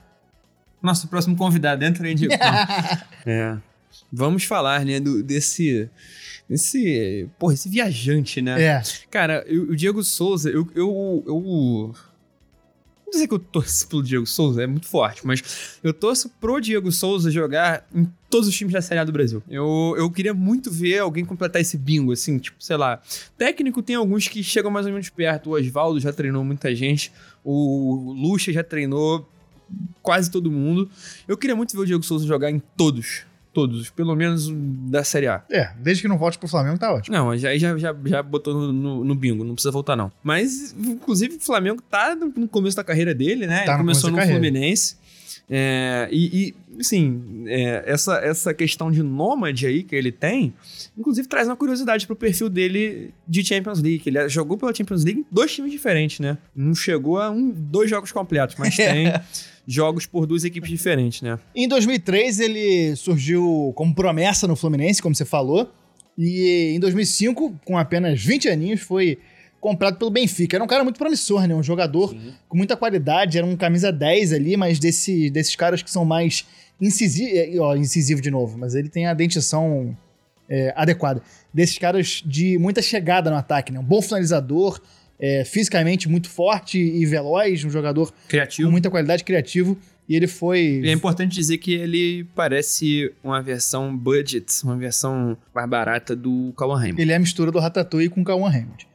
Nosso 0.81 1.07
próximo 1.07 1.35
convidado, 1.35 1.83
entra 1.83 2.07
aí, 2.07 2.15
Diego. 2.15 2.33
é. 3.25 3.57
Vamos 4.11 4.43
falar, 4.43 4.85
né, 4.85 4.99
do, 4.99 5.21
desse. 5.23 5.89
Desse. 6.47 7.27
Porra, 7.37 7.53
esse 7.53 7.69
viajante, 7.69 8.41
né? 8.41 8.61
É. 8.61 8.81
Cara, 9.11 9.43
eu, 9.47 9.63
o 9.63 9.75
Diego 9.75 10.03
Souza, 10.03 10.49
eu. 10.49 10.67
eu, 10.75 11.23
eu 11.27 11.93
não 13.05 13.11
dizer 13.11 13.27
que 13.27 13.33
eu 13.33 13.39
torço 13.39 13.87
pelo 13.87 14.03
Diego 14.03 14.25
Souza, 14.25 14.63
é 14.63 14.67
muito 14.67 14.87
forte, 14.87 15.25
mas 15.25 15.79
eu 15.83 15.93
torço 15.93 16.29
pro 16.39 16.59
Diego 16.59 16.91
Souza 16.91 17.31
jogar 17.31 17.87
em 17.93 18.07
todos 18.29 18.47
os 18.47 18.55
times 18.55 18.73
da 18.73 18.81
Série 18.81 18.99
A 18.99 19.03
do 19.03 19.11
Brasil. 19.11 19.41
Eu, 19.49 19.95
eu 19.97 20.09
queria 20.09 20.33
muito 20.33 20.71
ver 20.71 20.99
alguém 20.99 21.25
completar 21.25 21.61
esse 21.61 21.77
bingo, 21.77 22.11
assim, 22.11 22.37
tipo, 22.37 22.63
sei 22.63 22.77
lá. 22.77 23.01
Técnico 23.37 23.81
tem 23.81 23.95
alguns 23.95 24.27
que 24.27 24.43
chegam 24.43 24.69
mais 24.71 24.85
ou 24.85 24.91
menos 24.91 25.09
perto. 25.09 25.49
O 25.49 25.53
Oswaldo 25.53 25.99
já 25.99 26.13
treinou 26.13 26.43
muita 26.43 26.73
gente, 26.75 27.11
o 27.43 28.13
Lucha 28.13 28.51
já 28.51 28.63
treinou 28.63 29.27
quase 30.01 30.29
todo 30.29 30.51
mundo. 30.51 30.89
Eu 31.27 31.38
queria 31.38 31.55
muito 31.55 31.75
ver 31.75 31.84
o 31.84 31.86
Diego 31.86 32.03
Souza 32.03 32.25
jogar 32.25 32.51
em 32.51 32.60
todos. 32.77 33.23
Todos 33.51 33.89
pelo 33.89 34.15
menos 34.15 34.47
da 34.89 35.03
Série 35.03 35.27
A. 35.27 35.43
É, 35.49 35.71
desde 35.79 36.03
que 36.03 36.08
não 36.08 36.19
volte 36.19 36.38
pro 36.38 36.47
Flamengo 36.47 36.77
tá 36.77 36.93
ótimo. 36.93 37.15
Não, 37.15 37.36
já, 37.36 37.58
já, 37.58 37.75
já, 37.77 37.95
já 38.05 38.21
botou 38.23 38.53
no, 38.53 38.71
no, 38.71 39.03
no 39.03 39.15
bingo, 39.15 39.43
não 39.43 39.55
precisa 39.55 39.71
voltar 39.71 39.95
não. 39.95 40.12
Mas, 40.23 40.75
inclusive, 40.77 41.36
o 41.36 41.39
Flamengo 41.39 41.82
tá 41.82 42.15
no 42.15 42.47
começo 42.47 42.77
da 42.77 42.84
carreira 42.84 43.13
dele, 43.13 43.47
né? 43.47 43.63
Tá 43.63 43.71
Ele 43.71 43.71
no 43.71 43.77
começou 43.79 44.12
começo 44.12 44.27
no. 44.27 44.34
Fluminense. 44.34 44.95
É, 45.51 46.08
e, 46.12 46.53
e, 46.71 46.79
assim, 46.79 47.43
é, 47.47 47.84
essa, 47.88 48.17
essa 48.17 48.53
questão 48.53 48.91
de 48.91 49.01
nômade 49.01 49.65
aí 49.65 49.82
que 49.82 49.95
ele 49.95 50.12
tem, 50.12 50.53
inclusive 50.95 51.27
traz 51.27 51.47
uma 51.47 51.55
curiosidade 51.55 52.05
pro 52.05 52.15
perfil 52.15 52.49
dele 52.49 53.12
de 53.27 53.43
Champions 53.43 53.82
League. 53.82 54.03
Ele 54.05 54.29
jogou 54.29 54.58
pela 54.58 54.73
Champions 54.73 55.03
League 55.03 55.21
em 55.21 55.25
dois 55.32 55.51
times 55.53 55.71
diferentes, 55.71 56.19
né? 56.19 56.38
Não 56.55 56.75
chegou 56.75 57.19
a 57.19 57.32
um, 57.32 57.49
dois 57.49 57.89
jogos 57.89 58.12
completos, 58.12 58.55
mas 58.60 58.75
tem 58.77 59.12
jogos 59.69 60.08
por 60.08 60.25
duas 60.25 60.43
equipes 60.43 60.69
diferentes, 60.69 61.21
né? 61.21 61.38
Em 61.55 61.67
2003, 61.67 62.39
ele 62.39 62.95
surgiu 62.95 63.71
como 63.75 63.93
promessa 63.93 64.47
no 64.47 64.55
Fluminense, 64.55 65.01
como 65.01 65.13
você 65.13 65.25
falou. 65.25 65.71
E 66.17 66.73
em 66.75 66.79
2005, 66.79 67.60
com 67.63 67.77
apenas 67.77 68.21
20 68.21 68.49
aninhos, 68.49 68.82
foi 68.82 69.19
comprado 69.62 69.97
pelo 69.97 70.10
Benfica. 70.10 70.58
Era 70.58 70.63
um 70.63 70.67
cara 70.67 70.84
muito 70.84 70.97
promissor, 70.97 71.47
né? 71.47 71.53
Um 71.53 71.62
jogador 71.62 72.15
com 72.47 72.58
muita 72.58 72.75
qualidade, 72.75 73.38
era 73.38 73.45
um 73.45 73.55
camisa 73.55 73.91
10 73.91 74.34
ali, 74.34 74.58
mas 74.58 74.79
desse, 74.79 75.29
desses 75.29 75.55
caras 75.55 75.84
que 75.84 75.91
são 75.91 76.03
mais 76.03 76.45
incisivos. 76.82 77.60
Ó, 77.60 77.75
incisivo 77.75 78.21
de 78.21 78.32
novo, 78.32 78.58
mas 78.58 78.73
ele 78.73 78.89
tem 78.89 79.05
a 79.05 79.13
dentição 79.13 79.95
é, 80.49 80.73
adequada. 80.75 81.21
Desses 81.53 81.77
caras 81.77 82.23
de 82.25 82.58
muita 82.58 82.82
chegada 82.82 83.29
no 83.29 83.38
ataque, 83.38 83.71
né? 83.71 83.79
Um 83.79 83.84
bom 83.84 84.01
finalizador, 84.01 84.82
é, 85.19 85.43
fisicamente 85.43 86.08
muito 86.08 86.29
forte 86.29 86.79
e 86.79 87.05
veloz, 87.05 87.63
um 87.65 87.69
jogador 87.69 88.12
com 88.12 88.17
Criativo. 88.27 88.71
muita 88.71 88.89
qualidade, 88.89 89.23
criativo. 89.23 89.77
E 90.08 90.15
ele 90.15 90.25
foi. 90.27 90.82
E 90.84 90.89
é 90.89 90.91
importante 90.91 91.36
dizer 91.36 91.60
que 91.60 91.71
ele 91.71 92.23
parece 92.34 93.12
uma 93.23 93.43
versão 93.43 93.95
budget, 93.95 94.51
uma 94.63 94.75
versão 94.75 95.38
mais 95.53 95.69
barata 95.69 96.15
do 96.15 96.51
Cauan 96.58 96.79
Raymond. 96.79 96.99
Ele 96.99 97.12
é 97.12 97.15
a 97.15 97.19
mistura 97.19 97.51
do 97.51 97.60
Ratatouille 97.60 98.10
com 98.10 98.21
o 98.21 98.23
Cauã 98.23 98.49
Raymond. 98.49 98.88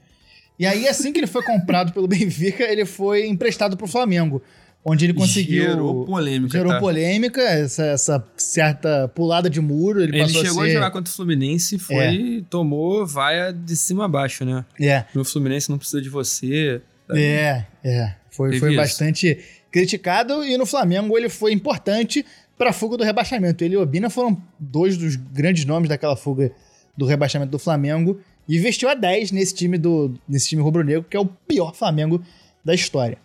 E 0.59 0.67
aí, 0.67 0.89
assim 0.89 1.13
que 1.13 1.21
ele 1.21 1.29
foi 1.29 1.43
comprado 1.43 1.93
pelo 1.93 2.07
Benfica, 2.09 2.65
ele 2.65 2.85
foi 2.85 3.27
emprestado 3.27 3.77
pro 3.77 3.87
Flamengo, 3.87 4.43
onde 4.85 5.07
ele 5.07 5.15
conseguiu... 5.15 5.63
Gerou 5.65 6.05
polêmica, 6.05 6.59
Gerou 6.59 6.73
tá? 6.73 6.79
polêmica, 6.81 7.41
essa, 7.41 7.85
essa 7.85 8.29
certa 8.37 9.09
pulada 9.09 9.49
de 9.49 9.61
muro, 9.61 10.03
ele, 10.03 10.19
Ele 10.19 10.29
chegou 10.29 10.61
a 10.61 10.65
a, 10.65 10.67
ser... 10.67 10.73
jogar 10.75 10.91
contra 10.91 11.11
o 11.11 11.17
Fluminense 11.17 11.77
e 11.77 11.79
foi, 11.79 12.45
tomou 12.51 13.07
vaia 13.07 13.53
de 13.53 13.75
cima 13.77 14.05
a 14.05 14.09
baixo, 14.09 14.45
né? 14.45 14.65
É, 14.81 15.05
O 15.15 15.25
Fluminense 15.25 15.71
não 15.71 15.79
precisa 15.79 16.03
de 16.03 16.09
você. 16.11 16.83
tá? 17.09 17.19
é, 17.19 17.67
é. 17.83 18.15
Foi, 18.31 18.51
Teve 18.51 18.61
foi 18.61 18.71
isso. 18.71 18.77
bastante 18.81 19.39
criticado 19.71 20.45
e 20.45 20.57
no 20.59 20.67
Flamengo 20.67 21.17
ele 21.17 21.29
foi 21.29 21.53
importante 21.53 22.25
para 22.59 22.71
a 22.71 22.73
fuga 22.73 22.97
do 22.97 23.05
rebaixamento. 23.05 23.63
Ele 23.65 23.75
e 23.75 23.77
Obina 23.77 24.11
foram 24.11 24.41
dois 24.59 24.97
dos 24.97 25.17
grandes 25.17 25.65
nomes 25.65 25.89
daquela 25.89 26.17
fuga 26.17 26.51
do 26.97 27.07
rebaixamento 27.07 27.51
do 27.53 27.59
Flamengo 27.59 28.21
e 28.49 28.59
vestiu 28.59 28.89
a 28.89 28.95
10 28.95 29.31
nesse 29.33 29.55
time 29.55 29.79
do 29.79 30.15
nesse 30.29 30.49
time 30.49 30.63
rubro-negro, 30.63 31.05
que 31.09 31.17
é 31.17 31.21
o 31.21 31.27
pior 31.27 31.75
Flamengo 31.75 32.23
da 32.65 32.75
história. 32.75 33.19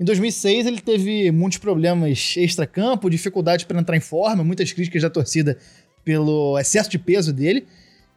Em 0.00 0.04
2006 0.04 0.66
ele 0.66 0.80
teve 0.80 1.30
muitos 1.30 1.58
problemas 1.58 2.34
extra-campo, 2.36 3.10
dificuldade 3.10 3.66
para 3.66 3.78
entrar 3.78 3.96
em 3.96 4.00
forma, 4.00 4.42
muitas 4.42 4.72
críticas 4.72 5.02
da 5.02 5.10
torcida 5.10 5.58
pelo 6.04 6.58
excesso 6.58 6.88
de 6.90 6.98
peso 6.98 7.32
dele. 7.32 7.66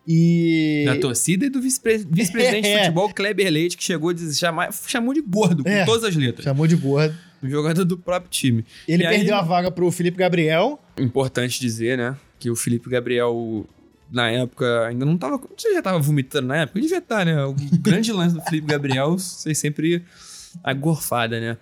E 0.08 0.84
Da 0.86 0.98
torcida 0.98 1.46
e 1.46 1.50
do 1.50 1.62
vice-pre- 1.62 2.06
vice-presidente 2.10 2.68
É. 2.68 2.74
de 2.74 2.80
futebol, 2.80 3.10
Kleber 3.14 3.50
Leite, 3.52 3.78
que 3.78 3.84
chegou 3.84 4.10
a 4.10 4.14
dizer- 4.14 4.36
chamar, 4.38 4.72
chamou 4.88 5.14
de 5.14 5.22
gordo, 5.22 5.64
com 5.64 5.70
É. 5.70 5.86
todas 5.86 6.04
as 6.04 6.16
letras. 6.16 6.44
chamou 6.44 6.68
de 6.68 6.76
gordo. 6.76 7.16
Um 7.42 7.50
jogador 7.50 7.84
do 7.86 7.98
próprio 7.98 8.30
time. 8.30 8.66
Ele 8.88 9.04
E 9.04 9.06
aí- 9.06 9.18
perdeu 9.18 9.36
a 9.36 9.42
vaga 9.42 9.70
pro 9.72 9.90
Felipe 9.92 10.18
Gabriel. 10.18 10.80
Importante 10.98 11.60
dizer, 11.60 11.98
né? 11.98 12.16
Que 12.40 12.50
o 12.50 12.56
Felipe 12.56 12.90
Gabriel, 12.90 13.66
na 14.12 14.30
época, 14.30 14.88
ainda 14.88 15.06
não 15.06 15.18
tava. 15.18 15.38
Você 15.58 15.74
já 15.74 15.82
tava 15.82 16.00
vomitando 16.00 16.48
na 16.48 16.58
época? 16.58 16.80
Ele 16.80 16.86
devia 16.86 17.00
estar, 17.00 17.26
né? 17.26 17.44
O 17.46 17.54
grande 17.82 18.12
lance 18.14 18.36
do 18.36 18.42
Felipe 18.42 18.68
Gabriel, 18.68 19.18
vocês 19.18 19.58
sempre 19.58 20.02
a 20.64 20.74
gorfada, 20.74 21.40
né? 21.40 21.58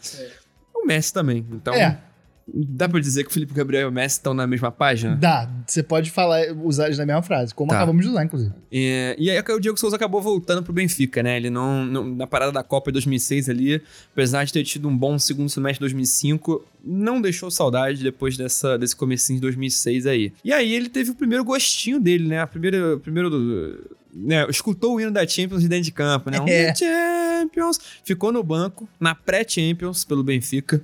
O 0.74 0.86
Messi 0.86 1.14
também. 1.14 1.46
Então, 1.52 1.74
É. 1.74 2.00
dá 2.48 2.88
pra 2.90 3.00
dizer 3.00 3.24
que 3.24 3.30
o 3.30 3.34
Felipe 3.34 3.54
Gabriel 3.54 3.84
e 3.84 3.86
o 3.90 3.92
Messi 3.92 4.18
estão 4.18 4.34
na 4.34 4.46
mesma 4.48 4.72
página? 4.72 5.16
Dá, 5.16 5.50
você 5.66 5.82
pode 5.84 6.12
falar, 6.12 6.42
usar 6.64 6.86
eles 6.88 6.98
na 6.98 7.06
mesma 7.06 7.22
frase, 7.22 7.54
como 7.54 7.70
Tá. 7.70 7.78
acabamos 7.78 8.04
de 8.04 8.10
usar, 8.12 8.24
inclusive. 8.24 8.54
É, 8.72 9.16
e 9.18 9.30
aí 9.30 9.40
o 9.40 9.60
Diego 9.60 9.80
Souza 9.80 9.96
acabou 9.96 10.22
voltando 10.22 10.64
pro 10.64 10.74
Benfica, 10.74 11.22
né? 11.24 11.38
Ele 11.38 11.50
não, 11.50 11.86
não- 11.86 12.04
Na 12.06 12.28
parada 12.28 12.52
da 12.52 12.64
Copa 12.64 12.92
de 12.92 12.94
2006 12.94 13.50
ali, 13.50 13.82
apesar 14.12 14.44
de 14.44 14.52
ter 14.54 14.64
tido 14.64 14.88
um 14.88 14.98
bom 14.98 15.18
segundo 15.20 15.50
semestre 15.50 15.76
de 15.78 15.94
2005, 15.94 16.66
não 16.84 17.22
deixou 17.22 17.50
saudade 17.52 18.04
depois 18.04 18.36
dessa, 18.38 18.78
desse 18.78 18.96
comecinho 18.96 19.38
de 19.38 19.42
2006 19.42 20.06
aí. 20.06 20.34
E 20.44 20.52
aí 20.52 20.74
ele 20.74 20.90
teve 20.90 21.12
o 21.12 21.16
primeiro 21.16 21.44
gostinho 21.44 22.00
dele, 22.00 22.28
né? 22.28 22.40
A 22.42 22.48
primeira, 22.48 22.96
o 22.96 23.00
primeiro... 23.00 23.92
Né, 24.14 24.46
escutou 24.50 24.96
o 24.96 25.00
hino 25.00 25.10
da 25.10 25.26
Champions 25.26 25.62
de 25.62 25.70
dentro 25.70 25.86
de 25.86 25.92
campo, 25.94 26.30
né? 26.30 26.38
Um 26.42 26.46
É. 26.46 26.74
Champions! 26.76 27.80
Ficou 28.04 28.30
no 28.32 28.44
banco, 28.44 28.88
na 29.00 29.16
pré-Champions, 29.16 30.04
pelo 30.04 30.22
Benfica. 30.22 30.82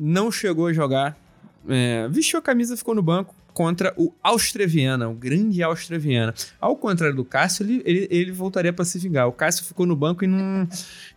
Não 0.00 0.32
chegou 0.32 0.66
a 0.66 0.72
jogar. 0.72 1.16
É, 1.68 2.08
vestiu 2.08 2.38
a 2.38 2.42
camisa, 2.42 2.76
ficou 2.76 2.94
no 2.94 3.02
banco 3.02 3.34
contra 3.52 3.92
o 3.96 4.12
Áustria 4.22 4.66
Viena, 4.66 5.08
o 5.08 5.12
grande 5.14 5.62
Áustria 5.62 5.98
Viena. 5.98 6.32
Ao 6.60 6.74
contrário 6.74 7.14
do 7.14 7.24
Cássio, 7.24 7.64
ele, 7.64 7.82
ele, 7.84 8.08
ele 8.10 8.32
voltaria 8.32 8.72
para 8.72 8.84
se 8.84 8.98
vingar. 8.98 9.28
O 9.28 9.32
Cássio 9.32 9.64
ficou 9.64 9.84
no 9.84 9.94
banco 9.94 10.24
e, 10.24 10.26
não, 10.26 10.66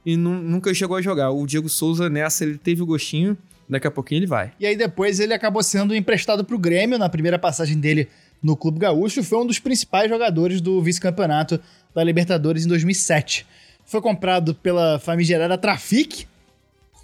e 0.05 0.17
não- 0.17 0.41
nunca 0.41 0.73
chegou 0.73 0.97
a 0.97 1.01
jogar. 1.01 1.31
O 1.31 1.45
Diego 1.45 1.69
Souza, 1.69 2.09
nessa, 2.09 2.43
ele 2.43 2.57
teve 2.57 2.81
o 2.81 2.85
gostinho. 2.85 3.37
Daqui 3.69 3.87
a 3.87 3.91
pouquinho 3.91 4.19
ele 4.19 4.27
vai. 4.27 4.51
E 4.59 4.65
aí 4.65 4.75
depois 4.75 5.21
ele 5.21 5.33
acabou 5.33 5.63
sendo 5.63 5.95
emprestado 5.95 6.43
pro 6.43 6.57
Grêmio 6.59 6.99
na 6.99 7.07
primeira 7.07 7.39
passagem 7.39 7.79
dele 7.79 8.09
no 8.41 8.57
Clube 8.57 8.77
Gaúcho 8.77 9.23
foi 9.23 9.37
um 9.39 9.45
dos 9.47 9.57
principais 9.57 10.09
jogadores 10.09 10.59
do 10.59 10.81
vice-campeonato 10.81 11.57
da 11.95 12.03
Libertadores 12.03 12.65
em 12.65 12.67
2007. 12.67 13.47
Foi 13.85 14.01
comprado 14.01 14.53
pela 14.53 14.99
famigerada 14.99 15.57
Trafic. 15.57 16.27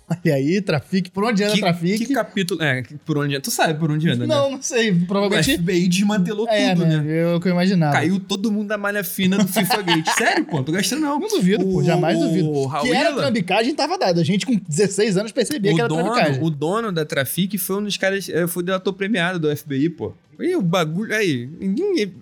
Olha 0.09 0.35
aí, 0.35 0.61
Trafic. 0.61 1.11
Por 1.11 1.23
onde 1.23 1.43
anda 1.43 1.53
que, 1.53 1.59
Trafic? 1.59 2.05
que 2.05 2.13
capítulo... 2.13 2.63
É, 2.63 2.83
por 3.05 3.17
onde 3.17 3.35
anda? 3.35 3.41
Tu 3.41 3.51
sabe 3.51 3.75
por 3.79 3.91
onde 3.91 4.09
anda, 4.09 4.25
Não, 4.25 4.45
né? 4.49 4.55
não 4.55 4.61
sei. 4.61 4.91
O 4.91 5.05
Provavelmente... 5.05 5.57
FBI 5.57 5.87
desmantelou 5.87 6.47
É, 6.49 6.73
tudo, 6.73 6.85
né? 6.85 6.97
né? 6.97 7.17
É 7.19 7.35
o 7.35 7.39
que 7.39 7.47
eu 7.47 7.51
imaginava. 7.51 7.93
Caiu 7.93 8.19
todo 8.19 8.51
mundo 8.51 8.67
da 8.69 8.77
malha 8.77 9.03
fina 9.03 9.37
do 9.37 9.47
FIFA 9.47 9.81
Gate. 9.83 10.07
Sério, 10.17 10.45
pô, 10.45 10.57
não 10.57 10.63
tô 10.63 10.71
gastando 10.71 11.01
não. 11.01 11.19
Não 11.19 11.27
duvido, 11.27 11.63
pô. 11.63 11.77
O- 11.79 11.83
Jamais 11.83 12.17
duvido. 12.17 12.49
o 12.49 12.65
Raul 12.65 12.85
que 12.85 12.91
era 12.93 13.13
trambicagem, 13.13 13.75
tava 13.75 13.97
dado. 13.97 14.19
A 14.19 14.23
gente 14.23 14.45
com 14.45 14.55
16 14.67 15.17
anos 15.17 15.31
percebia 15.31 15.71
que 15.71 15.77
O 15.77 15.79
era 15.79 15.87
dono, 15.87 16.03
trambicagem. 16.05 16.43
o 16.43 16.49
dono 16.49 16.91
da 16.91 17.05
Trafic 17.05 17.57
foi 17.57 17.77
um 17.77 17.83
dos 17.83 17.95
caras, 17.97 18.27
eh, 18.29 18.47
foi 18.47 18.63
delator 18.63 18.93
premiado 18.93 19.37
do 19.39 19.55
FBI, 19.55 19.89
pô. 19.89 20.13
E 20.41 20.55
o 20.55 20.61
bagulho, 20.61 21.13
aí, 21.13 21.49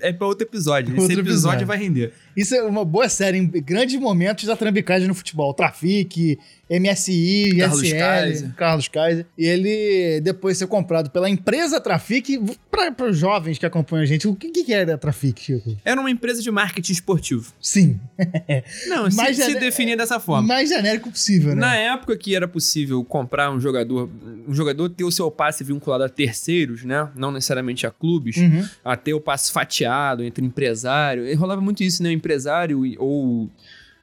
é 0.02 0.12
pra 0.12 0.26
outro 0.26 0.48
episódio. 0.48 0.90
Esse 0.92 1.02
Outro 1.02 1.20
episódio, 1.20 1.30
episódio. 1.64 1.68
vai 1.68 1.78
render. 1.78 2.12
Isso 2.36 2.56
é 2.56 2.64
uma 2.64 2.84
boa 2.84 3.08
série, 3.10 3.38
em 3.38 3.46
grandes 3.48 4.00
momentos 4.00 4.46
da 4.46 4.56
trambicagem 4.56 5.08
no 5.08 5.14
futebol. 5.14 5.54
Trafic, 5.54 6.40
MSI, 6.70 7.56
Carlos 7.58 7.82
ISL, 7.84 7.98
Kaiser. 8.00 8.54
Carlos 8.56 8.88
Kaiser. 8.88 9.26
E 9.38 9.46
ele 9.46 10.22
depois 10.22 10.58
ser 10.58 10.68
comprado 10.68 11.10
pela 11.10 11.30
empresa 11.30 11.80
Trafic. 11.80 12.40
Para 12.70 13.10
os 13.10 13.18
jovens 13.18 13.58
que 13.58 13.66
acompanham 13.66 14.04
a 14.04 14.06
gente, 14.06 14.28
o 14.28 14.36
que, 14.36 14.50
que 14.52 14.72
era 14.74 14.94
a 14.96 14.98
Trafic, 14.98 15.42
Chico? 15.42 15.76
Era 15.84 16.00
uma 16.00 16.12
empresa 16.12 16.42
de 16.42 16.52
marketing 16.52 16.92
esportivo. 16.92 17.52
Sim. 17.62 18.00
Não, 18.88 19.10
se, 19.10 19.34
se 19.34 19.60
definia 19.60 19.98
dessa 19.98 20.20
forma. 20.20 20.48
Mais 20.48 20.70
genérico 20.70 21.10
possível, 21.10 21.56
né? 21.56 21.62
Na 21.62 21.76
época 21.76 22.16
que 22.18 22.36
era 22.36 22.48
possível 22.48 23.04
comprar 23.04 23.52
um 23.52 23.60
jogador, 23.60 24.10
um 24.48 24.54
jogador 24.54 24.90
ter 24.90 25.04
o 25.04 25.12
seu 25.12 25.32
passe 25.32 25.64
vinculado 25.64 26.04
a 26.04 26.10
terceiros, 26.10 26.84
né? 26.84 27.10
Não 27.16 27.32
necessariamente 27.32 27.88
a 27.88 27.92
clubes, 27.92 28.38
Uhum. 28.38 28.68
a 28.86 28.96
ter 28.96 29.14
o 29.14 29.20
passe 29.22 29.52
fatiado 29.52 30.24
entre 30.24 30.46
empresário. 30.46 31.26
E 31.28 31.34
rolava 31.34 31.62
muito 31.62 31.84
isso, 31.84 32.04
né? 32.04 32.10
O 32.10 32.12
empresário 32.12 32.82
ou 33.00 33.50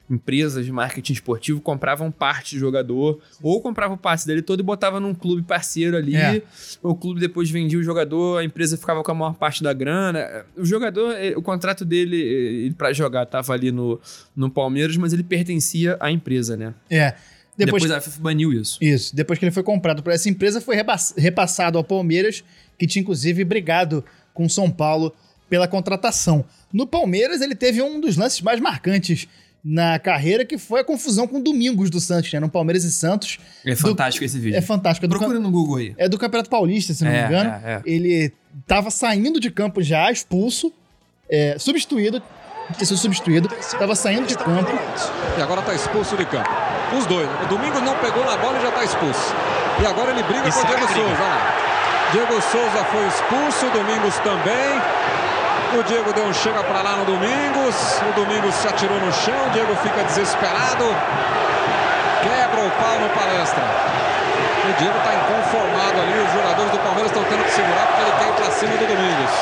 empresas 0.09 0.67
de 0.67 0.71
marketing 0.73 1.15
esportivo 1.15 1.61
compravam 1.61 2.11
parte 2.11 2.55
do 2.57 2.61
jogador 2.61 3.19
ou 3.43 3.61
comprava 3.63 3.95
o 3.95 3.97
passe 3.97 4.27
dele 4.27 4.43
todo 4.43 4.61
e 4.61 4.63
botava 4.63 5.01
num 5.01 5.15
clube 5.15 5.43
parceiro 5.43 5.97
ali. 5.97 6.15
É. 6.15 6.43
O 6.83 6.95
clube 6.95 7.21
depois 7.21 7.51
vendia 7.51 7.79
o 7.79 7.83
jogador, 7.83 8.39
a 8.39 8.45
empresa 8.45 8.77
ficava 8.77 9.03
com 9.03 9.11
a 9.11 9.15
maior 9.15 9.35
parte 9.35 9.63
da 9.63 9.73
grana. 9.73 10.45
O 10.57 10.65
jogador, 10.65 11.13
eh, 11.17 11.35
o 11.37 11.41
contrato 11.43 11.85
dele 11.85 12.69
eh, 12.69 12.75
para 12.77 12.93
jogar 12.93 13.25
tava 13.27 13.53
ali 13.55 13.73
no, 13.73 13.99
no 14.37 14.51
Palmeiras, 14.51 14.97
mas 14.97 15.13
ele 15.13 15.23
pertencia 15.23 15.97
à 15.99 16.11
empresa, 16.11 16.57
né? 16.57 16.75
É. 16.91 17.15
Depois, 17.57 17.85
Depois, 17.85 17.91
a 17.93 18.01
FIFA 18.01 18.21
baniu 18.21 18.53
isso. 18.53 18.79
Isso. 18.83 19.15
Depois 19.15 19.39
que 19.39 19.45
ele 19.45 19.53
foi 19.53 19.63
comprado 19.63 20.03
por 20.03 20.13
essa 20.13 20.29
empresa, 20.29 20.61
foi 20.61 20.75
repass- 20.75 21.15
repassado 21.17 21.79
ao 21.79 21.85
Palmeiras, 21.85 22.43
que 22.77 22.87
tinha 22.87 23.01
inclusive 23.01 23.45
brigado 23.45 24.05
com 24.35 24.45
o 24.45 24.51
São 24.51 24.69
Paulo 24.69 25.15
pela 25.49 25.69
contratação. 25.69 26.45
No 26.73 26.85
Palmeiras, 26.85 27.41
ele 27.41 27.55
teve 27.55 27.81
um 27.81 28.01
dos 28.01 28.17
lances 28.17 28.41
mais 28.41 28.59
marcantes 28.59 29.29
na 29.65 29.99
carreira, 29.99 30.45
que 30.45 30.59
foi 30.59 30.81
a 30.81 30.85
confusão 30.85 31.27
com 31.27 31.41
Domingos 31.41 31.89
do 31.89 31.99
Santos, 31.99 32.31
né? 32.33 32.39
No 32.39 32.51
Palmeiras 32.51 32.85
e 32.85 32.93
Santos. 32.93 33.39
É 33.65 33.75
fantástico 33.75 34.25
esse 34.25 34.39
vídeo. 34.39 34.59
É 34.59 34.61
fantástico. 34.61 35.07
É 35.07 35.09
do, 35.09 35.17
Procura 35.19 35.39
no 35.39 35.51
Google 35.51 35.77
aí. 35.77 35.95
é 35.97 36.07
do 36.09 36.19
Campeonato 36.19 36.51
Paulista, 36.51 36.93
se 36.93 37.03
não 37.03 37.11
É, 37.11 37.23
me 37.23 37.27
engano. 37.29 37.51
é, 37.65 37.73
é. 37.73 37.83
Ele 37.87 38.33
tava 38.67 38.91
saindo 38.91 39.41
de 39.41 39.51
campo 39.51 39.83
já, 39.83 40.11
expulso, 40.13 40.71
é, 41.31 41.57
substituído, 41.59 42.23
tinha 42.75 42.85
sido 42.87 42.99
substituído, 42.99 43.49
tava 43.79 43.95
saindo 43.97 44.27
de 44.27 44.37
campo. 44.37 44.71
E 45.39 45.41
agora 45.43 45.63
tá 45.63 45.75
expulso 45.75 46.15
de 46.17 46.27
campo. 46.27 46.49
Os 46.99 47.07
dois. 47.07 47.27
né? 47.27 47.43
O 47.45 47.49
Domingo 47.49 47.81
não 47.81 47.97
pegou 48.01 48.23
na 48.25 48.37
bola 48.37 48.59
e 48.59 48.63
já 48.63 48.71
tá 48.71 48.85
expulso. 48.85 49.35
E 49.83 49.87
agora 49.87 50.11
ele 50.13 50.23
briga 50.25 50.41
E 50.47 50.53
com 50.53 50.59
o 50.59 50.63
sai 50.63 50.77
Diego. 50.77 50.87
Souza. 50.93 51.23
Lá. 51.23 52.11
Diego 52.13 52.33
Souza 52.43 52.85
foi 52.93 53.07
expulso, 53.09 53.73
Domingos 53.73 54.15
também. 54.19 54.81
O 55.75 55.83
Diego 55.83 56.13
deu 56.13 56.25
um 56.25 56.33
chega 56.33 56.63
para 56.63 56.83
lá 56.83 56.95
no 56.95 57.05
Domingos. 57.05 57.75
O 58.09 58.13
Domingos 58.15 58.55
se 58.55 58.69
atirou 58.69 58.97
no 59.01 59.13
chão. 59.13 59.35
O 59.47 59.51
Diego 59.51 59.75
fica 59.83 60.05
desesperado. 60.05 60.87
Quebra 62.23 62.61
o 62.63 62.71
pau 62.79 63.01
no 63.01 63.09
palestra. 63.11 63.65
O 64.71 64.73
Diego 64.79 64.97
está 64.97 65.13
inconformado 65.15 66.01
ali. 66.01 66.15
Os 66.23 66.33
jogadores 66.33 66.71
do 66.71 66.79
Palmeiras 66.79 67.11
estão 67.11 67.25
tendo 67.25 67.43
que 67.43 67.51
segurar 67.51 67.87
porque 67.89 68.03
ele 68.03 68.13
quer 68.13 68.29
ir 68.29 68.33
para 68.39 68.51
cima 68.53 68.77
do 68.77 68.87
Domingos. 68.87 69.33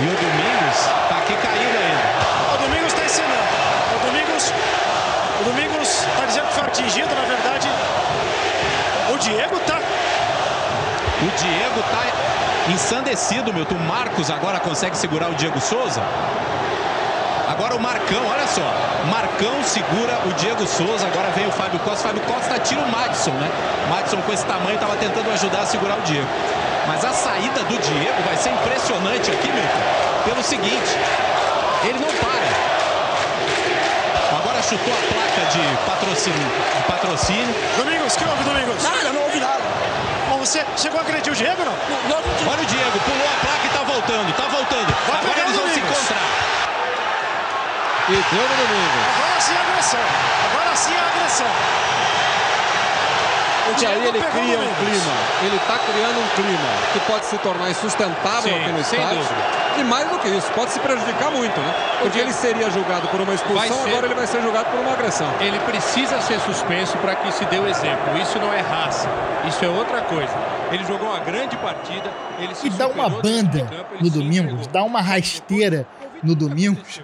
E 0.00 0.04
o 0.04 0.16
Domingos 0.20 0.76
está 0.76 1.16
aqui 1.16 1.34
caído 1.40 1.72
ainda. 1.72 2.08
O 2.52 2.58
Domingos 2.60 2.92
está 2.92 3.04
ensinando. 3.04 3.48
O 3.96 3.98
Domingos. 4.04 4.52
O 5.40 5.44
Domingos 5.44 5.88
está 5.88 6.24
dizendo 6.26 6.46
que 6.48 6.54
foi 6.60 6.64
atingido, 6.64 7.14
na 7.14 7.24
verdade. 7.24 7.68
O 9.08 9.16
Diego 9.16 9.56
está. 9.56 9.80
O 9.80 11.30
Diego 11.40 11.80
está 11.80 12.29
ensandecido, 12.68 13.52
Milton. 13.52 13.74
O 13.74 13.80
Marcos 13.80 14.30
agora 14.30 14.60
consegue 14.60 14.96
segurar 14.96 15.30
o 15.30 15.34
Diego 15.34 15.60
Souza. 15.60 16.02
Agora 17.48 17.74
o 17.74 17.80
Marcão, 17.80 18.26
olha 18.26 18.46
só. 18.46 18.62
Marcão 19.10 19.62
segura 19.64 20.20
o 20.26 20.32
Diego 20.34 20.66
Souza. 20.66 21.06
Agora 21.06 21.30
vem 21.30 21.46
o 21.46 21.52
Fábio 21.52 21.80
Costa. 21.80 22.08
Fábio 22.08 22.22
Costa 22.22 22.58
tira 22.60 22.80
o 22.80 22.88
Madison, 22.88 23.32
né? 23.32 23.50
Madison 23.88 24.18
com 24.22 24.32
esse 24.32 24.44
tamanho 24.44 24.74
estava 24.74 24.96
tentando 24.96 25.30
ajudar 25.32 25.62
a 25.62 25.66
segurar 25.66 25.98
o 25.98 26.02
Diego. 26.02 26.28
Mas 26.86 27.04
a 27.04 27.12
saída 27.12 27.60
do 27.64 27.78
Diego 27.78 28.22
vai 28.24 28.36
ser 28.36 28.50
impressionante 28.50 29.30
aqui, 29.30 29.48
Milton. 29.48 29.80
Pelo 30.24 30.42
seguinte, 30.42 30.96
ele 31.84 31.98
não 31.98 32.08
para. 32.08 32.40
Agora 34.38 34.62
chutou 34.62 34.94
a 34.94 35.12
placa 35.12 35.50
de 35.50 35.76
patrocínio. 35.86 36.38
De 36.76 36.82
patrocínio. 36.84 37.54
Domingos, 37.76 38.16
que 38.16 38.24
houve, 38.24 38.44
Domingos? 38.44 38.82
Nada, 38.82 39.12
não 39.12 39.22
houve 39.22 39.40
nada. 39.40 39.60
Você 40.40 40.64
chegou 40.74 40.98
a 40.98 41.02
agredir 41.02 41.30
o 41.30 41.36
Diego, 41.36 41.62
não? 41.62 41.72
não, 42.08 42.16
não 42.16 42.50
Olha 42.50 42.62
o 42.62 42.64
Diego, 42.64 42.98
pulou 43.00 43.26
a 43.28 43.36
placa 43.44 43.66
e 43.66 43.68
tá 43.68 43.82
voltando, 43.84 44.32
tá 44.32 44.48
voltando. 44.48 44.96
Vai 45.06 45.18
Agora 45.18 45.40
eles 45.40 45.54
vão 45.54 45.68
se 45.68 45.80
encontrar. 45.80 46.30
E 48.08 48.12
deu 48.12 48.48
no 48.48 48.56
Domingos. 48.56 49.02
Agora 49.16 49.40
sim 49.42 49.54
a 49.54 49.60
agressão. 49.60 50.00
Agora 50.50 50.76
sim 50.76 50.96
a 50.96 51.08
agressão. 51.08 51.46
E 53.78 53.86
aí 53.86 54.06
ele 54.08 54.20
cria 54.20 54.58
um 54.58 54.74
clima. 54.74 55.12
Ele 55.44 55.56
está 55.56 55.78
criando 55.78 56.18
um 56.18 56.28
clima 56.34 56.68
que 56.92 57.00
pode 57.00 57.26
se 57.26 57.38
tornar 57.38 57.70
insustentável 57.70 58.42
Sim, 58.52 58.60
aqui 58.60 58.72
no 58.72 58.80
estádio. 58.80 59.20
E 59.78 59.84
mais 59.84 60.08
do 60.10 60.18
que 60.18 60.28
isso, 60.28 60.50
pode 60.52 60.72
se 60.72 60.80
prejudicar 60.80 61.30
muito, 61.30 61.58
né? 61.60 61.74
Porque 62.00 62.18
ele 62.18 62.32
seria 62.32 62.68
julgado 62.70 63.06
por 63.08 63.20
uma 63.20 63.32
expulsão, 63.32 63.82
ser- 63.84 63.88
agora 63.90 64.06
ele 64.06 64.14
vai 64.14 64.26
ser 64.26 64.42
julgado 64.42 64.68
por 64.70 64.80
uma 64.80 64.92
agressão. 64.92 65.26
Ele 65.40 65.58
precisa 65.60 66.20
ser 66.20 66.38
suspenso 66.40 66.98
para 66.98 67.14
que 67.14 67.32
se 67.32 67.44
dê 67.46 67.58
o 67.58 67.66
exemplo. 67.66 68.18
Isso 68.20 68.38
não 68.38 68.52
é 68.52 68.60
raça, 68.60 69.08
isso 69.48 69.64
é 69.64 69.68
outra 69.68 70.02
coisa. 70.02 70.32
Ele 70.72 70.84
jogou 70.84 71.08
uma 71.08 71.20
grande 71.20 71.56
partida, 71.56 72.10
ele 72.38 72.54
se 72.54 72.66
E 72.66 72.70
dá 72.70 72.88
uma 72.88 73.08
banda 73.08 73.66
no 74.00 74.06
entregou. 74.08 74.58
dá 74.72 74.82
uma 74.82 75.00
rasteira 75.00 75.86
no 76.22 76.34
Domingos, 76.34 77.00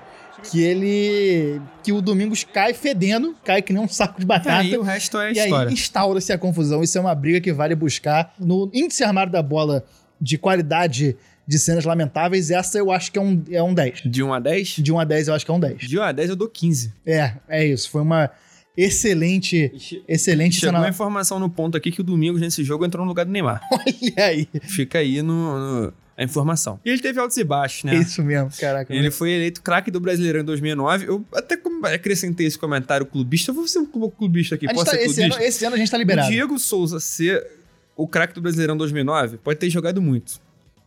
que 0.50 0.62
ele. 0.62 1.60
que 1.82 1.92
o 1.92 2.00
Domingos 2.00 2.44
cai 2.44 2.72
fedendo, 2.74 3.34
cai 3.44 3.62
que 3.62 3.72
nem 3.72 3.82
um 3.82 3.88
saco 3.88 4.18
de 4.18 4.24
E 4.24 4.26
batata. 4.26 4.58
aí 4.58 4.76
o 4.76 4.82
resto 4.82 5.18
é 5.18 5.32
E 5.32 5.38
aí 5.40 5.44
história. 5.46 5.70
instaura-se 5.72 6.32
a 6.32 6.38
confusão. 6.38 6.82
Isso 6.82 6.96
é 6.98 7.00
uma 7.00 7.14
briga 7.14 7.40
que 7.40 7.52
vale 7.52 7.74
buscar. 7.74 8.34
No 8.38 8.70
índice 8.72 9.02
armário 9.04 9.32
da 9.32 9.42
bola 9.42 9.84
de 10.20 10.38
qualidade 10.38 11.16
de 11.48 11.58
cenas 11.58 11.84
lamentáveis, 11.84 12.50
essa 12.50 12.76
eu 12.78 12.90
acho 12.90 13.12
que 13.12 13.18
é 13.18 13.22
um, 13.22 13.42
é 13.50 13.62
um 13.62 13.72
10. 13.72 14.02
De 14.04 14.22
1 14.22 14.34
a 14.34 14.40
10? 14.40 14.68
De 14.78 14.92
1 14.92 14.98
a 14.98 15.04
10 15.04 15.28
eu 15.28 15.34
acho 15.34 15.44
que 15.44 15.50
é 15.50 15.54
um 15.54 15.60
10. 15.60 15.78
De 15.80 15.98
1 15.98 16.02
a 16.02 16.12
10 16.12 16.30
eu 16.30 16.36
dou 16.36 16.48
15. 16.48 16.92
É, 17.06 17.32
é 17.48 17.64
isso. 17.66 17.88
Foi 17.90 18.02
uma 18.02 18.30
excelente, 18.76 19.72
excelente 20.06 20.56
Chegou 20.60 20.78
uma 20.78 20.88
informação 20.88 21.38
no 21.38 21.48
ponto 21.48 21.76
aqui 21.76 21.90
que 21.90 22.00
o 22.00 22.04
Domingos 22.04 22.40
nesse 22.40 22.62
jogo 22.62 22.84
entrou 22.84 23.04
no 23.04 23.08
lugar 23.08 23.24
do 23.24 23.32
Neymar. 23.32 23.60
Olha 23.72 24.24
aí. 24.26 24.48
Fica 24.62 24.98
aí 24.98 25.22
no, 25.22 25.58
no- 25.84 25.92
a 26.16 26.24
informação. 26.24 26.80
E 26.84 26.90
ele 26.90 27.00
teve 27.02 27.20
altos 27.20 27.36
e 27.36 27.44
baixos, 27.44 27.84
né? 27.84 27.94
É 27.94 27.98
isso 27.98 28.22
mesmo, 28.22 28.50
caraca. 28.58 28.94
Ele 28.94 29.10
foi 29.10 29.30
eleito 29.32 29.60
craque 29.62 29.90
do 29.90 30.00
Brasileirão 30.00 30.40
em 30.40 30.44
2009. 30.44 31.06
Eu 31.06 31.24
até 31.34 31.58
acrescentei 31.94 32.46
esse 32.46 32.58
comentário 32.58 33.04
clubista. 33.04 33.50
Eu 33.50 33.54
vou 33.54 33.68
ser 33.68 33.80
um 33.80 33.86
clu- 33.86 34.10
clubista 34.10 34.54
aqui. 34.54 34.66
Posso 34.66 34.84
tá- 34.86 34.92
ser 34.92 35.02
esse, 35.02 35.14
clubista? 35.16 35.36
ano, 35.38 35.44
esse 35.48 35.64
ano 35.64 35.74
a 35.74 35.78
gente 35.78 35.90
tá 35.90 35.98
liberado. 35.98 36.28
O 36.28 36.30
Diego 36.30 36.58
Souza 36.58 36.98
ser 37.00 37.46
o 37.94 38.06
craque 38.08 38.34
do 38.34 38.40
Brasileirão 38.40 38.76
2009 38.76 39.36
pode 39.38 39.58
ter 39.58 39.68
jogado 39.70 40.00
muito. 40.00 40.40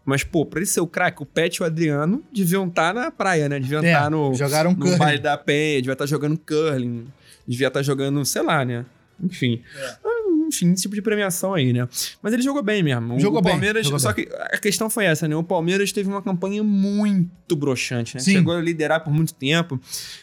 Mas, 0.05 0.23
pô, 0.23 0.43
pra 0.45 0.59
ele 0.59 0.65
ser 0.65 0.79
o 0.81 0.87
craque, 0.87 1.21
o 1.21 1.25
Pet 1.25 1.57
e 1.57 1.61
o 1.61 1.65
Adriano 1.65 2.23
deviam 2.33 2.67
estar 2.67 2.93
na 2.95 3.11
praia, 3.11 3.47
né? 3.47 3.59
Deviam 3.59 3.83
É, 3.83 3.91
estar 3.91 4.09
no, 4.09 4.33
jogaram 4.33 4.71
no 4.71 4.77
curling. 4.77 4.97
baile 4.97 5.19
da 5.19 5.37
Penha, 5.37 5.75
devia 5.81 5.93
estar 5.93 6.07
jogando 6.07 6.35
curling, 6.39 7.05
devia 7.47 7.67
estar 7.67 7.83
jogando, 7.83 8.25
sei 8.25 8.41
lá, 8.41 8.65
né? 8.65 8.85
Enfim. 9.21 9.61
Ah, 10.03 10.18
Enfim, 10.49 10.73
esse 10.73 10.81
tipo 10.83 10.95
de 10.95 11.01
premiação 11.01 11.53
aí, 11.53 11.71
né? 11.71 11.87
Mas 12.21 12.33
ele 12.33 12.41
jogou 12.41 12.61
bem 12.61 12.83
mesmo. 12.83 13.15
O- 13.15 13.19
Jogou 13.19 13.39
o 13.39 13.41
bem, 13.41 13.53
Palmeiras, 13.53 13.85
jogou 13.85 13.99
só 13.99 14.11
que 14.11 14.27
a 14.51 14.57
questão 14.57 14.89
foi 14.89 15.05
essa, 15.05 15.27
né? 15.27 15.35
O 15.35 15.43
Palmeiras 15.43 15.91
teve 15.91 16.09
uma 16.09 16.21
campanha 16.21 16.63
muito 16.63 17.55
broxante, 17.55 18.15
né? 18.15 18.21
Sim. 18.21 18.33
Chegou 18.33 18.53
a 18.55 18.61
liderar 18.61 19.03
por 19.03 19.11
muito 19.13 19.33
tempo. 19.33 19.79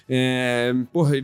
É, 0.08 0.74
porra, 0.92 1.14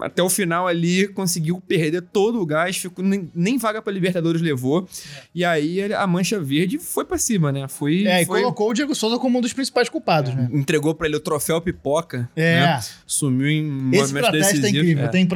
até 0.00 0.22
o 0.22 0.28
final 0.28 0.66
ali 0.66 1.08
conseguiu 1.08 1.60
perder 1.60 2.02
todo 2.02 2.40
o 2.40 2.46
gás, 2.46 2.76
ficou, 2.76 3.04
nem, 3.04 3.30
nem 3.34 3.58
vaga 3.58 3.80
pra 3.80 3.92
Libertadores 3.92 4.42
levou. 4.42 4.88
E 5.34 5.44
aí 5.44 5.92
a 5.92 6.06
Mancha 6.06 6.40
Verde 6.40 6.78
foi 6.78 7.04
pra 7.04 7.18
cima, 7.18 7.50
né? 7.52 7.66
Foi, 7.68 8.06
É, 8.06 8.22
e 8.22 8.26
foi- 8.26 8.40
colocou 8.40 8.70
o 8.70 8.74
Diego 8.74 8.94
Souza 8.94 9.18
como 9.18 9.38
um 9.38 9.40
dos 9.40 9.52
principais 9.52 9.88
culpados, 9.88 10.34
né? 10.34 10.48
entregou 10.52 10.94
pra 10.94 11.06
ele 11.06 11.16
o 11.16 11.20
troféu 11.20 11.60
pipoca. 11.60 12.28
É. 12.36 12.60
né? 12.60 12.80
Sumiu 13.06 13.48
em 13.48 13.90
Esse 13.94 14.12
protesto 14.12 14.36
é 14.36 14.38
decisivos. 14.40 14.68
incrível. 14.78 15.04
É. 15.04 15.08
Tem 15.08 15.28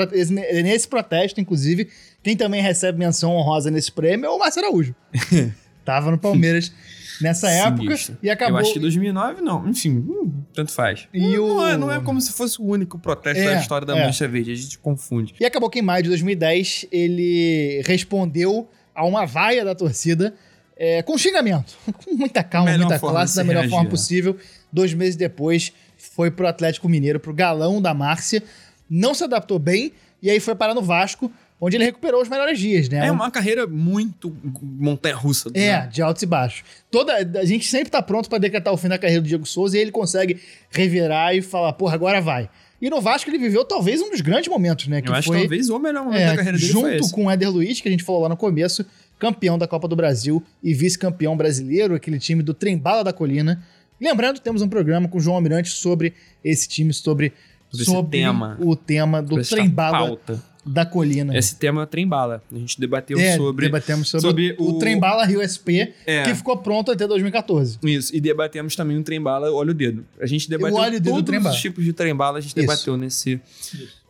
nesse 0.62 0.88
protesto, 0.88 1.40
inclusive, 1.40 1.88
quem 2.26 2.36
também 2.36 2.60
recebe 2.60 2.98
menção 2.98 3.30
honrosa 3.36 3.70
nesse 3.70 3.92
prêmio 3.92 4.26
é 4.26 4.28
o 4.28 4.36
Márcio 4.36 4.60
Araújo. 4.60 4.92
Tava 5.84 6.10
no 6.10 6.18
Palmeiras 6.18 6.72
nessa 7.20 7.48
época 7.48 7.82
Sinistro. 7.84 8.18
e 8.20 8.28
acabou. 8.28 8.56
Eu 8.58 8.62
acho 8.64 8.72
que 8.72 8.80
2009 8.80 9.40
não. 9.42 9.68
Enfim, 9.68 9.98
hum, 9.98 10.42
tanto 10.52 10.72
faz. 10.72 11.06
E 11.14 11.20
não, 11.36 11.58
o- 11.58 11.66
é, 11.68 11.76
não 11.76 11.92
é 11.92 12.00
como 12.00 12.20
se 12.20 12.32
fosse 12.32 12.60
o 12.60 12.64
único 12.64 12.98
protesto 12.98 13.40
É, 13.40 13.54
da 13.54 13.60
história 13.60 13.86
da 13.86 13.96
é. 13.96 14.04
Mancha 14.04 14.26
Verde. 14.26 14.50
A 14.50 14.54
gente 14.56 14.76
confunde. 14.80 15.36
E 15.38 15.46
acabou 15.46 15.70
que 15.70 15.78
em 15.78 15.82
maio 15.82 16.02
de 16.02 16.08
2010 16.08 16.86
ele 16.90 17.80
respondeu 17.86 18.68
a 18.92 19.04
uma 19.06 19.24
vaia 19.24 19.64
da 19.64 19.76
torcida 19.76 20.34
é, 20.76 21.02
com 21.04 21.16
xingamento. 21.16 21.78
Com 22.04 22.12
muita 22.16 22.42
calma, 22.42 22.72
Melhor 22.72 22.88
muita 22.88 22.98
classe, 22.98 23.36
da 23.36 23.44
melhor 23.44 23.60
reagir, 23.60 23.70
forma 23.70 23.84
né? 23.84 23.90
possível. 23.90 24.36
Dois 24.72 24.92
meses 24.92 25.14
depois 25.14 25.72
foi 25.96 26.28
pro 26.32 26.48
Atlético 26.48 26.88
Mineiro, 26.88 27.20
pro 27.20 27.32
galão 27.32 27.80
da 27.80 27.94
Márcia. 27.94 28.42
Não 28.90 29.14
se 29.14 29.22
adaptou 29.22 29.60
bem 29.60 29.92
e 30.20 30.28
aí 30.28 30.40
foi 30.40 30.56
parar 30.56 30.74
no 30.74 30.82
Vasco, 30.82 31.30
onde 31.61 31.76
ele 31.76 31.84
recuperou 31.84 32.20
os 32.22 32.28
melhores 32.28 32.59
dias, 32.59 32.88
né? 32.88 33.07
É 33.07 33.11
Um- 33.12 33.14
uma 33.14 33.30
carreira 33.30 33.66
muito 33.66 34.34
montanha-russa. 34.62 35.50
É, 35.54 35.72
né? 35.80 35.86
de 35.90 36.02
altos 36.02 36.22
e 36.22 36.26
baixos. 36.26 36.64
Toda, 36.90 37.14
a 37.16 37.44
gente 37.44 37.66
sempre 37.66 37.90
tá 37.90 38.02
pronto 38.02 38.28
pra 38.28 38.38
decretar 38.38 38.72
o 38.72 38.76
fim 38.76 38.88
da 38.88 38.98
carreira 38.98 39.22
do 39.22 39.28
Diego 39.28 39.46
Souza 39.46 39.76
e 39.76 39.80
ele 39.80 39.90
consegue 39.90 40.40
revirar 40.70 41.34
e 41.34 41.42
falar, 41.42 41.72
porra, 41.72 41.94
agora 41.94 42.20
vai. 42.20 42.48
E 42.80 42.90
no 42.90 43.00
Vasco 43.00 43.30
ele 43.30 43.38
viveu 43.38 43.64
talvez 43.64 44.02
um 44.02 44.11
dos 44.11 44.20
grandes 44.20 44.48
momentos, 44.50 44.86
né? 44.86 45.00
Que 45.00 45.09
Eu 45.09 45.14
acho 45.14 45.28
foi, 45.28 45.36
que 45.38 45.42
talvez 45.44 45.70
o 45.70 45.78
melhor 45.78 46.04
momento 46.04 46.20
é, 46.20 46.26
da 46.26 46.36
carreira 46.36 46.59
dele 46.59 46.72
foi 46.72 46.98
junto 46.98 47.11
com 47.11 47.24
o 47.24 47.30
Éder 47.30 47.50
Luiz, 47.50 47.80
que 47.80 47.88
a 47.88 47.90
gente 47.90 48.04
falou 48.04 48.20
lá 48.22 48.28
no 48.28 48.36
começo, 48.36 48.84
campeão 49.18 49.57
da 49.57 49.66
Copa 49.66 49.88
do 49.88 49.96
Brasil 49.96 50.42
e 50.62 50.74
vice-campeão 50.74 51.34
brasileiro, 51.38 51.94
aquele 51.94 52.18
time 52.18 52.42
do 52.42 52.52
Trembala 52.52 53.02
da 53.02 53.14
Colina. 53.14 53.62
Lembrando, 53.98 54.40
temos 54.40 54.61
um 54.61 54.68
programa 54.68 55.09
com 55.09 55.16
o 55.16 55.20
João 55.22 55.36
Almirante 55.36 55.70
sobre 55.70 56.12
esse 56.44 56.68
time, 56.68 56.92
sobre, 56.92 57.32
Sobre 57.70 57.82
esse 57.82 58.11
tema. 58.11 58.59
o 58.61 58.76
tema 58.76 59.22
do 59.22 59.42
Sobre 59.42 59.62
Trembala. 59.64 60.18
Da 60.66 60.84
Colina. 60.84 61.36
Esse 61.36 61.54
tema 61.56 61.82
é 61.82 61.86
trem-bala. 61.86 62.42
A 62.52 62.58
gente 62.58 62.80
debateu 62.80 63.18
É, 63.18 63.36
sobre. 63.36 63.66
debatemos 63.66 64.08
sobre, 64.08 64.26
sobre 64.26 64.56
o, 64.58 64.72
o- 64.72 64.78
Trembala 64.78 65.24
Rio 65.24 65.40
SP, 65.40 65.94
É. 66.04 66.24
que 66.24 66.34
ficou 66.34 66.56
pronto 66.56 66.90
até 66.90 67.06
2014. 67.06 67.78
Isso, 67.84 68.14
e 68.14 68.20
debatemos 68.20 68.74
também 68.74 68.98
o 68.98 69.02
trem-bala 69.02 69.52
olha 69.52 69.70
o 69.70 69.74
dedo. 69.74 70.04
A 70.20 70.26
gente 70.26 70.48
debateu 70.50 70.76
o 70.76 70.90
dedo 70.90 71.12
do 71.22 71.22
todos 71.22 71.46
os 71.54 71.60
tipos 71.60 71.84
de 71.84 71.92
trem-bala, 71.92 72.38
a 72.38 72.40
gente 72.40 72.50
Isso. 72.50 72.56
debateu 72.60 72.96
nesse... 72.96 73.40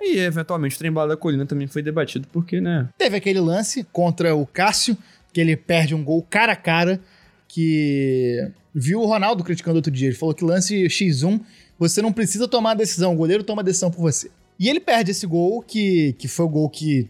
E, 0.01 0.19
eventualmente, 0.19 0.77
o 0.77 0.79
trem-bala 0.79 1.09
da 1.11 1.17
colina 1.17 1.45
também 1.45 1.67
foi 1.67 1.83
debatido, 1.83 2.27
porque, 2.33 2.61
né... 2.61 2.89
Teve 2.97 3.17
aquele 3.17 3.41
lance 3.41 3.85
contra 3.93 4.35
o 4.35 4.47
Cássio, 4.47 4.97
que 5.33 5.41
ele 5.41 5.57
perde 5.57 5.95
um 5.95 6.03
gol 6.03 6.23
cara 6.29 6.53
a 6.53 6.57
cara, 6.57 7.01
que 7.49 8.49
viu 8.75 9.01
o 9.01 9.07
Ronaldo 9.07 9.43
criticando 9.45 9.77
outro 9.77 9.91
dia. 9.91 10.09
Ele 10.09 10.17
falou 10.17 10.35
que 10.35 10.45
lance 10.45 10.85
X1, 10.87 11.41
você 11.79 12.01
não 12.03 12.13
precisa 12.13 12.47
tomar 12.49 12.73
a 12.73 12.75
decisão, 12.75 13.13
o 13.15 13.17
goleiro 13.17 13.43
toma 13.45 13.63
a 13.63 13.65
decisão 13.65 13.91
por 13.91 14.01
você. 14.01 14.31
E 14.59 14.69
ele 14.69 14.81
perde 14.81 15.11
esse 15.11 15.27
gol, 15.27 15.63
que, 15.63 16.15
que 16.19 16.29
foi 16.29 16.47
o 16.47 16.49
gol 16.49 16.71
que 16.71 17.09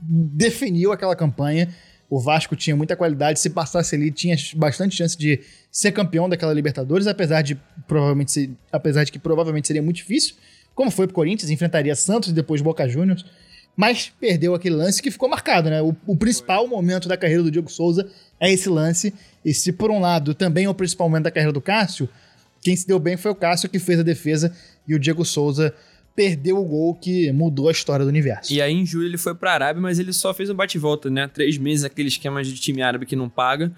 definiu 0.00 0.92
aquela 0.92 1.16
campanha. 1.16 1.68
O 2.08 2.18
Vasco 2.18 2.56
tinha 2.56 2.74
muita 2.74 2.96
qualidade, 2.96 3.38
se 3.38 3.50
passasse 3.50 3.94
ali, 3.94 4.10
tinha 4.10 4.36
bastante 4.56 4.96
chance 4.96 5.16
de 5.16 5.40
ser 5.70 5.92
campeão 5.92 6.28
daquela 6.28 6.52
Libertadores, 6.52 7.06
apesar 7.06 7.42
de 7.42 7.56
provavelmente 7.86 8.32
ser- 8.32 8.50
apesar 8.72 9.04
de 9.04 9.12
que 9.12 9.18
provavelmente 9.18 9.68
seria 9.68 9.82
muito 9.82 9.96
difícil, 9.96 10.34
como 10.74 10.90
foi 10.90 11.06
pro 11.06 11.14
Corinthians, 11.14 11.50
enfrentaria 11.50 11.94
Santos 11.94 12.30
e 12.30 12.32
depois 12.32 12.60
Boca 12.60 12.88
Juniors, 12.88 13.24
mas 13.76 14.12
perdeu 14.20 14.54
aquele 14.54 14.74
lance 14.74 15.00
que 15.00 15.10
ficou 15.10 15.28
marcado, 15.28 15.70
né? 15.70 15.80
O, 15.80 15.94
o 16.06 16.16
principal 16.16 16.66
momento 16.66 17.08
da 17.08 17.16
carreira 17.16 17.42
do 17.42 17.50
Diego 17.50 17.70
Souza 17.70 18.08
é 18.40 18.52
esse 18.52 18.68
lance, 18.68 19.14
e 19.44 19.54
se 19.54 19.70
por 19.72 19.90
um 19.90 20.00
lado 20.00 20.34
também 20.34 20.64
é 20.64 20.68
o 20.68 20.74
principal 20.74 21.08
momento 21.08 21.24
da 21.24 21.30
carreira 21.30 21.52
do 21.52 21.60
Cássio, 21.60 22.08
quem 22.60 22.74
se 22.74 22.86
deu 22.86 22.98
bem 22.98 23.16
foi 23.16 23.30
o 23.30 23.34
Cássio 23.34 23.68
que 23.68 23.78
fez 23.78 24.00
a 24.00 24.02
defesa 24.02 24.52
e 24.86 24.94
o 24.94 24.98
Diego 24.98 25.24
Souza 25.24 25.72
perdeu 26.14 26.58
o 26.58 26.64
gol 26.64 26.94
que 26.94 27.32
mudou 27.32 27.68
a 27.68 27.72
história 27.72 28.04
do 28.04 28.08
universo. 28.08 28.52
E 28.52 28.60
aí 28.60 28.72
em 28.72 28.84
julho 28.84 29.06
ele 29.06 29.16
foi 29.18 29.34
pra 29.34 29.52
Arábia, 29.52 29.80
mas 29.80 29.98
ele 29.98 30.12
só 30.12 30.34
fez 30.34 30.50
um 30.50 30.54
bate-volta, 30.54 31.08
né? 31.08 31.28
Três 31.28 31.56
meses, 31.56 31.84
aquele 31.84 32.08
esquema 32.08 32.42
de 32.42 32.54
time 32.54 32.82
árabe 32.82 33.06
que 33.06 33.16
não 33.16 33.28
paga. 33.28 33.72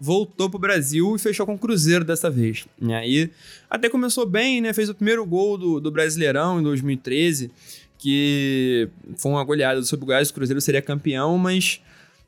Voltou 0.00 0.48
pro 0.48 0.58
Brasil 0.58 1.16
e 1.16 1.18
fechou 1.18 1.44
com 1.44 1.54
o 1.54 1.58
Cruzeiro 1.58 2.04
dessa 2.04 2.30
vez. 2.30 2.66
E 2.80 2.92
aí 2.92 3.30
até 3.68 3.88
começou 3.88 4.26
bem, 4.26 4.60
né? 4.60 4.72
Fez 4.72 4.88
o 4.88 4.94
primeiro 4.94 5.24
gol 5.26 5.58
do, 5.58 5.80
do 5.80 5.90
Brasileirão 5.90 6.60
em 6.60 6.62
2013, 6.62 7.50
que 7.98 8.88
foi 9.16 9.32
uma 9.32 9.42
goleada 9.42 9.82
sobre 9.82 10.04
o 10.04 10.06
Goiás, 10.06 10.30
o 10.30 10.34
Cruzeiro 10.34 10.60
seria 10.60 10.80
campeão, 10.80 11.36
mas 11.36 11.80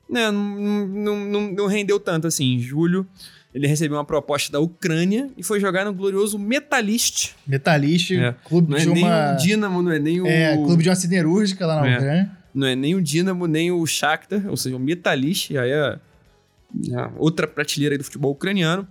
né, 0.09 0.29
não, 0.29 0.87
não, 0.87 1.25
não, 1.25 1.51
não 1.53 1.67
rendeu 1.67 1.99
tanto 1.99 2.27
assim. 2.27 2.55
Em 2.55 2.59
julho 2.59 3.07
ele 3.53 3.67
recebeu 3.67 3.97
uma 3.97 4.05
proposta 4.05 4.51
da 4.51 4.59
Ucrânia 4.59 5.29
e 5.37 5.43
foi 5.43 5.59
jogar 5.59 5.83
no 5.85 5.93
glorioso 5.93 6.39
Metalist. 6.39 7.31
Metalist, 7.45 8.11
É. 8.11 8.33
clube 8.45 8.71
Não 8.71 8.77
é 8.77 8.81
de 8.81 8.89
nem 8.89 9.03
uma. 9.03 9.33
o 9.33 9.37
Dinamo, 9.37 9.81
não 9.81 9.91
é 9.91 9.99
nem 9.99 10.21
o. 10.21 10.27
É, 10.27 10.55
clube 10.55 10.83
de 10.83 10.89
uma 10.89 10.95
siderúrgica 10.95 11.65
lá 11.65 11.81
na 11.81 11.87
É. 11.89 11.95
Ucrânia. 11.97 12.31
Não 12.53 12.67
é 12.67 12.75
nem 12.75 12.95
o 12.95 13.01
Dinamo, 13.01 13.47
nem 13.47 13.71
o 13.71 13.85
Shakhtar, 13.85 14.45
ou 14.49 14.57
seja, 14.57 14.75
o 14.75 14.79
Metalist, 14.79 15.51
aí 15.51 15.69
é, 15.71 15.97
é 15.97 17.09
outra 17.17 17.47
prateleira 17.47 17.93
aí 17.95 17.97
do 17.97 18.03
futebol 18.03 18.31
ucraniano. 18.31 18.87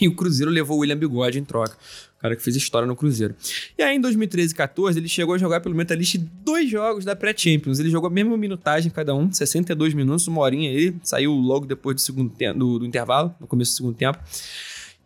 E 0.00 0.06
o 0.06 0.14
Cruzeiro 0.14 0.50
levou 0.52 0.76
o 0.76 0.80
William 0.80 0.96
Bigode 0.96 1.38
em 1.38 1.44
troca. 1.44 1.76
Cara 2.20 2.36
que 2.36 2.42
fez 2.42 2.54
história 2.54 2.86
no 2.86 2.94
Cruzeiro. 2.94 3.34
E 3.78 3.82
aí, 3.82 3.96
em 3.96 4.00
2013 4.00 4.52
e 4.52 4.56
14, 4.56 4.98
ele 4.98 5.08
chegou 5.08 5.34
a 5.34 5.38
jogar 5.38 5.60
pelo 5.60 5.74
Metalist 5.74 6.18
dois 6.44 6.68
jogos 6.68 7.04
da 7.04 7.16
pré-Champions. 7.16 7.78
Ele 7.78 7.88
jogou 7.88 8.08
a 8.08 8.12
mesma 8.12 8.36
minutagem 8.36 8.90
cada 8.90 9.14
um, 9.14 9.32
62 9.32 9.94
minutos, 9.94 10.28
uma 10.28 10.42
horinha 10.42 10.70
aí. 10.70 10.94
Saiu 11.02 11.32
logo 11.32 11.64
depois 11.64 11.96
do, 11.96 12.00
segundo 12.02 12.32
do, 12.54 12.80
do 12.80 12.86
intervalo, 12.86 13.34
no 13.40 13.46
começo 13.46 13.72
do 13.72 13.76
segundo 13.76 13.94
tempo. 13.94 14.18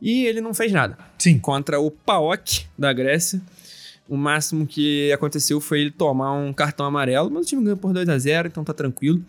E 0.03 0.27
ele 0.27 0.41
não 0.41 0.53
fez 0.53 0.73
nada. 0.73 0.99
Sim. 1.17 1.39
Contra 1.39 1.79
o 1.79 1.91
PAOK 1.91 2.67
da 2.77 2.93
Grécia. 2.93 3.41
O 4.09 4.17
máximo 4.17 4.67
que 4.67 5.11
aconteceu 5.13 5.61
foi 5.61 5.81
ele 5.81 5.91
tomar 5.91 6.33
um 6.33 6.53
cartão 6.53 6.85
amarelo, 6.85 7.31
mas 7.31 7.47
o 7.47 7.49
time 7.49 7.63
ganhou 7.63 7.77
por 7.77 7.93
2 7.93 8.09
a 8.09 8.19
0 8.19 8.49
então 8.49 8.63
tá 8.63 8.75
tranquilo. 8.75 9.25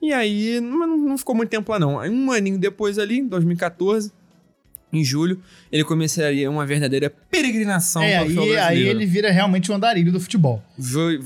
E 0.00 0.12
aí, 0.12 0.60
não, 0.60 0.96
não 0.96 1.18
ficou 1.18 1.34
muito 1.34 1.48
tempo 1.48 1.70
lá 1.72 1.78
não. 1.78 1.98
Aí, 1.98 2.10
um 2.10 2.30
aninho 2.30 2.58
depois 2.58 2.98
ali, 2.98 3.18
em 3.18 3.26
2014, 3.26 4.12
em 4.92 5.02
julho, 5.02 5.40
ele 5.70 5.84
começaria 5.84 6.50
uma 6.50 6.66
verdadeira 6.66 7.08
peregrinação 7.30 8.02
É, 8.02 8.16
para 8.16 8.22
o 8.24 8.26
futebol 8.26 8.44
aí, 8.44 8.50
aí 8.50 8.56
brasileiro. 8.58 8.98
ele 8.98 9.06
vira 9.06 9.30
realmente 9.30 9.72
um 9.72 9.74
andarilho 9.74 10.12
do 10.12 10.20
futebol. 10.20 10.62
Foi, 10.78 11.20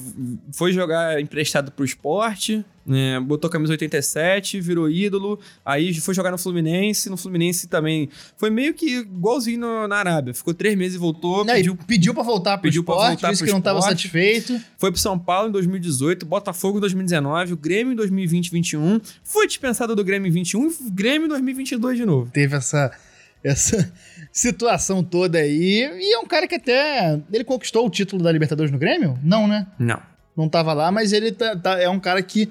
foi 0.53 0.73
jogar 0.73 1.21
emprestado 1.21 1.73
pro 1.73 1.85
esporte, 1.85 2.64
né, 2.87 3.19
botou 3.19 3.51
camisa 3.51 3.73
87, 3.73 4.61
virou 4.61 4.89
ídolo, 4.89 5.41
aí 5.64 5.93
foi 5.95 6.14
jogar 6.14 6.31
no 6.31 6.39
Fluminense, 6.39 7.11
no 7.11 7.17
Fluminense 7.17 7.67
também 7.67 8.09
foi 8.37 8.49
meio 8.49 8.73
que 8.73 8.99
igualzinho 8.99 9.59
no- 9.59 9.89
na 9.89 9.97
Arábia, 9.97 10.33
ficou 10.33 10.55
três 10.55 10.77
meses 10.79 10.95
e 10.95 10.99
voltou, 10.99 11.45
Não, 11.45 11.53
pediu, 11.53 11.77
pediu 11.77 12.14
pra 12.14 12.23
voltar 12.23 12.57
pro 12.59 12.69
pediu 12.69 12.85
pra 12.85 12.95
esporte, 12.95 13.11
voltar 13.14 13.31
disse 13.33 13.45
que 13.45 13.51
não 13.51 13.59
estava 13.59 13.83
satisfeito. 13.83 14.61
foi 14.79 14.93
pro 14.93 15.01
São 15.01 15.19
Paulo 15.19 15.49
em 15.49 15.53
2018, 15.53 16.25
Botafogo 16.25 16.79
em 16.79 16.81
2019, 16.81 17.55
o 17.55 17.57
Grêmio 17.57 17.93
em 17.93 17.97
2020-21, 17.97 19.01
foi 19.25 19.49
dispensado 19.49 19.97
do 19.97 20.05
Grêmio 20.05 20.29
em 20.29 20.33
21 20.33 20.62
e 20.62 20.67
o 20.69 20.91
Grêmio 20.93 21.27
em 21.27 21.29
2022 21.29 21.99
de 21.99 22.05
novo. 22.07 22.31
Teve 22.33 22.55
essa, 22.55 22.93
essa 23.47 23.92
situação 24.32 25.03
toda 25.03 25.38
aí. 25.38 25.80
E 26.01 26.14
é 26.14 26.18
um 26.18 26.26
cara 26.26 26.47
que 26.47 26.55
até. 26.57 27.18
Ele 27.32 27.44
conquistou 27.44 27.86
o 27.86 27.90
título 27.90 28.22
da 28.22 28.30
Libertadores 28.32 28.70
no 28.72 28.78
Grêmio? 28.78 29.18
Não, 29.22 29.47
né? 29.49 29.66
Não. 29.78 30.01
Não 30.36 30.49
tava 30.49 30.72
lá, 30.74 30.90
mas 30.92 31.12
ele 31.12 31.32
tá- 31.32 31.57
tá- 31.57 31.80
é 31.80 31.88
um 31.88 31.99
cara 31.99 32.20
que 32.22 32.49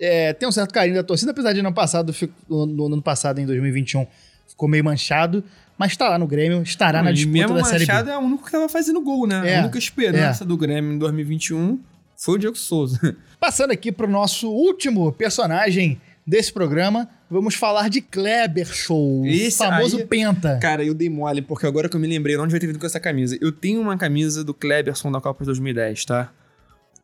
é, 0.00 0.32
tem 0.32 0.48
um 0.48 0.52
certo 0.52 0.72
carinho 0.72 0.96
da 0.96 1.02
torcida, 1.02 1.30
apesar 1.32 1.52
de 1.52 1.60
ano 1.60 1.72
passado, 1.72 2.14
no, 2.48 2.66
no 2.66 2.86
ano 2.86 3.02
passado, 3.02 3.38
em 3.40 3.46
2021, 3.46 4.06
ficou 4.48 4.68
meio 4.68 4.84
manchado. 4.84 5.44
Mas 5.78 5.94
tá 5.94 6.08
lá 6.08 6.18
no 6.18 6.26
Grêmio, 6.26 6.62
estará 6.62 7.02
na 7.02 7.12
disputa 7.12 7.38
mesmo 7.38 7.54
da 7.54 7.64
Série 7.64 7.84
B. 7.84 7.92
Machado 7.92 8.10
é 8.10 8.16
o 8.16 8.20
único 8.22 8.44
que 8.46 8.50
tava 8.50 8.66
fazendo 8.66 8.98
gol, 9.02 9.26
né? 9.26 9.42
É, 9.50 9.58
a 9.58 9.60
única 9.60 9.76
esperança 9.78 10.42
do 10.42 10.56
Grêmio 10.56 10.94
em 10.94 10.98
2021 10.98 11.78
foi 12.16 12.36
o 12.36 12.38
Diego 12.38 12.56
Souza. 12.56 13.14
Passando 13.38 13.72
aqui 13.72 13.92
pro 13.92 14.08
nosso 14.08 14.50
último 14.50 15.12
personagem 15.12 16.00
desse 16.26 16.50
programa, 16.50 17.06
vamos 17.30 17.54
falar 17.54 17.88
de 17.90 18.00
Kleber 18.00 18.66
Show, 18.66 19.22
o 19.22 19.26
Esse 19.26 19.58
famoso 19.58 19.98
aí- 19.98 20.06
Penta. 20.06 20.58
Cara, 20.60 20.84
eu 20.84 20.94
dei 20.94 21.08
mole, 21.10 21.42
porque 21.42 21.66
agora 21.66 21.88
que 21.88 21.96
eu 21.96 22.00
me 22.00 22.06
lembrei, 22.06 22.34
eu 22.34 22.38
não 22.38 22.46
devia 22.46 22.60
ter 22.60 22.66
vindo 22.66 22.78
com 22.78 22.86
essa 22.86 23.00
camisa. 23.00 23.36
Eu 23.40 23.50
tenho 23.52 23.80
uma 23.80 23.96
camisa 23.96 24.42
do 24.44 24.54
Kleberson 24.54 25.10
da 25.10 25.20
Copa 25.20 25.40
de 25.40 25.46
2010, 25.46 26.04
tá? 26.04 26.32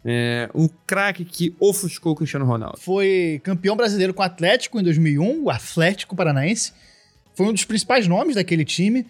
É, 0.05 0.49
um 0.55 0.68
craque 0.87 1.25
que 1.25 1.55
ofuscou 1.61 2.12
o 2.12 2.16
Cristiano 2.16 2.45
Ronaldo. 2.45 2.79
Foi 2.81 3.41
campeão 3.45 3.77
brasileiro 3.77 4.12
com 4.12 4.23
o 4.23 4.25
Atlético 4.25 4.81
em 4.81 4.83
2001, 4.83 5.45
o 5.45 5.51
Atlético 5.51 6.16
Paranaense. 6.16 6.73
Foi 7.35 7.47
um 7.47 7.53
dos 7.53 7.64
principais 7.64 8.07
nomes 8.09 8.35
daquele 8.35 8.64
time. 8.64 9.07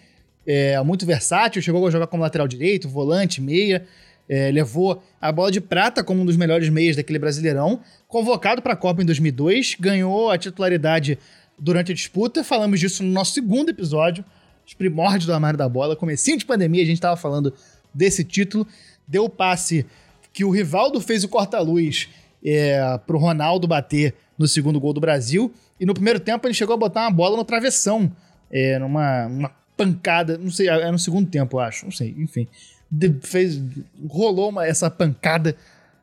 É, 0.47 0.81
muito 0.83 1.07
versátil, 1.07 1.63
chegou 1.63 1.87
a 1.87 1.91
jogar 1.91 2.07
como 2.09 2.23
lateral 2.23 2.47
direito, 2.47 2.89
volante, 2.89 3.41
meia. 3.41 3.87
É, 4.29 4.51
levou 4.51 5.03
a 5.21 5.31
bola 5.31 5.51
de 5.51 5.61
prata 5.61 6.03
como 6.03 6.23
um 6.23 6.25
dos 6.25 6.37
melhores 6.37 6.69
meias 6.69 6.97
daquele 6.97 7.19
brasileirão. 7.19 7.81
Convocado 8.09 8.63
para 8.63 8.73
a 8.73 8.77
Copa 8.77 9.03
em 9.03 9.07
2002, 9.07 9.77
ganhou 9.79 10.31
a 10.31 10.39
titularidade 10.39 11.19
durante 11.59 11.93
a 11.93 11.95
disputa. 11.95 12.43
Falamos 12.43 12.81
disso 12.81 13.03
no 13.03 13.11
nosso 13.11 13.35
segundo 13.35 13.71
episódio, 13.71 14.25
os 14.67 14.75
primórdios 14.75 15.27
do 15.27 15.35
armário 15.35 15.59
da 15.59 15.69
bola. 15.69 15.97
Comecinho 15.97 16.39
de 16.39 16.47
pandemia, 16.47 16.83
a 16.83 16.87
gente 16.87 16.97
estava 16.97 17.17
falando 17.17 17.53
desse 17.93 18.25
título. 18.25 18.67
Deu 19.07 19.25
o 19.25 19.29
passe 19.29 19.85
que 20.33 20.45
o 20.45 20.51
Rivaldo 20.51 21.01
fez 21.01 21.25
o 21.25 21.29
corta-luz 21.29 22.09
é, 22.45 22.99
pro 23.07 23.19
Ronaldo 23.19 23.69
bater 23.69 24.15
no 24.39 24.49
segundo 24.49 24.81
gol 24.81 24.93
do 24.93 25.01
Brasil. 25.01 25.53
E 25.79 25.87
no 25.87 25.95
primeiro 25.95 26.21
tempo 26.21 26.47
ele 26.47 26.55
chegou 26.55 26.75
a 26.75 26.79
botar 26.79 27.03
uma 27.03 27.11
bola 27.11 27.37
no 27.37 27.45
travessão, 27.45 28.11
é, 28.51 28.79
numa 28.79 29.27
uma 29.27 29.51
pancada, 29.77 30.39
não 30.39 30.51
sei, 30.51 30.69
é 30.69 30.91
no 30.91 30.99
segundo 30.99 31.29
tempo, 31.29 31.57
eu 31.57 31.61
acho, 31.61 31.85
não 31.85 31.93
sei, 31.93 32.15
enfim. 32.19 32.47
De- 32.95 33.17
fez, 33.23 33.59
rolou 34.07 34.51
uma- 34.51 34.67
essa 34.67 34.91
pancada 34.91 35.57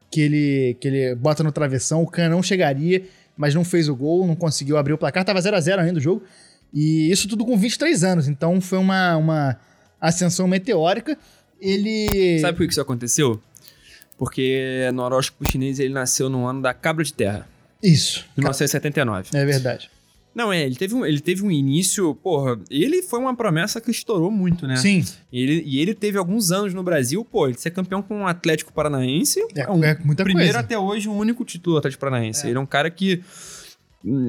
que 0.10 0.20
ele, 0.22 0.78
que 0.82 0.88
ele 0.88 1.14
bota 1.16 1.44
no 1.44 1.52
travessão, 1.52 2.02
o 2.02 2.08
Canão 2.08 2.42
chegaria, 2.42 3.04
mas 3.38 3.54
não 3.54 3.64
fez 3.64 3.88
o 3.88 3.96
gol, 3.96 4.26
não 4.26 4.36
conseguiu 4.36 4.76
abrir 4.76 4.94
o 4.94 4.98
placar, 4.98 5.24
tava 5.24 5.40
0 5.40 5.56
a 5.56 5.62
0 5.62 5.82
ainda 5.84 6.00
o 6.00 6.02
jogo. 6.02 6.24
E 6.74 7.12
isso 7.12 7.28
tudo 7.28 7.46
com 7.46 7.56
23 7.56 8.04
anos, 8.04 8.28
então 8.28 8.60
foi 8.60 8.80
uma, 8.80 9.16
uma 9.18 9.60
ascensão 10.02 10.48
meteórica. 10.48 11.16
Ele. 11.62 12.40
Sabe 12.40 12.58
por 12.58 12.66
que 12.66 12.72
isso 12.72 12.82
aconteceu? 12.82 13.40
Porque 14.18 14.90
no 14.94 15.04
horóscopo 15.04 15.50
chinês 15.50 15.80
ele 15.80 15.94
nasceu 15.94 16.30
no 16.30 16.46
ano 16.48 16.62
da 16.62 16.74
cabra 16.74 17.04
de 17.04 17.14
terra, 17.14 17.48
Isso. 17.82 18.26
1979. 18.36 19.30
É 19.34 19.46
verdade. 19.46 19.90
Não, 20.34 20.53
é, 20.53 20.63
ele 20.63 20.75
teve, 20.75 20.93
um, 20.93 21.05
ele 21.05 21.19
teve 21.19 21.43
um 21.43 21.51
início, 21.51 22.13
porra, 22.15 22.59
ele 22.69 23.01
foi 23.01 23.19
uma 23.19 23.36
promessa 23.36 23.82
que 23.82 23.89
estourou 23.89 24.30
muito, 24.30 24.67
né? 24.67 24.75
Sim. 24.75 25.03
E 25.32 25.41
ele, 25.41 25.63
e 25.65 25.80
ele 25.80 25.93
teve 25.93 26.17
alguns 26.17 26.51
anos 26.51 26.73
no 26.73 26.84
Brasil, 26.84 27.25
pô, 27.25 27.47
ele 27.47 27.57
ser 27.57 27.71
campeão 27.71 28.01
com 28.01 28.21
o 28.21 28.27
Atlético 28.27 28.71
Paranaense. 28.71 29.45
É, 29.55 29.69
um, 29.69 29.84
é 29.84 29.97
muita 30.03 30.23
primeiro 30.23 30.53
coisa. 30.53 30.59
até 30.59 30.77
hoje, 30.77 31.09
o 31.09 31.13
único 31.13 31.43
título 31.43 31.75
do 31.75 31.80
Atlético 31.80 32.01
Paranaense. 32.01 32.47
Ele 32.47 32.57
é 32.57 32.59
um 32.59 32.65
cara 32.65 32.89
que. 32.89 33.21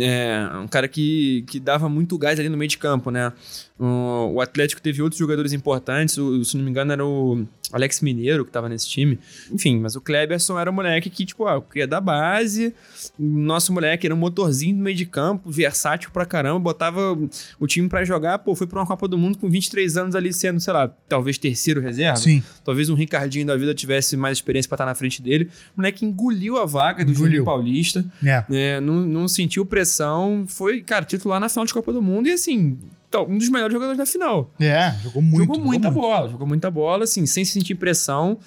É, 0.00 0.48
um 0.60 0.66
cara 0.66 0.88
que, 0.88 1.44
que 1.46 1.60
dava 1.60 1.88
muito 1.88 2.18
gás 2.18 2.40
ali 2.40 2.48
no 2.48 2.56
meio 2.56 2.68
de 2.68 2.76
campo, 2.76 3.12
né? 3.12 3.32
O, 3.78 4.32
o 4.34 4.40
Atlético 4.40 4.82
teve 4.82 5.00
outros 5.00 5.18
jogadores 5.18 5.52
importantes, 5.52 6.18
o, 6.18 6.44
se 6.44 6.56
não 6.56 6.64
me 6.64 6.70
engano 6.70 6.92
era 6.92 7.06
o 7.06 7.46
Alex 7.72 8.00
Mineiro 8.00 8.44
que 8.44 8.50
tava 8.50 8.68
nesse 8.68 8.88
time. 8.88 9.18
Enfim, 9.50 9.78
mas 9.78 9.96
o 9.96 10.00
Kleberson 10.00 10.58
era 10.58 10.70
um 10.70 10.74
moleque 10.74 11.08
que, 11.10 11.24
tipo, 11.24 11.46
ah, 11.46 11.62
que 11.62 11.80
é 11.80 11.86
da 11.86 12.00
base, 12.00 12.74
nosso 13.18 13.72
moleque 13.72 14.06
era 14.06 14.14
um 14.14 14.18
motorzinho 14.18 14.76
no 14.76 14.82
meio 14.82 14.96
de 14.96 15.06
campo, 15.06 15.50
versátil 15.50 16.10
pra 16.10 16.26
caramba, 16.26 16.58
botava 16.58 17.16
o 17.58 17.66
time 17.66 17.88
pra 17.88 18.04
jogar, 18.04 18.38
pô, 18.40 18.54
foi 18.54 18.66
pra 18.66 18.80
uma 18.80 18.86
Copa 18.86 19.06
do 19.06 19.16
Mundo 19.16 19.38
com 19.38 19.48
23 19.48 19.96
anos 19.96 20.14
ali 20.14 20.32
sendo, 20.32 20.60
sei 20.60 20.72
lá, 20.72 20.88
talvez 21.08 21.38
terceiro 21.38 21.80
reserva. 21.80 22.16
Sim. 22.16 22.42
Talvez 22.64 22.88
um 22.88 22.94
Ricardinho 22.94 23.46
da 23.46 23.56
vida 23.56 23.74
tivesse 23.74 24.16
mais 24.16 24.38
experiência 24.38 24.68
pra 24.68 24.76
estar 24.76 24.86
na 24.86 24.94
frente 24.94 25.22
dele. 25.22 25.48
O 25.76 25.80
moleque 25.80 26.04
engoliu 26.04 26.56
a 26.58 26.66
vaga 26.66 27.04
do. 27.04 27.14
Júnior 27.14 27.44
Paulista. 27.44 28.04
É. 28.24 28.44
né, 28.48 28.80
não, 28.80 28.94
não 29.00 29.28
sentiu 29.28 29.64
pressão. 29.66 30.44
Foi, 30.48 30.80
cara, 30.80 31.04
titular 31.04 31.38
na 31.40 31.48
final 31.48 31.64
de 31.64 31.72
Copa 31.72 31.92
do 31.92 32.02
Mundo 32.02 32.28
e, 32.28 32.32
assim, 32.32 32.78
um 33.18 33.38
dos 33.38 33.48
melhores 33.48 33.72
jogadores 33.72 33.98
da 33.98 34.06
final. 34.06 34.52
É, 34.60 34.92
jogou 35.02 35.20
muito. 35.20 35.46
jogou 35.46 35.60
muita 35.60 35.90
muito. 35.90 36.00
bola, 36.00 36.28
jogou 36.28 36.46
muita 36.46 36.70
bola, 36.70 37.04
assim, 37.04 37.26
sem 37.26 37.44
se 37.44 37.52
sentir 37.52 37.74
pressão, 37.74 38.38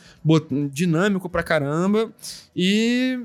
dinâmico 0.72 1.30
pra 1.30 1.44
caramba. 1.44 2.12
E, 2.56 3.20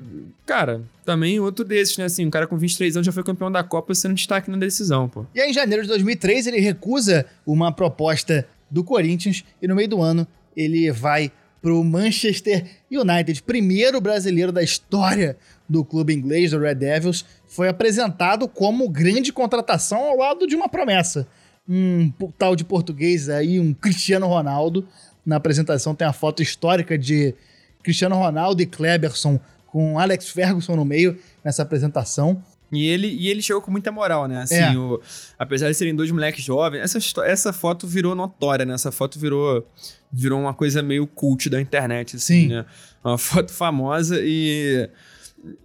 cara, 0.45 0.83
também 1.05 1.39
outro 1.39 1.65
desses, 1.65 1.97
né? 1.97 2.07
Assim, 2.07 2.27
um 2.27 2.31
cara 2.31 2.47
com 2.47 2.57
23 2.57 2.97
anos 2.97 3.07
já 3.07 3.13
foi 3.13 3.23
campeão 3.23 3.51
da 3.53 3.63
Copa 3.63 3.95
sendo 3.95 4.15
destaque 4.15 4.51
na 4.51 4.57
decisão, 4.57 5.09
pô. 5.09 5.25
E 5.35 5.41
aí, 5.41 5.51
em 5.51 5.55
janeiro 5.55 5.83
de 5.83 5.89
2003, 5.89 6.49
ele 6.49 6.59
recusa 6.59 7.27
uma 7.47 7.71
proposta 7.71 8.47
do 8.71 8.83
Corinthians 8.83 9.45
e 9.63 9.69
no 9.69 9.75
meio 9.75 9.89
do 9.89 10.03
ano 10.03 10.27
ele 10.57 10.91
vai 10.91 11.31
pro 11.61 11.83
Manchester 11.83 12.65
United, 12.91 13.43
primeiro 13.43 14.01
brasileiro 14.01 14.53
da 14.53 14.63
história 14.63 15.37
do 15.69 15.85
clube 15.85 16.15
inglês, 16.15 16.53
do 16.53 16.59
Red 16.59 16.77
Devils, 16.77 17.25
foi 17.49 17.69
apresentado 17.69 18.47
como 18.47 18.89
grande 18.89 19.33
contratação 19.33 19.99
ao 20.05 20.17
lado 20.17 20.47
de 20.47 20.55
uma 20.55 20.69
promessa. 20.69 21.27
Um 21.69 22.13
tal 22.39 22.55
de 22.55 22.65
português 22.65 23.29
aí, 23.29 23.59
um 23.59 23.75
Cristiano 23.75 24.27
Ronaldo. 24.27 24.87
Na 25.25 25.37
apresentação 25.37 25.95
tem 25.95 26.07
a 26.07 26.13
foto 26.13 26.43
histórica 26.43 26.97
de 26.97 27.35
Cristiano 27.83 28.17
Ronaldo 28.17 28.63
e 28.63 28.67
Kleberson 28.67 29.41
com 29.67 29.99
Alex 29.99 30.29
Ferguson 30.31 30.77
no 30.77 30.85
meio 30.85 31.19
nessa 31.45 31.63
apresentação. 31.63 32.43
E 32.71 32.87
ele, 32.87 33.07
e 33.09 33.29
ele 33.29 33.41
chegou 33.41 33.63
com 33.63 33.71
muita 33.71 33.91
moral, 33.91 34.27
né? 34.29 34.43
Assim, 34.43 34.57
É. 34.57 34.77
o, 34.77 35.01
apesar 35.39 35.69
de 35.69 35.75
serem 35.75 35.95
dois 35.95 36.11
moleques 36.11 36.45
jovens, 36.45 36.81
essa, 36.81 36.99
essa 37.25 37.53
foto 37.53 37.87
virou 37.87 38.15
notória, 38.15 38.67
né? 38.67 38.75
Essa 38.75 38.93
foto 38.93 39.19
virou, 39.19 39.67
virou 40.13 40.39
uma 40.39 40.53
coisa 40.53 40.83
meio 40.83 41.07
cult 41.07 41.49
da 41.49 41.61
internet, 41.61 42.17
assim, 42.17 42.43
Sim. 42.43 42.49
né? 42.49 42.67
Uma 43.03 43.17
foto 43.19 43.53
famosa 43.53 44.19
e... 44.21 44.89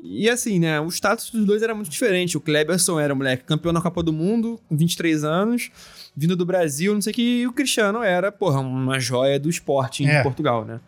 E 0.01 0.29
assim, 0.29 0.59
né? 0.59 0.79
O 0.79 0.87
status 0.89 1.31
dos 1.31 1.45
dois 1.45 1.61
era 1.61 1.73
muito 1.73 1.89
diferente. 1.89 2.37
O 2.37 2.41
Kleberson 2.41 2.99
era 2.99 3.15
moleque 3.15 3.43
campeão 3.43 3.73
na 3.73 3.81
Copa 3.81 4.03
do 4.03 4.13
Mundo, 4.13 4.59
com 4.69 4.77
23 4.77 5.23
anos, 5.23 5.71
vindo 6.15 6.35
do 6.35 6.45
Brasil, 6.45 6.93
não 6.93 7.01
sei 7.01 7.11
o 7.11 7.13
que. 7.15 7.41
E 7.41 7.47
o 7.47 7.51
Cristiano 7.53 8.03
era, 8.03 8.31
porra, 8.31 8.59
uma 8.59 8.99
joia 8.99 9.39
do 9.39 9.49
esporte 9.49 10.03
em 10.03 10.07
É. 10.07 10.21
Portugal, 10.21 10.63
né? 10.63 10.79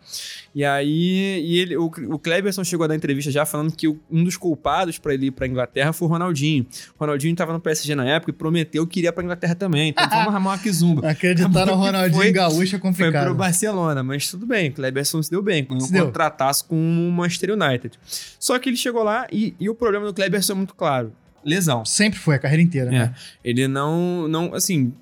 E 0.54 0.64
aí, 0.64 1.42
e 1.44 1.58
ele, 1.58 1.76
o, 1.76 1.86
o 1.86 2.18
Kleberson 2.18 2.62
chegou 2.64 2.84
a 2.84 2.86
dar 2.86 2.94
entrevista 2.94 3.30
já 3.30 3.44
falando 3.44 3.72
que 3.74 3.88
o- 3.88 3.98
um 4.10 4.22
dos 4.24 4.36
culpados 4.36 4.98
pra 4.98 5.12
ele 5.12 5.26
ir 5.26 5.30
pra 5.32 5.46
Inglaterra 5.46 5.92
foi 5.92 6.06
o 6.08 6.10
Ronaldinho. 6.10 6.64
O 6.96 7.00
Ronaldinho 7.00 7.34
tava 7.34 7.52
no 7.52 7.60
PSG 7.60 7.94
na 7.94 8.04
época 8.08 8.30
e 8.30 8.32
prometeu 8.32 8.86
que 8.86 9.00
iria 9.00 9.12
pra 9.12 9.22
Inglaterra 9.24 9.54
também. 9.54 9.90
Então 9.90 10.08
vamos 10.08 10.26
armar 10.34 10.52
uma 10.54 10.58
kizumba. 10.58 11.10
Acreditar 11.10 11.66
no 11.66 11.74
Ronaldinho 11.74 12.22
foi- 12.22 12.32
Gaúcho 12.32 12.62
é 12.62 12.66
Foi 12.68 12.78
complicado. 12.78 13.24
pro 13.24 13.34
Barcelona, 13.34 14.02
mas 14.02 14.30
tudo 14.30 14.46
bem. 14.46 14.70
O 14.70 14.72
Kleberson 14.74 15.22
se 15.22 15.30
deu 15.30 15.42
bem, 15.42 15.64
com 15.64 15.74
um 15.74 15.80
Se 15.80 15.92
deu. 15.92 16.06
contrataço 16.06 16.64
com 16.66 16.76
o 16.76 17.10
Manchester 17.12 17.50
United. 17.52 17.98
Só 18.38 18.58
que 18.58 18.68
ele 18.68 18.76
chegou 18.76 19.02
lá 19.02 19.26
e, 19.32 19.54
e 19.60 19.68
o 19.68 19.74
problema 19.74 20.06
do 20.06 20.14
Kleberson 20.14 20.52
é 20.52 20.56
muito 20.56 20.74
claro. 20.74 21.12
Lesão. 21.46 21.84
Sempre 21.84 22.18
foi, 22.18 22.34
a 22.34 22.38
carreira 22.38 22.62
inteira, 22.62 22.88
É. 22.88 22.92
né? 22.98 23.14
Ele 23.44 23.68
não, 23.68 24.26
não, 24.28 24.52
assim, 24.54 24.92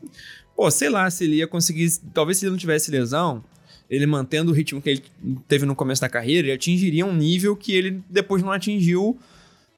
pô, 0.55 0.70
sei 0.70 0.88
lá 0.90 1.09
se 1.11 1.24
ele 1.24 1.36
ia 1.36 1.47
conseguir, 1.49 1.88
talvez 2.12 2.38
se 2.38 2.45
ele 2.45 2.51
não 2.53 2.59
tivesse 2.59 2.90
lesão, 2.90 3.42
ele 3.90 4.07
mantendo 4.07 4.51
o 4.53 4.55
ritmo 4.55 4.80
que 4.82 4.90
ele 4.90 5.03
teve 5.49 5.64
no 5.66 5.74
começo 5.74 6.01
da 6.03 6.09
carreira, 6.09 6.47
ele 6.49 6.53
atingiria 6.55 7.05
um 7.07 7.14
nível 7.14 7.57
que 7.57 7.72
ele 7.72 8.03
depois 8.11 8.42
não 8.42 8.53
atingiu 8.53 9.18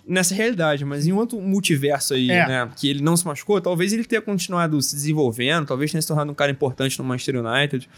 nessa 0.08 0.34
realidade, 0.34 0.84
mas 0.84 1.06
em 1.06 1.12
outro 1.12 1.40
multiverso 1.40 2.14
aí, 2.14 2.30
É. 2.30 2.46
né, 2.46 2.70
que 2.76 2.88
ele 2.88 3.02
não 3.02 3.16
se 3.16 3.26
machucou, 3.26 3.60
talvez 3.60 3.92
ele 3.92 4.04
tenha 4.04 4.22
continuado 4.22 4.80
se 4.80 4.94
desenvolvendo, 4.94 5.66
talvez 5.66 5.90
tenha 5.90 6.00
se 6.00 6.06
tornado 6.06 6.30
um 6.30 6.34
cara 6.34 6.50
importante 6.52 6.96
no 6.98 7.04
Manchester 7.04 7.44
United. 7.44 7.88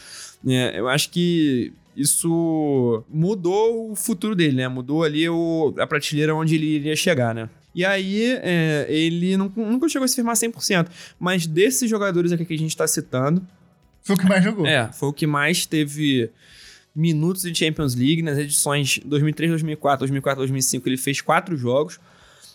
né, 0.43 0.73
eu 0.79 0.89
acho 0.89 1.11
que 1.11 1.73
isso 1.97 3.05
mudou 3.11 3.91
o 3.91 3.97
futuro 3.97 4.35
dele, 4.37 4.57
né? 4.57 4.69
Mudou 4.69 5.03
ali 5.03 5.29
o, 5.29 5.75
a 5.79 5.87
prateleira 5.87 6.33
onde 6.35 6.55
ele 6.55 6.67
iria 6.67 6.95
chegar, 6.95 7.35
né? 7.35 7.51
E 7.79 7.85
aí, 7.85 8.25
é, 8.43 8.87
ele 8.89 9.37
não- 9.37 9.53
nunca 9.55 9.89
chegou 9.89 10.05
a 10.05 10.09
se 10.09 10.17
firmar 10.17 10.35
100%. 10.35 10.89
Mas 11.17 11.47
desses 11.47 11.89
jogadores 11.89 12.33
aqui 12.33 12.45
que 12.45 12.53
a 12.55 12.59
gente 12.59 12.77
tá 12.77 12.89
citando... 12.89 13.47
Foi 14.03 14.17
o 14.17 14.19
que 14.19 14.27
mais 14.27 14.43
jogou. 14.43 14.67
É, 14.67 14.91
foi 14.93 15.09
o 15.09 15.13
que 15.13 15.29
mais 15.29 15.65
teve 15.65 16.29
minutos 16.93 17.43
de 17.43 17.55
Champions 17.57 17.95
League 17.95 18.21
nas 18.21 18.37
edições 18.37 18.99
2003, 19.05 19.51
2004, 19.53 20.01
2004, 20.01 20.41
2005. 20.41 20.89
Ele 20.89 20.97
fez 20.97 21.21
quatro 21.21 21.57
jogos. 21.57 22.01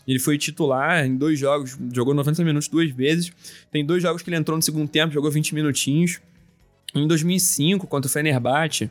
Ele 0.05 0.19
foi 0.19 0.37
titular 0.37 1.05
em 1.05 1.15
dois 1.15 1.39
jogos, 1.39 1.77
jogou 1.93 2.13
90 2.13 2.43
minutos 2.43 2.67
duas 2.67 2.91
vezes. 2.91 3.31
Tem 3.71 3.85
dois 3.85 4.01
jogos 4.03 4.21
que 4.21 4.29
ele 4.29 4.35
entrou 4.35 4.57
no 4.57 4.61
segundo 4.61 4.89
tempo, 4.89 5.13
jogou 5.13 5.31
20 5.31 5.55
minutinhos. 5.55 6.19
Em 6.93 7.07
2005, 7.07 7.87
contra 7.87 8.09
o 8.09 8.11
Fenerbahçe, 8.11 8.89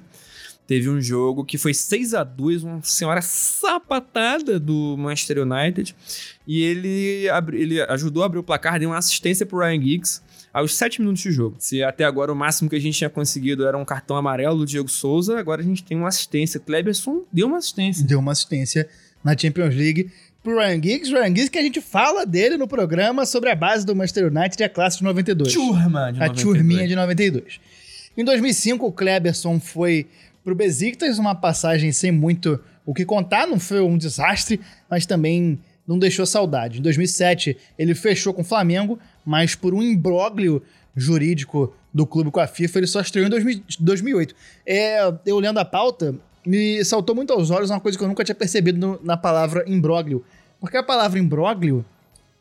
teve 0.67 0.89
um 0.89 1.01
jogo 1.01 1.45
que 1.45 1.59
foi 1.59 1.75
6 1.75 2.15
a 2.15 2.25
2 2.25 2.65
uma 2.65 2.83
senhora 2.83 3.21
sapatada 3.21 4.59
do 4.59 4.97
Manchester 4.97 5.39
United. 5.39 5.95
E 6.47 6.63
ele, 6.63 7.27
ele 7.53 7.81
ajudou 7.83 8.23
a 8.23 8.27
abrir 8.27 8.39
o 8.39 8.43
placar, 8.43 8.79
deu 8.79 8.91
uma 8.91 8.99
assistência 8.99 9.45
pro 9.45 9.59
Ryan 9.59 9.81
Giggs 9.83 10.23
aos 10.53 10.75
7 10.75 11.01
minutos 11.01 11.23
de 11.23 11.33
jogo. 11.33 11.57
Se 11.59 11.83
até 11.83 12.05
agora 12.05 12.33
o 12.33 12.37
máximo 12.37 12.69
que 12.69 12.77
a 12.77 12.81
gente 12.81 12.97
tinha 12.97 13.11
conseguido 13.11 13.67
era 13.67 13.77
um 13.77 13.85
cartão 13.85 14.17
amarelo 14.17 14.59
do 14.59 14.67
Diego 14.67 14.89
Souza, 14.89 15.39
agora 15.39 15.63
a 15.63 15.65
gente 15.65 15.83
tem 15.83 15.97
uma 15.97 16.09
assistência. 16.09 16.61
Kleberson 16.61 17.23
deu 17.33 17.47
uma 17.47 17.59
assistência. 17.59 18.05
Deu 18.05 18.19
uma 18.19 18.33
assistência 18.33 18.89
na 19.25 19.37
Champions 19.37 19.75
League 19.75 20.11
pro 20.43 20.57
Ryan 20.57 20.83
Giggs. 20.83 21.11
Ryan 21.11 21.29
Giggs 21.29 21.51
que 21.51 21.59
a 21.59 21.63
gente 21.63 21.81
fala 21.81 22.27
dele 22.27 22.57
no 22.57 22.69
programa 22.69 23.25
sobre 23.25 23.51
a 23.51 23.55
base 23.55 23.87
do 23.87 23.95
Manchester 23.95 24.27
United 24.27 24.61
e 24.61 24.65
a 24.65 24.69
classe 24.69 24.99
de 24.99 25.05
92. 25.05 25.53
Turma 25.53 26.13
de 26.13 26.19
a 26.19 26.27
92. 26.27 26.43
turminha 26.43 26.89
de 26.89 26.97
92. 26.97 27.61
Em 28.17 28.25
2005, 28.25 28.87
o 28.87 28.93
Kleberson 28.93 29.59
foi 29.59 30.07
pro 30.45 30.55
Besiktas, 30.55 31.19
uma 31.19 31.35
passagem 31.35 31.93
sem 31.93 32.11
muito 32.13 32.59
o 32.85 32.93
que 32.93 33.05
contar, 33.05 33.47
não 33.47 33.61
foi 33.61 33.81
um 33.81 33.97
desastre, 33.97 34.61
mas 34.91 35.07
também 35.07 35.59
não 35.87 35.99
deixou 35.99 36.27
saudade. 36.27 36.79
Em 36.79 36.83
2007, 36.83 37.57
ele 37.79 37.95
fechou 37.95 38.33
com 38.35 38.43
o 38.43 38.45
Flamengo, 38.45 38.99
mas 39.25 39.55
por 39.55 39.73
um 39.75 39.83
imbróglio 39.83 40.63
jurídico 40.97 41.75
do 41.93 42.07
clube 42.07 42.31
com 42.31 42.41
a 42.41 42.47
FIFA, 42.47 42.79
ele 42.81 42.87
só 42.87 43.01
estreou 43.01 43.27
em 43.27 43.31
2000 43.31 43.63
2008. 43.81 44.35
É, 44.67 45.13
eu 45.27 45.39
lendo 45.39 45.59
a 45.59 45.65
pauta, 45.65 46.15
me 46.47 46.85
saltou 46.85 47.15
muito 47.15 47.33
aos 47.33 47.51
olhos 47.51 47.71
uma 47.71 47.81
coisa 47.81 47.97
que 47.99 48.03
eu 48.05 48.09
nunca 48.09 48.25
tinha 48.25 48.35
percebido 48.35 48.79
no- 48.79 49.01
na 49.03 49.17
palavra 49.17 49.65
imbróglio. 49.67 50.25
Porque 50.61 50.77
a 50.77 50.83
palavra 50.83 51.19
imbróglio, 51.19 51.85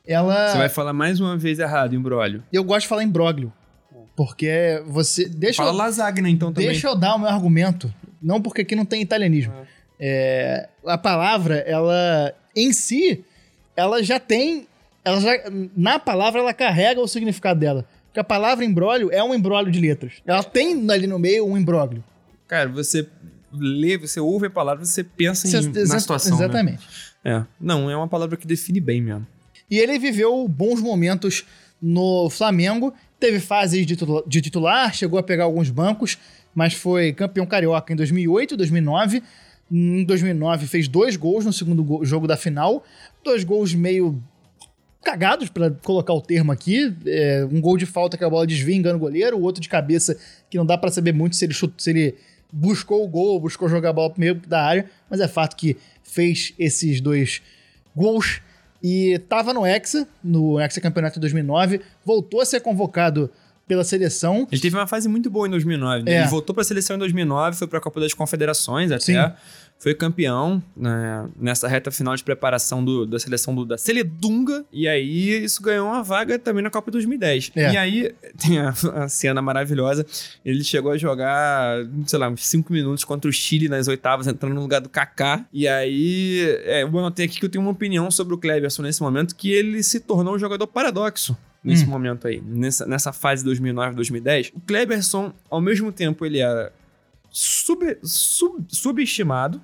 ela... 0.06 0.50
Você 0.50 0.58
vai 0.58 0.70
falar 0.70 0.94
mais 0.94 1.20
uma 1.20 1.38
vez 1.38 1.60
errado, 1.60 1.96
embrólio. 1.96 2.44
Eu 2.52 2.64
gosto 2.64 2.82
de 2.84 2.88
falar 2.88 3.04
imbróglio. 3.04 3.52
Porque 4.16 4.82
você. 4.86 5.28
Deixa 5.28 5.58
Fala 5.64 5.72
eu, 5.74 5.78
lasagna, 5.78 6.30
então, 6.30 6.52
também. 6.52 6.70
Deixa 6.70 6.88
eu 6.88 6.96
dar 6.96 7.16
o 7.16 7.20
meu 7.20 7.30
argumento. 7.30 7.94
Não 8.22 8.42
porque 8.42 8.62
aqui 8.62 8.76
não 8.76 8.86
tem 8.86 9.02
italianismo. 9.02 9.54
É, 10.00 10.68
a 10.86 10.98
palavra, 10.98 11.58
ela 11.60 12.34
em 12.56 12.72
si, 12.74 13.24
ela 13.76 14.04
já 14.04 14.20
tem. 14.20 14.68
Ela 15.04 15.20
já, 15.20 15.32
na 15.76 15.98
palavra, 15.98 16.42
ela 16.42 16.54
carrega 16.54 17.02
o 17.02 17.08
significado 17.08 17.60
dela. 17.60 17.86
Porque 18.08 18.20
a 18.20 18.24
palavra 18.24 18.66
embrólio 18.66 19.10
é 19.12 19.24
um 19.24 19.34
embrólio 19.34 19.72
de 19.72 19.80
letras. 19.80 20.16
Ela 20.26 20.44
tem 20.44 20.90
ali 20.92 21.08
no 21.08 21.18
meio 21.18 21.48
um 21.48 21.58
imbróglio. 21.58 22.04
Cara, 22.48 22.68
você 22.70 23.08
lê, 23.54 23.98
você 23.98 24.20
ouve 24.20 24.48
a 24.48 24.50
palavra, 24.50 24.84
você 24.86 25.04
pensa 25.04 25.48
em, 25.48 25.52
Você- 25.52 25.70
na 25.70 25.80
exa- 25.80 26.00
situação. 26.00 26.38
né? 26.38 26.44
Exatamente. 26.44 26.88
É. 27.24 27.44
Não, 27.60 27.90
é 27.90 27.96
uma 27.96 28.08
palavra 28.08 28.36
que 28.36 28.46
define 28.46 28.80
bem 28.82 29.02
mesmo. 29.02 29.26
E 29.70 29.80
ele 29.80 29.98
viveu 29.98 30.46
bons 30.48 30.82
momentos 30.82 31.46
no 31.82 32.30
Flamengo. 32.30 32.94
Teve 33.22 33.40
fases 33.40 33.86
de 33.86 33.96
titula- 33.96 34.24
de 34.26 34.42
titular, 34.42 34.94
chegou 34.96 35.20
a 35.20 35.24
pegar 35.24 35.44
alguns 35.44 35.70
bancos, 35.70 36.18
mas 36.56 36.74
foi 36.74 37.14
campeão 37.14 37.46
carioca 37.46 37.94
em 37.94 37.96
2008 37.96 38.56
e 38.56 38.58
2009. 38.58 39.22
Em 39.72 40.04
2009 40.04 40.66
fez 40.66 40.88
dois 40.88 41.16
gols 41.16 41.46
no 41.46 41.54
segundo 41.54 41.84
go- 41.84 42.04
jogo 42.04 42.26
da 42.28 42.36
final. 42.36 42.84
Dois 43.24 43.44
gols 43.44 43.76
meio 43.76 44.22
cagados, 45.04 45.50
pra 45.50 45.70
colocar 45.70 46.14
o 46.14 46.22
termo 46.22 46.52
aqui. 46.52 46.94
É, 47.06 47.48
um 47.50 47.62
gol 47.62 47.78
de 47.78 47.86
falta 47.86 48.18
que 48.18 48.24
a 48.24 48.30
bola 48.30 48.46
desvia, 48.48 48.76
engana 48.76 48.96
o 48.98 49.00
goleiro. 49.00 49.38
O 49.38 49.42
outro 49.44 49.62
de 49.62 49.70
cabeça 49.70 50.18
que 50.50 50.58
não 50.58 50.66
dá 50.66 50.76
pra 50.78 50.90
saber 50.92 51.14
muito 51.14 51.36
se 51.36 51.46
ele, 51.46 51.54
chut- 51.54 51.74
se 51.82 51.92
ele 51.92 52.16
buscou 52.52 53.04
o 53.04 53.08
gol, 53.08 53.40
buscou 53.40 53.70
jogar 53.70 53.92
a 53.92 53.94
bola 53.94 54.10
primeiro 54.10 54.40
da 54.48 54.64
área. 54.64 54.90
Mas 55.10 55.20
é 55.20 55.28
fato 55.28 55.56
que 55.56 55.78
fez 56.04 56.54
esses 56.58 57.00
dois 57.00 57.40
gols. 57.96 58.42
E 58.84 59.20
tava 59.30 59.54
no 59.54 59.66
Hexa, 59.66 60.08
no 60.24 60.60
Hexa 60.60 60.82
Campeonato 60.82 61.16
de 61.16 61.22
2009, 61.22 61.82
voltou 62.06 62.42
a 62.42 62.46
ser 62.46 62.62
convocado 62.62 63.30
pela 63.68 63.84
seleção. 63.84 64.48
Ele 64.52 64.60
teve 64.62 64.76
uma 64.76 64.88
fase 64.88 65.08
muito 65.08 65.30
boa 65.30 65.48
em 65.48 65.52
2009. 65.52 66.04
né? 66.04 66.12
É. 66.12 66.20
Ele 66.22 66.28
voltou 66.28 66.54
pra 66.54 66.64
seleção 66.64 66.96
em 66.96 67.00
2009, 67.00 67.58
foi 67.58 67.68
pra 67.68 67.80
Copa 67.80 68.00
das 68.00 68.14
Confederações 68.14 68.92
até. 68.92 69.00
Sim. 69.00 69.34
Foi 69.82 69.96
campeão 69.96 70.62
né, 70.78 71.28
nessa 71.40 71.68
reta 71.68 71.90
final 71.90 72.16
de 72.16 72.24
preparação 72.24 72.86
do- 72.86 73.06
da 73.08 73.18
seleção 73.18 73.56
do- 73.56 73.66
da 73.66 73.78
Seledunga. 73.80 74.64
E 74.72 74.88
aí 74.88 75.44
isso 75.44 75.60
ganhou 75.62 75.88
uma 75.88 76.04
vaga 76.04 76.38
também 76.38 76.64
na 76.64 76.70
Copa 76.70 76.92
2010. 76.92 77.52
É. 77.56 77.74
E 77.74 77.78
aí 77.78 78.14
tem 78.40 78.60
a, 78.60 78.74
a 78.94 79.10
cena 79.10 79.42
maravilhosa. 79.42 80.06
Ele 80.46 80.64
chegou 80.64 80.92
a 80.92 80.98
jogar, 80.98 81.78
sei 82.06 82.20
lá, 82.20 82.30
uns 82.30 82.46
5 82.46 82.72
minutos 82.72 83.04
contra 83.04 83.28
o 83.28 83.34
Chile 83.34 83.68
nas 83.68 83.88
oitavas, 83.88 84.28
entrando 84.28 84.54
no 84.54 84.62
lugar 84.62 84.82
do 84.82 84.90
Kaká. 84.90 85.46
E 85.52 85.68
aí, 85.68 86.42
é, 86.66 86.84
eu 86.84 86.88
anotei 86.88 87.26
aqui 87.26 87.40
que 87.40 87.46
eu 87.46 87.50
tenho 87.50 87.64
uma 87.64 87.72
opinião 87.72 88.12
sobre 88.12 88.36
o 88.36 88.38
Cleverson 88.38 88.84
nesse 88.84 89.02
momento, 89.02 89.36
que 89.36 89.52
ele 89.52 89.82
se 89.82 90.00
tornou 90.00 90.36
um 90.36 90.40
jogador 90.40 90.68
paradoxo 90.68 91.36
nesse 91.64 91.86
Hum. 91.86 91.90
momento 91.90 92.28
aí, 92.28 92.42
nessa, 92.46 92.86
nessa 92.86 93.12
fase 93.14 93.44
2009-2010. 93.46 94.52
O 94.56 94.60
Kleberson, 94.62 95.32
ao 95.50 95.62
mesmo 95.62 95.92
tempo, 95.92 96.26
ele 96.26 96.40
era 96.40 96.72
sub, 97.32 97.98
sub- 98.04 98.66
subestimado, 98.68 99.62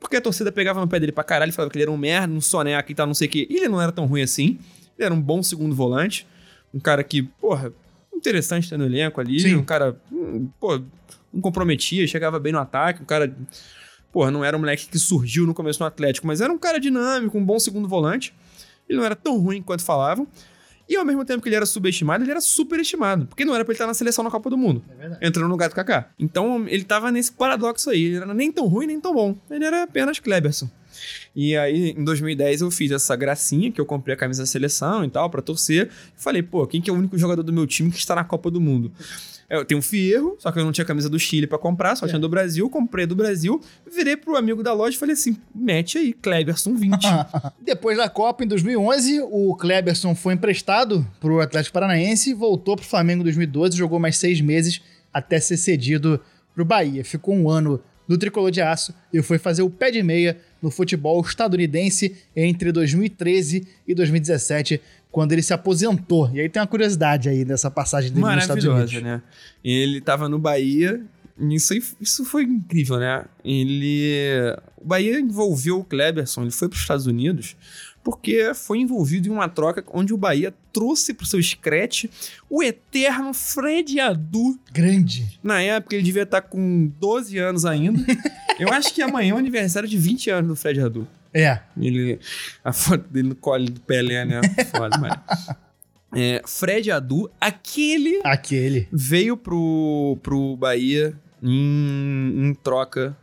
porque 0.00 0.16
a 0.16 0.20
torcida 0.20 0.50
pegava 0.50 0.80
no 0.80 0.88
pé 0.88 0.98
dele 0.98 1.12
pra 1.12 1.22
caralho, 1.22 1.52
falava 1.52 1.70
que 1.70 1.76
ele 1.76 1.84
era 1.84 1.90
um 1.92 1.96
merda, 1.96 2.32
um 2.32 2.40
soneca 2.40 2.90
e 2.90 2.94
tal, 2.94 3.06
não 3.06 3.14
sei 3.14 3.28
o 3.28 3.30
quê. 3.30 3.46
E 3.48 3.56
ele 3.58 3.68
não 3.68 3.80
era 3.80 3.92
tão 3.92 4.06
ruim 4.06 4.22
assim. 4.22 4.58
Ele 4.98 5.06
era 5.06 5.14
um 5.14 5.20
bom 5.20 5.42
segundo 5.42 5.74
volante. 5.76 6.26
Um 6.74 6.80
cara 6.80 7.04
que, 7.04 7.22
porra, 7.22 7.72
interessante 8.12 8.68
ter 8.68 8.76
no 8.76 8.84
elenco 8.84 9.20
ali. 9.20 9.38
Sim. 9.38 9.54
Um 9.56 9.64
cara, 9.64 9.96
hum, 10.10 10.48
pô, 10.58 10.80
não 11.32 11.40
comprometia, 11.40 12.04
chegava 12.06 12.40
bem 12.40 12.52
no 12.52 12.58
ataque. 12.58 13.00
Um 13.02 13.04
cara, 13.06 13.32
porra, 14.10 14.30
não 14.30 14.44
era 14.44 14.56
um 14.56 14.60
moleque 14.60 14.88
que 14.88 14.98
surgiu 14.98 15.46
no 15.46 15.54
começo 15.54 15.78
no 15.80 15.86
Atlético, 15.86 16.26
mas 16.26 16.40
era 16.40 16.52
um 16.52 16.58
cara 16.58 16.80
dinâmico, 16.80 17.38
um 17.38 17.44
bom 17.44 17.58
segundo 17.60 17.86
volante. 17.86 18.34
Ele 18.88 18.98
não 18.98 19.04
era 19.04 19.14
tão 19.14 19.38
ruim 19.38 19.62
quanto 19.62 19.84
falavam. 19.84 20.26
E 20.92 20.96
ao 20.96 21.06
mesmo 21.06 21.24
tempo 21.24 21.42
que 21.42 21.48
ele 21.48 21.56
era 21.56 21.64
subestimado, 21.64 22.22
ele 22.22 22.30
era 22.30 22.40
superestimado. 22.42 23.24
Porque 23.24 23.46
não 23.46 23.54
era 23.54 23.64
pra 23.64 23.72
ele 23.72 23.76
estar 23.76 23.86
na 23.86 23.94
seleção 23.94 24.22
na 24.22 24.30
Copa 24.30 24.50
do 24.50 24.58
Mundo. 24.58 24.84
É 24.90 24.94
verdade. 24.94 25.26
Entrando 25.26 25.48
no 25.48 25.56
do 25.56 25.74
Kaká. 25.74 26.10
Então 26.18 26.68
ele 26.68 26.84
tava 26.84 27.10
nesse 27.10 27.32
paradoxo 27.32 27.88
aí. 27.88 28.02
Ele 28.02 28.16
era 28.16 28.34
nem 28.34 28.52
tão 28.52 28.66
ruim, 28.66 28.86
nem 28.86 29.00
tão 29.00 29.14
bom. 29.14 29.34
Ele 29.50 29.64
era 29.64 29.84
apenas 29.84 30.18
Kleberson. 30.18 30.68
E 31.34 31.56
aí, 31.56 31.94
em 31.96 32.04
2010, 32.04 32.60
eu 32.60 32.70
fiz 32.70 32.90
essa 32.90 33.16
gracinha, 33.16 33.72
que 33.72 33.80
eu 33.80 33.86
comprei 33.86 34.14
a 34.14 34.18
camisa 34.18 34.42
da 34.42 34.46
seleção 34.46 35.04
e 35.04 35.08
tal, 35.08 35.30
pra 35.30 35.40
torcer. 35.40 35.88
E 36.16 36.22
falei, 36.22 36.42
pô, 36.42 36.66
quem 36.66 36.80
que 36.80 36.90
é 36.90 36.92
o 36.92 36.96
único 36.96 37.16
jogador 37.16 37.42
do 37.42 37.52
meu 37.52 37.66
time 37.66 37.90
que 37.90 37.98
está 37.98 38.14
na 38.14 38.24
Copa 38.24 38.50
do 38.50 38.60
Mundo? 38.60 38.92
Eu 39.48 39.66
tenho 39.66 39.80
um 39.80 39.82
Fierro, 39.82 40.34
só 40.38 40.50
que 40.50 40.58
eu 40.58 40.64
não 40.64 40.72
tinha 40.72 40.84
camisa 40.84 41.10
do 41.10 41.18
Chile 41.18 41.46
para 41.46 41.58
comprar, 41.58 41.94
só 41.94 42.06
é. 42.06 42.08
tinha 42.08 42.18
do 42.18 42.28
Brasil. 42.28 42.70
Comprei 42.70 43.04
do 43.04 43.14
Brasil, 43.14 43.60
virei 43.94 44.16
pro 44.16 44.34
amigo 44.34 44.62
da 44.62 44.72
loja 44.72 44.96
e 44.96 44.98
falei 44.98 45.12
assim: 45.12 45.36
mete 45.54 45.98
aí, 45.98 46.14
Kleberson 46.14 46.74
20. 46.74 47.06
Depois 47.60 47.98
da 47.98 48.08
Copa, 48.08 48.44
em 48.44 48.46
2011, 48.46 49.20
o 49.30 49.54
Kleberson 49.54 50.14
foi 50.14 50.32
emprestado 50.32 51.06
pro 51.20 51.40
Atlético 51.40 51.74
Paranaense, 51.74 52.32
voltou 52.32 52.76
pro 52.76 52.84
Flamengo 52.86 53.20
em 53.20 53.24
2012, 53.24 53.76
jogou 53.76 53.98
mais 53.98 54.16
seis 54.16 54.40
meses 54.40 54.80
até 55.12 55.38
ser 55.38 55.58
cedido 55.58 56.18
pro 56.54 56.64
Bahia. 56.64 57.04
Ficou 57.04 57.34
um 57.34 57.50
ano 57.50 57.78
no 58.08 58.16
tricolor 58.16 58.50
de 58.50 58.62
aço 58.62 58.94
e 59.12 59.20
foi 59.20 59.36
fazer 59.36 59.62
o 59.62 59.68
pé 59.68 59.90
de 59.90 60.02
meia 60.02 60.38
no 60.62 60.70
futebol 60.70 61.20
estadunidense 61.20 62.16
entre 62.34 62.70
2013 62.70 63.66
e 63.86 63.94
2017, 63.94 64.80
quando 65.10 65.32
ele 65.32 65.42
se 65.42 65.52
aposentou. 65.52 66.30
E 66.32 66.40
aí 66.40 66.48
tem 66.48 66.62
uma 66.62 66.66
curiosidade 66.68 67.28
aí 67.28 67.44
dessa 67.44 67.70
passagem 67.70 68.12
dele 68.12 68.24
nos 68.24 68.42
Estados 68.44 68.64
Unidos. 68.64 69.02
né? 69.02 69.20
Ele 69.64 70.00
tava 70.00 70.28
no 70.28 70.38
Bahia, 70.38 71.02
isso, 71.38 71.74
isso 72.00 72.24
foi 72.24 72.44
incrível, 72.44 72.98
né? 72.98 73.24
Ele. 73.44 74.56
O 74.76 74.86
Bahia 74.86 75.18
envolveu 75.18 75.80
o 75.80 75.84
Kleberson, 75.84 76.42
ele 76.42 76.50
foi 76.50 76.68
para 76.68 76.76
os 76.76 76.82
Estados 76.82 77.06
Unidos 77.06 77.56
porque 78.02 78.52
foi 78.54 78.78
envolvido 78.78 79.28
em 79.28 79.30
uma 79.30 79.48
troca 79.48 79.84
onde 79.92 80.12
o 80.12 80.16
Bahia 80.16 80.52
trouxe 80.72 81.14
pro 81.14 81.26
seu 81.26 81.42
scratch 81.42 82.06
o 82.48 82.62
eterno 82.62 83.32
Fred 83.32 84.00
Adu. 84.00 84.58
Grande. 84.72 85.38
Na 85.42 85.60
época 85.60 85.94
ele 85.94 86.02
devia 86.02 86.22
estar 86.24 86.42
com 86.42 86.90
12 86.98 87.38
anos 87.38 87.64
ainda. 87.64 88.00
Eu 88.58 88.72
acho 88.72 88.92
que 88.92 89.02
amanhã 89.02 89.32
é 89.32 89.34
o 89.34 89.38
aniversário 89.38 89.88
de 89.88 89.96
20 89.96 90.30
anos 90.30 90.48
do 90.48 90.56
Fred 90.56 90.80
Adu. 90.80 91.06
É. 91.32 91.60
Ele, 91.80 92.18
a 92.62 92.72
foto 92.72 93.08
dele 93.08 93.28
no 93.28 93.34
colo 93.34 93.64
do 93.64 93.80
Pelé, 93.80 94.24
né? 94.24 94.40
Foda, 94.70 94.98
mano. 94.98 95.20
É, 96.14 96.42
Fred 96.46 96.90
Adu, 96.90 97.30
aquele. 97.40 98.20
Aquele. 98.22 98.86
Veio 98.92 99.36
pro, 99.36 100.18
pro 100.22 100.56
Bahia 100.56 101.14
em, 101.42 102.48
em 102.48 102.54
troca 102.62 103.16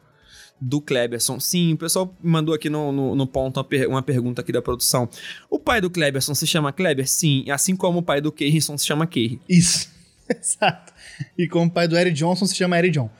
do 0.60 0.82
Kleberson. 0.82 1.40
Sim, 1.40 1.74
o 1.74 1.78
pessoal 1.78 2.14
mandou 2.22 2.54
aqui 2.54 2.70
no, 2.70 2.92
no, 2.92 3.16
no 3.16 3.28
ponto 3.28 3.58
uma, 3.58 3.64
per 3.64 3.88
uma, 3.88 4.02
pergunta 4.02 4.42
aqui 4.42 4.52
da 4.52 4.62
produção. 4.62 5.10
O 5.50 5.58
pai 5.58 5.82
do 5.82 5.90
Kleberson 5.90 6.36
se 6.36 6.46
chama 6.46 6.74
Kleber? 6.74 7.10
Sim, 7.10 7.50
assim 7.50 7.76
como 7.76 8.00
o 8.00 8.04
pai 8.04 8.22
do 8.22 8.32
Keirson 8.32 8.78
se 8.78 8.86
chama 8.86 9.08
Keir. 9.08 9.40
Isso, 9.48 9.90
exato. 10.30 10.94
E 11.38 11.48
como 11.48 11.68
o 11.68 11.72
pai 11.72 11.88
do 11.88 11.98
Eric 11.98 12.16
Johnson 12.16 12.46
se 12.46 12.56
chama 12.56 12.78
Eric 12.78 12.94
John. 12.94 13.10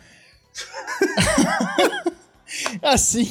Assim, 2.82 3.28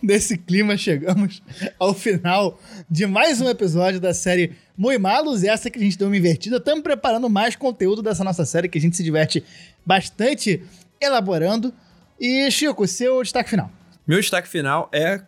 nesse 0.00 0.38
clima, 0.38 0.76
chegamos 0.76 1.42
ao 1.78 1.92
final 1.92 2.58
de 2.88 3.06
mais 3.06 3.40
um 3.40 3.48
episódio 3.48 4.00
da 4.00 4.14
série 4.14 4.52
Moimalos. 4.76 5.42
Essa 5.42 5.68
que 5.68 5.78
a 5.78 5.82
gente 5.82 5.98
deu 5.98 6.06
uma 6.06 6.16
invertida. 6.16 6.56
Estamos 6.56 6.82
preparando 6.82 7.28
mais 7.28 7.56
conteúdo 7.56 8.02
dessa 8.02 8.22
nossa 8.22 8.46
série 8.46 8.68
que 8.68 8.78
a 8.78 8.80
gente 8.80 8.96
se 8.96 9.02
diverte 9.02 9.44
bastante 9.84 10.62
elaborando. 11.00 11.74
E, 12.20 12.50
Chico, 12.50 12.86
seu 12.86 13.22
destaque 13.22 13.48
final. 13.48 13.70
Meu 14.06 14.20
destaque 14.20 14.48
final 14.48 14.88
é 14.92 15.22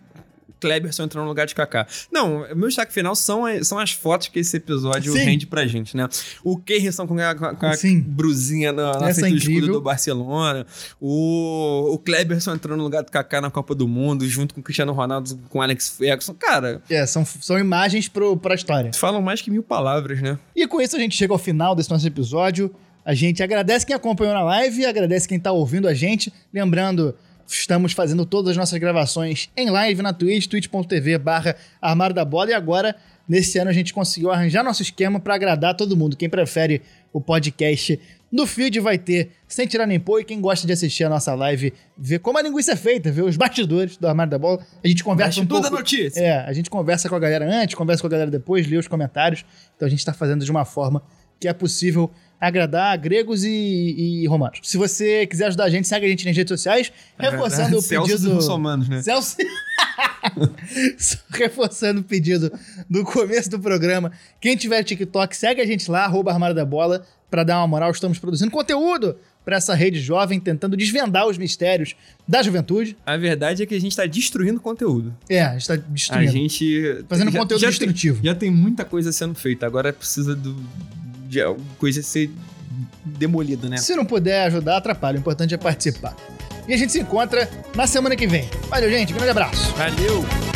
Kleberson 0.62 1.02
entrou 1.02 1.24
no 1.24 1.28
lugar 1.28 1.44
de 1.44 1.54
Kaká. 1.56 1.86
Não, 2.12 2.46
meu 2.54 2.68
destaque 2.68 2.92
final 2.92 3.16
são, 3.16 3.42
são 3.64 3.80
as 3.80 3.90
fotos 3.90 4.28
que 4.28 4.38
esse 4.38 4.56
episódio 4.56 5.12
Sim. 5.12 5.18
rende 5.18 5.46
pra 5.46 5.66
gente, 5.66 5.96
né? 5.96 6.08
O 6.44 6.56
Keirson 6.56 7.04
com 7.06 7.18
a, 7.18 7.34
com 7.34 7.66
a 7.66 7.72
brusinha 8.06 8.70
na, 8.72 9.00
na 9.00 9.14
frente 9.14 9.44
do 9.44 9.50
escudo 9.50 9.72
do 9.72 9.80
Barcelona. 9.80 10.64
O, 11.00 11.90
o 11.92 11.98
Kleberson 11.98 12.54
entrou 12.54 12.76
no 12.76 12.84
lugar 12.84 13.02
do 13.02 13.10
Kaká 13.10 13.40
na 13.40 13.50
Copa 13.50 13.74
do 13.74 13.88
Mundo, 13.88 14.28
junto 14.28 14.54
com 14.54 14.60
o 14.60 14.62
Cristiano 14.62 14.92
Ronaldo, 14.92 15.36
com 15.48 15.58
o 15.58 15.62
Alex 15.62 15.88
Ferguson. 15.90 16.34
Cara... 16.34 16.80
É, 16.88 17.04
são, 17.06 17.24
são 17.24 17.58
imagens 17.58 18.06
pro, 18.06 18.36
pra 18.36 18.54
história. 18.54 18.92
Falam 18.94 19.20
mais 19.20 19.42
que 19.42 19.50
mil 19.50 19.64
palavras, 19.64 20.22
né? 20.22 20.38
E 20.54 20.66
com 20.68 20.80
isso 20.80 20.94
a 20.94 20.98
gente 20.98 21.16
chega 21.16 21.32
ao 21.32 21.38
final 21.38 21.74
desse 21.74 21.90
nosso 21.90 22.06
episódio. 22.06 22.72
A 23.04 23.14
gente 23.14 23.42
agradece 23.42 23.84
quem 23.84 23.96
acompanhou 23.96 24.34
na 24.34 24.42
live, 24.42 24.86
agradece 24.86 25.28
quem 25.28 25.38
tá 25.38 25.52
ouvindo 25.52 25.88
a 25.88 25.94
gente. 25.94 26.32
Lembrando 26.52 27.14
Estamos 27.46 27.92
fazendo 27.92 28.24
todas 28.24 28.52
as 28.52 28.56
nossas 28.56 28.78
gravações 28.78 29.50
em 29.56 29.68
live 29.68 30.00
na 30.02 30.12
Twitch, 30.12 30.46
twitch.tv 30.46 31.18
barra 31.18 31.56
Armário 31.80 32.14
da 32.14 32.24
Bola. 32.24 32.50
E 32.50 32.54
agora, 32.54 32.96
nesse 33.28 33.58
ano, 33.58 33.68
a 33.68 33.72
gente 33.72 33.92
conseguiu 33.92 34.30
arranjar 34.30 34.64
nosso 34.64 34.82
esquema 34.82 35.20
para 35.20 35.34
agradar 35.34 35.76
todo 35.76 35.96
mundo. 35.96 36.16
Quem 36.16 36.30
prefere 36.30 36.82
o 37.12 37.20
podcast 37.20 38.00
no 38.30 38.46
feed 38.46 38.80
vai 38.80 38.96
ter 38.96 39.32
Sem 39.46 39.66
Tirar 39.66 39.86
Nem 39.86 40.00
Pôr. 40.00 40.20
E 40.20 40.24
quem 40.24 40.40
gosta 40.40 40.66
de 40.66 40.72
assistir 40.72 41.04
a 41.04 41.10
nossa 41.10 41.34
live, 41.34 41.74
ver 41.96 42.20
como 42.20 42.38
a 42.38 42.42
linguiça 42.42 42.72
é 42.72 42.76
feita, 42.76 43.12
ver 43.12 43.22
os 43.22 43.36
bastidores 43.36 43.96
do 43.96 44.08
Armário 44.08 44.30
da 44.30 44.38
Bola. 44.38 44.64
A 44.82 44.88
gente 44.88 45.04
conversa 45.04 45.40
um 45.40 45.46
pouco... 45.46 45.64
da 45.64 45.70
notícia. 45.70 46.20
É, 46.20 46.38
a 46.38 46.52
gente 46.52 46.70
conversa 46.70 47.08
com 47.08 47.14
a 47.14 47.18
galera 47.18 47.44
antes, 47.44 47.74
conversa 47.74 48.00
com 48.00 48.06
a 48.06 48.10
galera 48.10 48.30
depois, 48.30 48.66
lê 48.66 48.76
os 48.76 48.88
comentários. 48.88 49.44
Então 49.76 49.86
a 49.86 49.90
gente 49.90 49.98
está 49.98 50.14
fazendo 50.14 50.44
de 50.44 50.50
uma 50.50 50.64
forma 50.64 51.02
que 51.38 51.48
é 51.48 51.52
possível 51.52 52.10
agradar 52.42 52.98
gregos 52.98 53.44
e, 53.44 53.50
e, 54.20 54.26
romanos. 54.26 54.58
Se 54.64 54.76
você 54.76 55.24
quiser 55.28 55.46
ajudar 55.46 55.62
a 55.62 55.70
gente, 55.70 55.86
segue 55.86 56.06
a 56.06 56.08
gente 56.08 56.26
nas 56.26 56.36
redes 56.36 56.48
sociais, 56.48 56.92
é 57.16 57.30
reforçando 57.30 57.78
o 57.78 57.82
pedido. 57.82 58.08
Celso 58.08 58.34
muçulmanos, 58.34 58.88
né? 58.88 59.00
Celso... 59.00 59.36
reforçando 61.30 62.00
o 62.00 62.04
pedido 62.04 62.52
do 62.90 63.04
começo 63.04 63.48
do 63.48 63.60
programa. 63.60 64.10
Quem 64.40 64.56
tiver 64.56 64.82
TikTok, 64.82 65.36
segue 65.36 65.60
a 65.60 65.66
gente 65.66 65.88
lá, 65.88 66.04
arroba 66.04 66.32
Armário 66.32 66.56
da 66.56 66.64
Bola, 66.64 67.06
para 67.30 67.44
dar 67.44 67.58
uma 67.58 67.68
moral. 67.68 67.92
Estamos 67.92 68.18
produzindo 68.18 68.50
conteúdo 68.50 69.16
para 69.44 69.56
essa 69.56 69.72
rede 69.72 70.00
jovem, 70.00 70.40
tentando 70.40 70.76
desvendar 70.76 71.28
os 71.28 71.38
mistérios 71.38 71.94
da 72.26 72.42
juventude. 72.42 72.96
A 73.06 73.16
verdade 73.16 73.62
é 73.62 73.66
que 73.66 73.74
a 73.74 73.80
gente 73.80 73.92
está 73.92 74.04
destruindo 74.04 74.58
conteúdo. 74.58 75.14
É, 75.28 75.42
a 75.42 75.52
gente 75.52 75.60
está 75.60 75.76
destruindo. 75.76 76.28
A 76.28 76.32
gente. 76.32 77.04
Fazendo 77.08 77.30
já, 77.30 77.38
conteúdo 77.38 77.60
já 77.60 77.68
destrutivo. 77.68 78.20
Tem, 78.20 78.32
já 78.32 78.34
tem 78.34 78.50
muita 78.50 78.84
coisa 78.84 79.12
sendo 79.12 79.36
feita, 79.36 79.64
agora 79.64 79.92
precisa 79.92 80.34
do 80.34 80.56
de 81.32 81.40
coisa 81.78 82.02
ser 82.02 82.30
demolida, 83.04 83.68
né? 83.68 83.78
Se 83.78 83.96
não 83.96 84.04
puder 84.04 84.46
ajudar, 84.46 84.76
atrapalha. 84.76 85.16
O 85.16 85.20
importante 85.20 85.54
é 85.54 85.56
participar. 85.56 86.14
E 86.68 86.74
a 86.74 86.76
gente 86.76 86.92
se 86.92 87.00
encontra 87.00 87.48
na 87.74 87.86
semana 87.86 88.14
que 88.14 88.26
vem. 88.26 88.48
Valeu, 88.68 88.90
gente. 88.90 89.12
Grande 89.12 89.30
abraço. 89.30 89.72
Valeu. 89.72 90.51